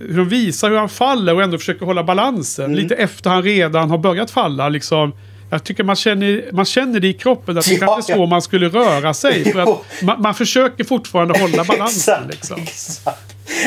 [0.00, 2.64] hur de visar hur han faller och ändå försöker hålla balansen.
[2.64, 2.76] Mm.
[2.76, 4.68] Lite efter han redan har börjat falla.
[4.68, 5.12] Liksom.
[5.50, 7.58] Jag tycker man känner, man känner det i kroppen.
[7.58, 9.52] Att det ja, kanske är så man skulle röra sig.
[9.52, 12.28] För att man, man försöker fortfarande hålla balansen.
[12.30, 12.60] liksom.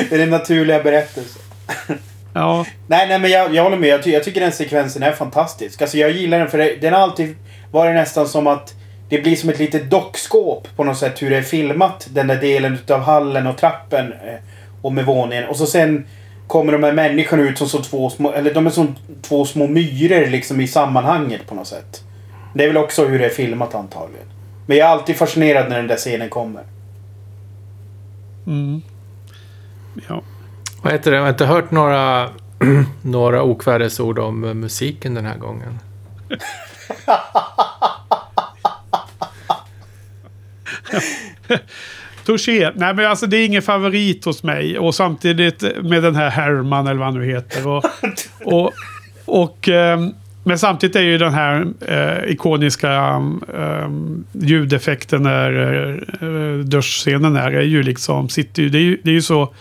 [0.10, 1.42] Det är den naturliga berättelsen.
[2.34, 2.66] Ja.
[2.88, 3.90] Nej, nej men jag, jag håller med.
[3.90, 5.82] Jag, ty jag, tycker den sekvensen är fantastisk.
[5.82, 7.36] Alltså jag gillar den för det, den har alltid
[7.72, 8.74] varit nästan som att
[9.10, 12.08] det blir som ett litet dockskåp på något sätt hur det är filmat.
[12.12, 14.14] Den där delen utav hallen och trappen.
[14.14, 14.40] Eh,
[14.82, 15.46] och med våningen.
[15.46, 16.06] Och så sen
[16.50, 19.68] kommer de här människorna ut som så två små, eller de är som två små
[19.68, 22.04] myror liksom i sammanhanget på något sätt.
[22.54, 24.28] Det är väl också hur det är filmat antagligen.
[24.66, 26.64] Men jag är alltid fascinerad när den där scenen kommer.
[28.48, 28.82] Mm.
[30.08, 30.22] Ja.
[30.82, 31.18] Vad heter det?
[31.18, 32.30] Jag har inte hört några,
[33.02, 35.80] några okvädesord om musiken den här gången.
[42.30, 42.72] Touché.
[42.76, 44.80] Nej men alltså det är ingen favorit hos mig.
[44.80, 47.68] Och samtidigt med den här Herman eller vad han nu heter.
[47.68, 47.86] Och,
[48.44, 48.74] och,
[49.26, 53.16] och um, men samtidigt är ju den här eh, ikoniska
[53.54, 55.52] um, ljudeffekten när
[56.24, 59.54] uh, duschscenen är, är ju liksom, sitter ju, det är ju, det är ju så,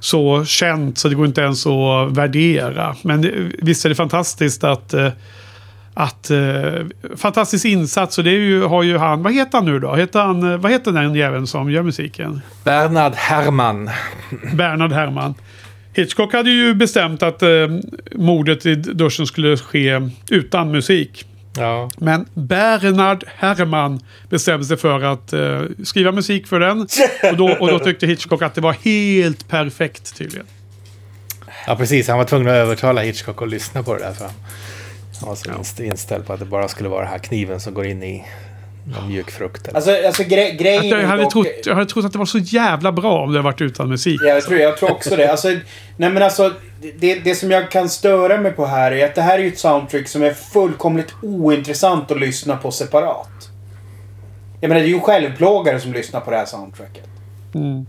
[0.00, 2.96] så känt så det går inte ens att värdera.
[3.02, 5.08] Men visst är det fantastiskt att uh,
[5.98, 6.38] att eh,
[7.16, 9.94] fantastisk insats och det ju, har ju han, vad heter han nu då?
[9.94, 12.40] Heter han, eh, vad heter den jäveln som gör musiken?
[12.64, 13.90] Bernard Herrmann.
[14.54, 15.34] Bernard Herrmann.
[15.92, 17.48] Hitchcock hade ju bestämt att eh,
[18.14, 21.24] mordet i duschen skulle ske utan musik.
[21.56, 21.90] Ja.
[21.96, 26.80] Men Bernard Herrmann bestämde sig för att eh, skriva musik för den.
[27.30, 30.46] Och då, och då tyckte Hitchcock att det var helt perfekt tydligen.
[31.66, 32.08] Ja, precis.
[32.08, 34.12] Han var tvungen att övertala Hitchcock att lyssna på det där.
[34.12, 34.30] För
[35.20, 37.86] han var så inställd på att det bara skulle vara den här kniven som går
[37.86, 38.24] in i
[38.84, 39.68] någon mjuk frukt.
[39.68, 39.76] Eller.
[39.76, 40.88] Alltså, alltså gre grejen...
[40.88, 43.60] Jag hade, trott, jag hade trott att det var så jävla bra om det varit
[43.60, 44.20] utan musik.
[44.22, 45.30] Ja, jag, tror, jag tror också det.
[45.30, 45.48] Alltså,
[45.96, 46.52] nej men alltså,
[46.98, 49.58] det, det som jag kan störa mig på här är att det här är ett
[49.58, 53.50] soundtrack som är fullkomligt ointressant att lyssna på separat.
[54.60, 57.08] Jag menar, det är ju självplågare som lyssnar på det här soundtracket.
[57.54, 57.86] Mm.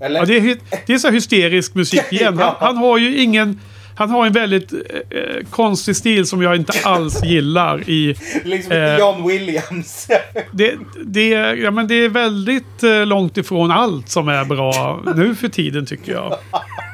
[0.00, 0.20] Eller?
[0.20, 2.38] Ja, det är, det är så hysterisk musik igen.
[2.38, 3.60] Han, han har ju ingen
[3.94, 4.78] han har en väldigt eh,
[5.10, 8.14] eh, konstig stil som jag inte alls gillar i...
[8.44, 10.08] liksom eh, John Williams.
[10.52, 10.74] det,
[11.04, 15.48] det, ja, men det är väldigt eh, långt ifrån allt som är bra nu för
[15.48, 16.34] tiden tycker jag.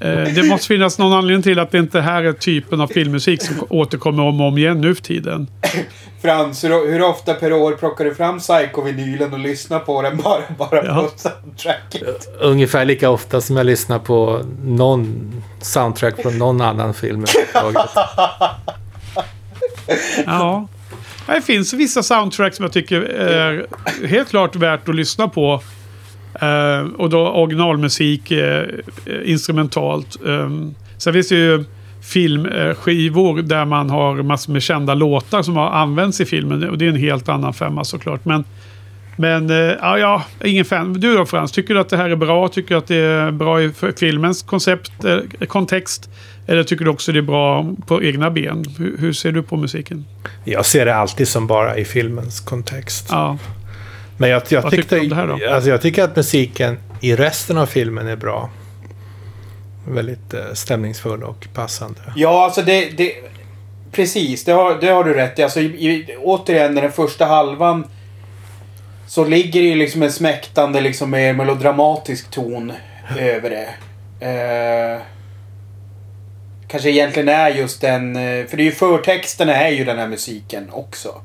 [0.00, 3.42] Eh, det måste finnas någon anledning till att det inte här är typen av filmmusik
[3.42, 5.46] som återkommer om och om igen nu för tiden.
[6.22, 10.42] Frans, hur, hur ofta per år plockar du fram Psycho-vinylen och lyssnar på den bara,
[10.58, 10.94] bara ja.
[11.02, 12.28] på soundtracket?
[12.40, 17.24] Ungefär lika ofta som jag lyssnar på någon soundtrack från någon annan film
[20.26, 20.68] Ja.
[21.26, 23.66] Det finns vissa soundtracks som jag tycker är
[24.06, 25.62] helt klart värt att lyssna på.
[26.42, 28.62] Uh, och då originalmusik, uh,
[29.24, 30.16] instrumentalt.
[30.22, 31.64] Um, sen finns det ju
[32.02, 36.70] filmskivor där man har massor med kända låtar som har använts i filmen.
[36.70, 38.24] Och det är en helt annan femma såklart.
[38.24, 38.44] Men,
[39.16, 40.92] men uh, ja, ja, ingen fan.
[40.92, 42.48] Du då Frans, tycker du att det här är bra?
[42.48, 44.92] Tycker du att det är bra i filmens koncept,
[45.48, 46.10] kontext?
[46.46, 48.64] Eller tycker du också det är bra på egna ben?
[48.78, 50.04] Hur, hur, ser du på musiken?
[50.44, 53.06] Jag ser det alltid som bara i filmens kontext.
[53.10, 53.38] Ja.
[54.16, 55.00] Men jag, jag, tyckte,
[55.50, 58.50] alltså jag tycker att musiken i resten av filmen är bra.
[59.88, 62.00] Väldigt uh, stämningsfull och passande.
[62.16, 62.90] Ja, alltså det...
[62.96, 63.12] det
[63.92, 65.42] precis, det har, det har du rätt i.
[65.42, 67.86] Alltså, i, återigen, den första halvan
[69.06, 72.72] så ligger det ju liksom en smäktande, liksom mer melodramatisk ton
[73.18, 73.68] över det.
[74.96, 75.02] Uh,
[76.68, 78.16] kanske egentligen är just den...
[78.16, 81.20] Eh, för det är ju förtexterna är ju den här musiken också.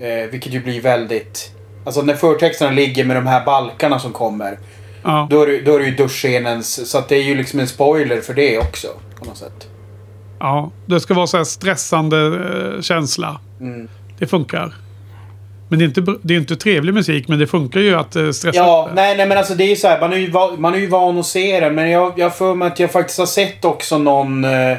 [0.00, 1.54] Eh, vilket ju blir väldigt...
[1.84, 4.58] Alltså när förtexterna ligger med de här balkarna som kommer.
[5.02, 5.26] Ja.
[5.30, 6.90] Då, är det, då är det ju duschscenens...
[6.90, 8.88] Så att det är ju liksom en spoiler för det också.
[9.18, 9.68] På något sätt.
[10.38, 12.26] Ja, det ska vara så här stressande
[12.76, 13.40] eh, känsla.
[13.60, 13.88] Mm.
[14.18, 14.74] Det funkar.
[15.68, 18.30] Men det är, inte, det är inte trevlig musik, men det funkar ju att eh,
[18.30, 20.60] stressa Ja, nej, nej men alltså det är ju så här, man är ju, van,
[20.60, 21.74] man är ju van att se den.
[21.74, 24.44] Men jag har för mig att jag faktiskt har sett också någon...
[24.44, 24.76] Eh,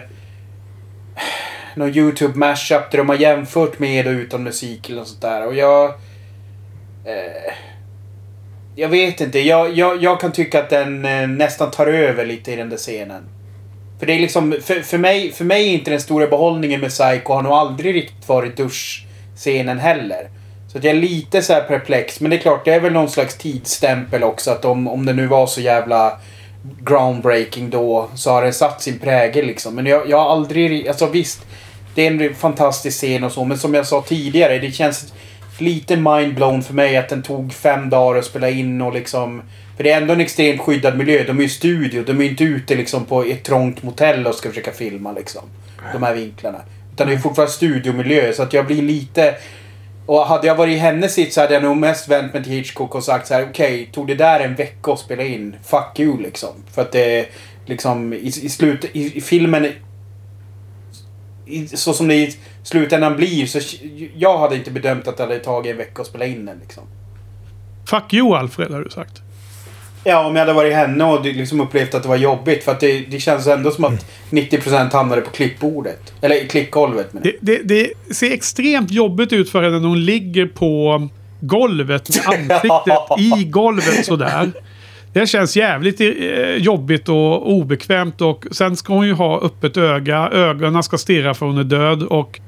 [1.75, 5.47] någon YouTube mashup där de har jämfört med och utan musik eller något sånt där.
[5.47, 5.93] Och jag...
[7.05, 7.53] Eh,
[8.75, 9.39] jag vet inte.
[9.39, 12.77] Jag, jag, jag kan tycka att den eh, nästan tar över lite i den där
[12.77, 13.23] scenen.
[13.99, 16.89] För det är liksom, för, för, mig, för mig är inte den stora behållningen med
[16.89, 20.29] Psycho har nog aldrig riktigt varit duschscenen heller.
[20.71, 22.21] Så att jag är lite så perplex.
[22.21, 24.51] Men det är klart, det är väl någon slags tidsstämpel också.
[24.51, 26.19] Att om, om det nu var så jävla
[26.79, 29.75] groundbreaking då så har den satt sin prägel liksom.
[29.75, 30.87] Men jag, jag har aldrig...
[30.87, 31.45] Alltså visst,
[31.95, 33.45] det är en fantastisk scen och så.
[33.45, 35.13] Men som jag sa tidigare, det känns
[35.63, 39.41] lite mindblown för mig att den tog fem dagar att spela in och liksom...
[39.77, 41.23] För det är ändå en extremt skyddad miljö.
[41.23, 42.03] De är ju studio.
[42.03, 45.41] De är ju inte ute liksom på ett trångt motell och ska försöka filma liksom.
[45.93, 46.61] De här vinklarna.
[46.93, 48.33] Utan det är fortfarande studiomiljö.
[48.33, 49.35] Så att jag blir lite...
[50.05, 52.51] Och hade jag varit i hennes sits så hade jag nog mest vänt mig till
[52.51, 55.55] Hitchcock och sagt så här: okej, okay, tog det där en vecka att spela in?
[55.63, 56.49] Fuck you liksom.
[56.73, 57.27] För att det
[57.65, 59.67] liksom i, i slut, i, i filmen
[61.45, 62.33] i, så som det är
[62.63, 63.59] slutändan blir så
[64.15, 66.83] jag hade inte bedömt att det hade tagit en vecka att spela in den liksom.
[67.89, 69.21] Fuck you Alfred har du sagt.
[70.03, 72.63] Ja, om jag hade varit henne och liksom upplevt att det var jobbigt.
[72.63, 76.13] För att det, det känns ändå som att 90% hamnade på klippbordet.
[76.21, 77.07] Eller klippgolvet.
[77.11, 81.07] Det, det, det, ser extremt jobbigt ut för henne när hon ligger på
[81.39, 84.51] golvet med ansiktet i golvet sådär.
[85.13, 86.07] Det känns jävligt eh,
[86.55, 90.29] jobbigt och obekvämt och sen ska hon ju ha öppet öga.
[90.29, 92.39] Ögonen ska stirra för hon är död och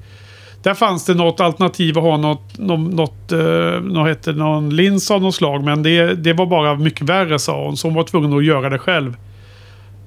[0.65, 5.11] där fanns det något alternativ att ha något, något, något, eh, något hette, någon lins
[5.11, 5.63] av något slag.
[5.63, 7.77] Men det, det var bara mycket värre sa hon.
[7.77, 9.09] Så hon var tvungen att göra det själv.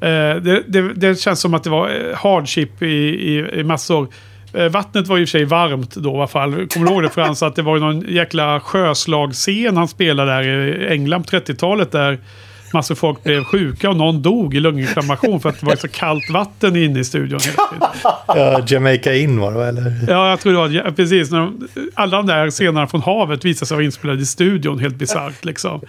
[0.01, 0.09] Eh,
[0.43, 4.09] det, det, det, känns som att det var eh, hardship i, i, i massor.
[4.71, 6.67] Vattnet var i och för sig varmt då i alla fall.
[6.69, 7.43] Kommer du ihåg det Frans?
[7.43, 11.93] Att det var någon jäkla sjöslagscen han spelade där i England på 30-talet.
[11.93, 12.19] Där
[12.73, 16.31] massor folk blev sjuka och någon dog i lunginflammation för att det var så kallt
[16.31, 17.41] vatten inne i studion.
[18.27, 19.93] ja, Jamaica In var det eller?
[20.09, 21.31] Ja, jag tror det var ja, precis.
[21.95, 24.79] alla de där scenerna från havet visade sig vara inspelade i studion.
[24.79, 25.81] Helt bisarrt liksom.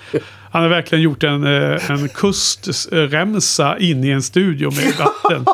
[0.51, 5.45] Han har verkligen gjort en, eh, en kustremsa in i en studio med vatten.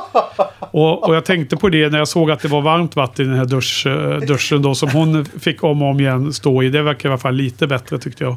[0.60, 3.27] Och, och, jag tänkte på det när jag såg att det var varmt vatten i
[3.27, 6.69] den här dusch, eh, duschen då som hon fick om och om igen stå i.
[6.69, 8.35] Det verkar i alla fall lite bättre tyckte jag.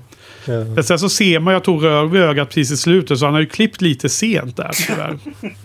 [0.49, 0.83] Ja.
[0.83, 3.41] Sen så ser man, jag tog rör vid ögat precis i slutet så han har
[3.41, 5.19] ju klippt lite sent där tyvärr.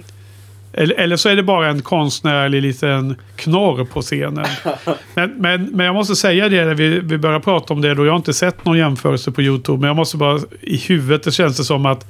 [0.75, 4.45] Eller, eller så är det bara en konstnärlig liten knorr på scenen.
[5.15, 8.05] Men, men, men jag måste säga det när vi, vi börjar prata om det då.
[8.05, 9.79] Jag har inte sett någon jämförelse på YouTube.
[9.79, 12.05] Men jag måste bara i huvudet det känns det som att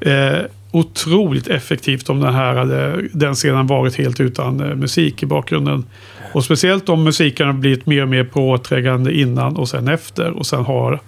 [0.00, 0.38] eh,
[0.72, 5.84] otroligt effektivt om den här hade, den scenen varit helt utan eh, musik i bakgrunden.
[6.32, 10.30] Och speciellt om musiken har blivit mer och mer påträngande innan och sen efter.
[10.30, 11.00] Och sen har,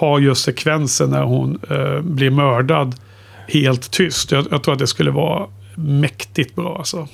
[0.00, 2.94] har just sekvensen när hon eh, blir mördad
[3.48, 4.32] helt tyst.
[4.32, 7.08] Jag, jag tror att det skulle vara mäktigt bra alltså.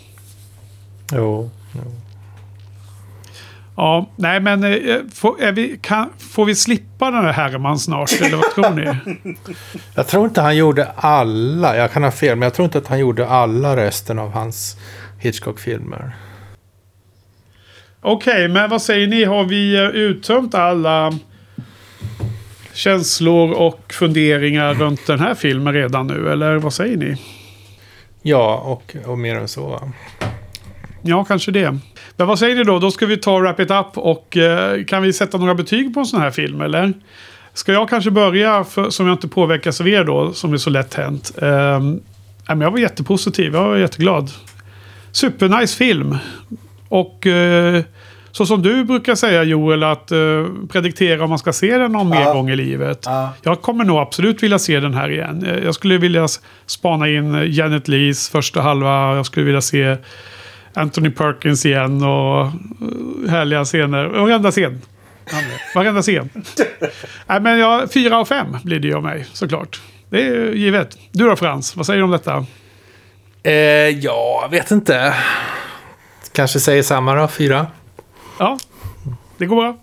[1.13, 1.51] Jo.
[1.73, 1.93] jo.
[3.77, 8.21] Ja, nej men eh, får, vi, kan, får vi slippa den här Herman snart?
[8.21, 9.15] Eller vad tror ni?
[9.95, 11.77] jag tror inte han gjorde alla.
[11.77, 14.77] Jag kan ha fel, men jag tror inte att han gjorde alla resten av hans
[15.19, 16.17] Hitchcock-filmer.
[18.01, 19.25] Okej, okay, men vad säger ni?
[19.25, 21.19] Har vi eh, uttömt alla
[22.77, 26.33] känslor och funderingar runt den här filmen redan nu?
[26.33, 27.17] Eller vad säger ni?
[28.23, 29.93] Ja, och, och mer än så.
[31.03, 31.79] Ja, kanske det.
[32.17, 32.79] Men vad säger ni då?
[32.79, 36.01] Då ska vi ta Wrap It Up och eh, kan vi sätta några betyg på
[36.01, 36.93] en sån här film eller?
[37.55, 40.71] Ska jag kanske börja, för, som jag inte påverkas av er då, som är så
[40.71, 41.33] lätt hänt.
[41.43, 41.81] Eh,
[42.49, 44.31] jag var jättepositiv, jag var jätteglad.
[45.13, 46.17] Supernice film.
[46.89, 47.83] Och eh,
[48.37, 52.13] så som du brukar säga Joel, att uh, prediktera om man ska se den någon
[52.13, 52.19] ja.
[52.19, 53.03] mer gång i livet.
[53.05, 53.33] Ja.
[53.43, 55.47] Jag kommer nog absolut vilja se den här igen.
[55.47, 56.27] Eh, jag skulle vilja
[56.67, 59.17] spana in Janet Lees första halva.
[59.17, 59.97] Jag skulle vilja se
[60.75, 62.51] Anthony Perkins igen och
[63.31, 64.05] härliga scener.
[64.07, 64.83] Varenda scen.
[65.75, 66.31] Varenda scen.
[67.27, 69.81] Nej, men ja, fyra av fem blir det ju av mig såklart.
[70.11, 70.99] Det är givet.
[71.13, 72.47] Du då Frans, vad säger du om detta?
[73.43, 73.53] Eh,
[73.89, 75.15] ja, jag vet inte.
[76.33, 77.67] Kanske säger samma då, fyra.
[78.39, 78.59] Ja,
[79.39, 79.77] det går bra.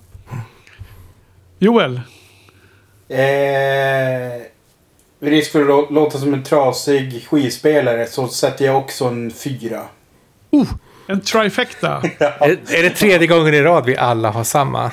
[1.60, 2.02] Joel?
[3.10, 4.42] Eh,
[5.20, 9.82] risk för att låta som en trasig skivspelare så sätter jag också en fyra.
[10.52, 10.68] Oh,
[11.08, 12.04] en trifecta.
[12.20, 12.34] ja.
[12.40, 14.92] är, är det tredje gången i rad vi alla har samma?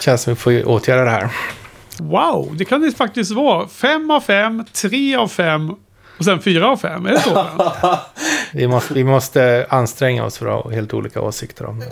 [0.00, 1.28] Känns som vi får åtgärda det här.
[2.00, 3.68] Wow, det kan det faktiskt vara.
[3.68, 5.74] Fem av fem, tre av fem
[6.18, 7.06] och sen fyra av fem.
[7.06, 7.46] Är det så?
[8.52, 11.88] vi, måste, vi måste anstränga oss för att ha helt olika åsikter om det.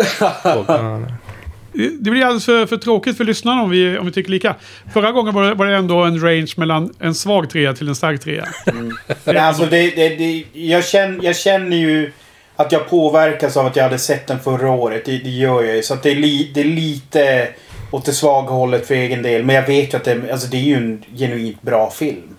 [2.00, 4.54] det blir alldeles för, för tråkigt för lyssnarna om vi, om vi tycker lika.
[4.92, 7.94] Förra gången var det, var det ändå en range mellan en svag trea till en
[7.94, 8.48] stark trea.
[8.66, 8.92] Mm.
[9.36, 12.12] alltså det, det, det, jag, känner, jag känner ju
[12.56, 15.04] att jag påverkas av att jag hade sett den förra året.
[15.04, 15.82] Det, det gör jag ju.
[15.82, 17.48] Så att det, är li, det är lite
[17.90, 19.44] åt det svaga hållet för egen del.
[19.44, 22.36] Men jag vet ju att det, alltså det är ju en genuint bra film.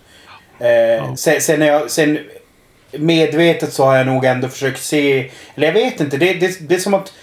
[0.59, 1.15] Eh, ja.
[1.15, 2.19] sen, sen, jag, sen
[2.91, 5.31] medvetet så har jag nog ändå försökt se...
[5.55, 6.17] Eller jag vet inte.
[6.17, 7.13] Det, det, det är som att...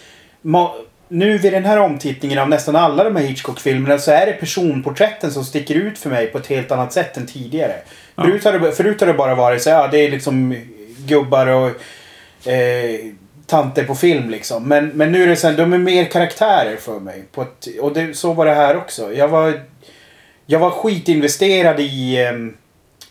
[0.43, 0.75] Ma,
[1.09, 5.33] nu vid den här omtittningen av nästan alla de här Hitchcock-filmerna så är det personporträtten
[5.33, 7.75] som sticker ut för mig på ett helt annat sätt än tidigare.
[8.17, 8.23] Ja.
[8.23, 10.57] Förut, har det, förut har det bara varit så ja det är liksom
[11.07, 11.69] gubbar och
[12.53, 13.01] eh,
[13.47, 14.69] tanter på film liksom.
[14.69, 17.25] Men, men nu är det så här, de är mer karaktärer för mig.
[17.33, 19.15] På ett, och det, så var det här också.
[19.15, 19.61] Jag var,
[20.47, 22.23] jag var skitinvesterad i...
[22.23, 22.33] Eh,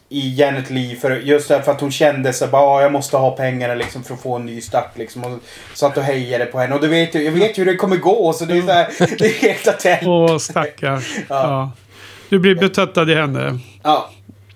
[0.09, 3.75] i Janet Lee för just därför att hon kände sig bara jag måste ha pengarna
[3.75, 5.23] liksom för att få en ny start liksom.
[5.23, 5.39] Och
[5.73, 6.75] satt och hejade på henne.
[6.75, 8.88] Och du vet, jag vet ju hur det kommer gå så det är, så här,
[9.17, 10.07] det är helt latent.
[10.07, 11.03] Åh stackar.
[11.17, 11.23] Ja.
[11.30, 11.71] ja.
[12.30, 13.59] Du blir betuttad i henne.
[13.84, 14.09] Ja.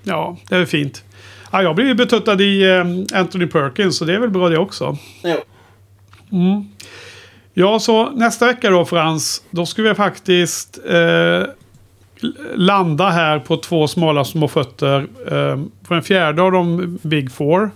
[0.03, 1.03] Ja, det är fint.
[1.51, 4.97] Ja, jag blir betuttad i um, Anthony Perkins så det är väl bra det också.
[5.23, 5.37] Jo.
[6.31, 6.69] Mm.
[7.53, 9.43] Ja, så nästa vecka då Frans.
[9.49, 11.43] Då ska vi faktiskt eh,
[12.55, 15.07] landa här på två smala små fötter.
[15.31, 15.57] Eh,
[15.87, 17.71] på den fjärde av de Big Four.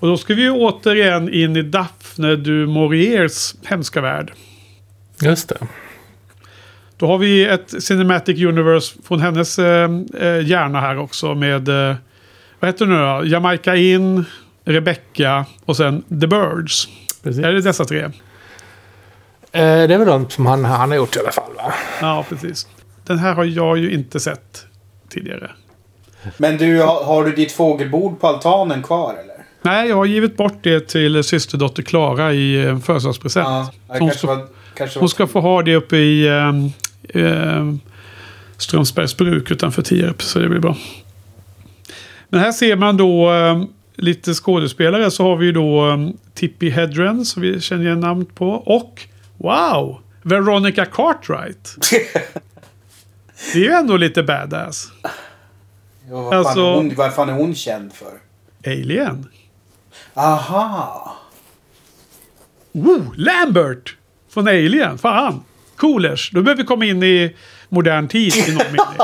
[0.00, 4.32] Och då ska vi återigen in i Daphne du Mauriers hemska värld.
[5.22, 5.58] Just det.
[6.96, 9.90] Då har vi ett Cinematic Universe från hennes eh,
[10.20, 11.68] eh hjärna här också med...
[11.68, 11.96] Eh,
[12.60, 13.26] vad heter det nu då?
[13.26, 14.24] Jamaica In,
[14.64, 16.88] Rebecca och sen The Birds.
[17.22, 17.44] Precis.
[17.44, 18.02] Är det dessa tre?
[18.02, 18.10] Eh,
[19.52, 21.72] det är väl de som han, han har gjort i alla fall va?
[22.00, 22.68] Ja, precis.
[23.10, 24.66] Den här har jag ju inte sett
[25.08, 25.50] tidigare.
[26.36, 29.44] Men du, har, har du ditt fågelbord på altanen kvar eller?
[29.62, 33.46] Nej, jag har givit bort det till systerdotter Klara i eh, födelsedagspresent.
[33.48, 34.46] Ja, hon, var,
[34.98, 36.26] hon ska få ha det uppe i
[37.08, 37.74] eh,
[38.56, 40.22] Strömsbergs bruk utanför Tierp.
[40.22, 40.76] Så det blir bra.
[42.28, 43.64] Men här ser man då eh,
[43.94, 45.10] lite skådespelare.
[45.10, 48.48] Så har vi då eh, Tippi Hedren som vi känner igen namn på.
[48.50, 49.06] Och
[49.36, 50.00] wow!
[50.22, 51.76] Veronica Cartwright.
[53.52, 54.88] Det är ju ändå lite badass.
[55.02, 58.12] Ja, vad, alltså, fan hon, vad fan är hon känd för?
[58.66, 59.28] Alien.
[60.14, 61.16] Aha.
[62.72, 63.96] Woo, Lambert!
[64.28, 64.98] Från Alien.
[64.98, 65.42] Fan.
[65.76, 66.30] Coolers.
[66.30, 67.36] Då behöver vi komma in i
[67.68, 68.98] modern tid i någon mening.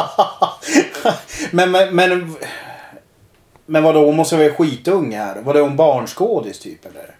[1.50, 2.36] men, men, men...
[3.68, 5.42] Men vadå, hon måste vara skitung här.
[5.42, 7.14] Var det hon barnskådis typ eller?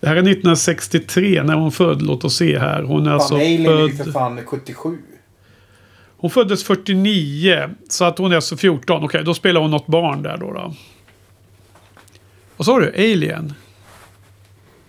[0.00, 2.02] Det här är 1963 när hon född.
[2.02, 2.82] Låt oss se här.
[2.82, 3.78] Hon är fan, alltså Alien född...
[3.78, 4.98] är ju för fan 77.
[6.22, 8.96] Hon föddes 49, så att hon är alltså 14.
[8.96, 10.52] Okej, okay, då spelar hon något barn där då.
[10.52, 10.74] då.
[12.56, 12.92] Vad sa du?
[12.94, 13.54] Alien?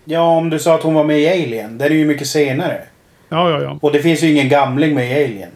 [0.04, 1.78] Ja, om du sa att hon var med i Alien.
[1.78, 2.82] Den är ju mycket senare.
[3.28, 3.78] Ja, ja, ja.
[3.82, 5.50] Och det finns ju ingen gamling med i Alien.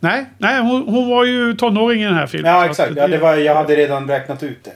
[0.00, 2.52] Nej, nej hon, hon var ju tonåring i den här filmen.
[2.52, 2.92] Ja, exakt.
[2.96, 4.74] Ja, det var, jag hade redan räknat ut det.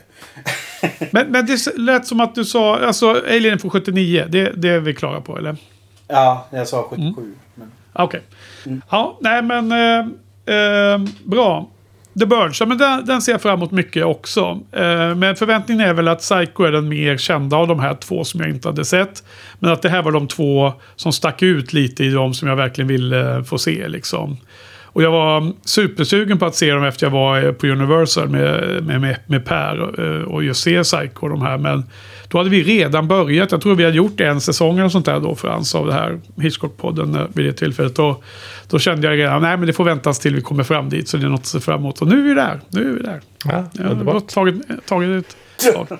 [1.10, 2.78] men, men det lät som att du sa...
[2.78, 4.24] Alltså, Alien från 79.
[4.28, 5.56] Det, det är vi klara på, eller?
[6.08, 7.02] Ja, jag sa 77.
[7.02, 7.34] Mm.
[7.54, 7.72] Men...
[7.92, 8.04] Okej.
[8.04, 8.20] Okay.
[8.66, 8.82] Mm.
[8.90, 9.72] Ja, nej men...
[9.72, 10.06] Eh,
[10.56, 11.70] eh, bra.
[12.18, 14.60] The Birds, ja, men den, den ser jag fram emot mycket också.
[14.72, 18.24] Eh, men förväntningen är väl att Psycho är den mer kända av de här två
[18.24, 19.24] som jag inte hade sett.
[19.58, 22.56] Men att det här var de två som stack ut lite i de som jag
[22.56, 24.36] verkligen ville få se liksom.
[24.82, 28.82] Och jag var supersugen på att se dem efter jag var eh, på Universal med,
[28.84, 31.58] med, med, med Per eh, och just se Psycho och de här.
[31.58, 31.84] Men
[32.34, 33.52] då hade vi redan börjat.
[33.52, 36.20] Jag tror vi hade gjort en säsong eller sånt där då Frans av det här
[36.36, 37.98] Hitchcock-podden vid det tillfället.
[37.98, 38.24] Och
[38.68, 41.08] då kände jag redan, nej men det får väntas till vi kommer fram dit.
[41.08, 42.02] Så det är något att se fram emot.
[42.02, 42.60] Och nu är vi där.
[42.68, 43.20] Nu är vi där.
[43.44, 45.26] Ja, ja, det har tagit, tagit
[45.58, 45.98] ett tag.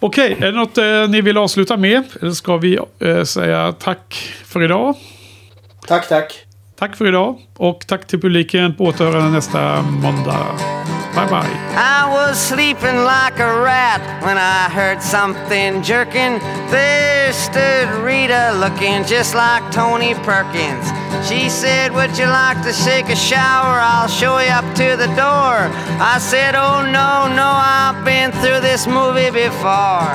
[0.00, 2.02] Okej, är det något eh, ni vill avsluta med?
[2.20, 4.94] Eller ska vi eh, säga tack för idag?
[5.86, 6.46] Tack, tack.
[6.78, 10.46] Tack för idag och tack till publiken på återhörande nästa måndag.
[11.16, 11.56] Bye bye.
[11.74, 16.38] I was sleeping like a rat when I heard something jerking.
[16.68, 20.84] There stood Rita looking just like Tony Perkins.
[21.26, 23.80] She said, Would you like to take a shower?
[23.80, 25.56] I'll show you up to the door.
[26.04, 30.12] I said, Oh, no, no, I've been through this movie before.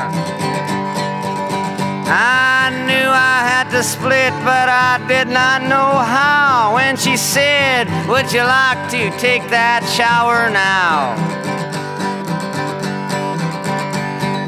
[2.08, 6.76] I knew I had to split, but I did not know how.
[6.76, 11.41] When she said, Would you like to take that shower now?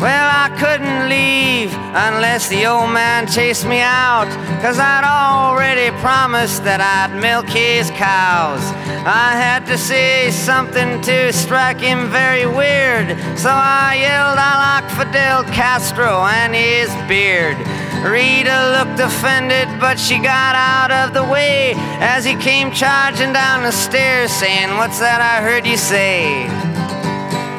[0.03, 4.27] Well, I couldn't leave unless the old man chased me out.
[4.61, 8.59] Cause I'd already promised that I'd milk his cows.
[9.07, 13.15] I had to say something to strike him very weird.
[13.39, 17.55] So I yelled, I like Fidel Castro and his beard.
[18.03, 23.63] Rita looked offended, but she got out of the way as he came charging down
[23.63, 26.72] the stairs, saying, What's that I heard you say?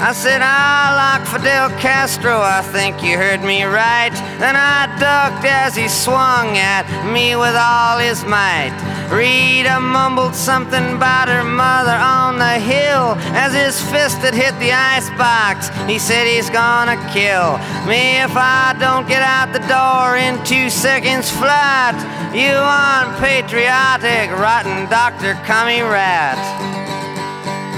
[0.02, 4.12] I said, I like Fidel Castro, I think you heard me right.
[4.38, 8.74] Then I ducked as he swung at me with all his might.
[9.08, 14.72] Rita mumbled something about her mother on the hill as his fist had hit the
[14.72, 15.68] icebox.
[15.88, 17.56] He said he's gonna kill
[17.86, 21.94] me if I don't get out the door in two seconds flat.
[22.34, 25.34] You unpatriotic, rotten Dr.
[25.46, 26.36] Cummy Rat.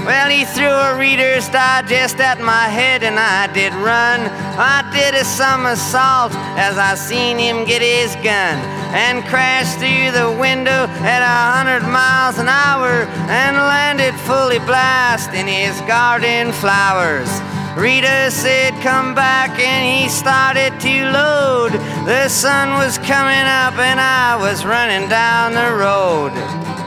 [0.07, 4.23] Well, he threw a Reader's Digest at my head and I did run.
[4.55, 8.55] I did a somersault as I seen him get his gun
[8.95, 15.35] and crashed through the window at a hundred miles an hour and landed fully blast
[15.35, 17.27] in his garden flowers.
[17.75, 21.73] Rita said, Come back, and he started to load.
[22.07, 26.86] The sun was coming up, and I was running down the road.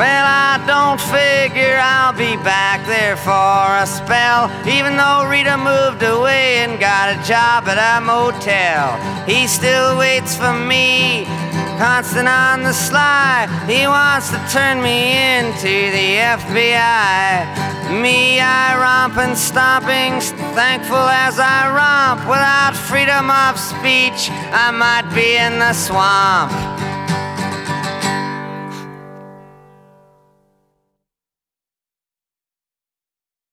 [0.00, 6.02] Well, I don't figure I'll be back there for a spell, even though Rita moved
[6.02, 8.96] away and got a job at a motel.
[9.28, 11.28] He still waits for me,
[11.76, 13.44] constant on the sly.
[13.68, 18.00] He wants to turn me into the FBI.
[18.00, 20.16] Me, I romp and stomping,
[20.56, 22.24] thankful as I romp.
[22.24, 26.89] Without freedom of speech, I might be in the swamp.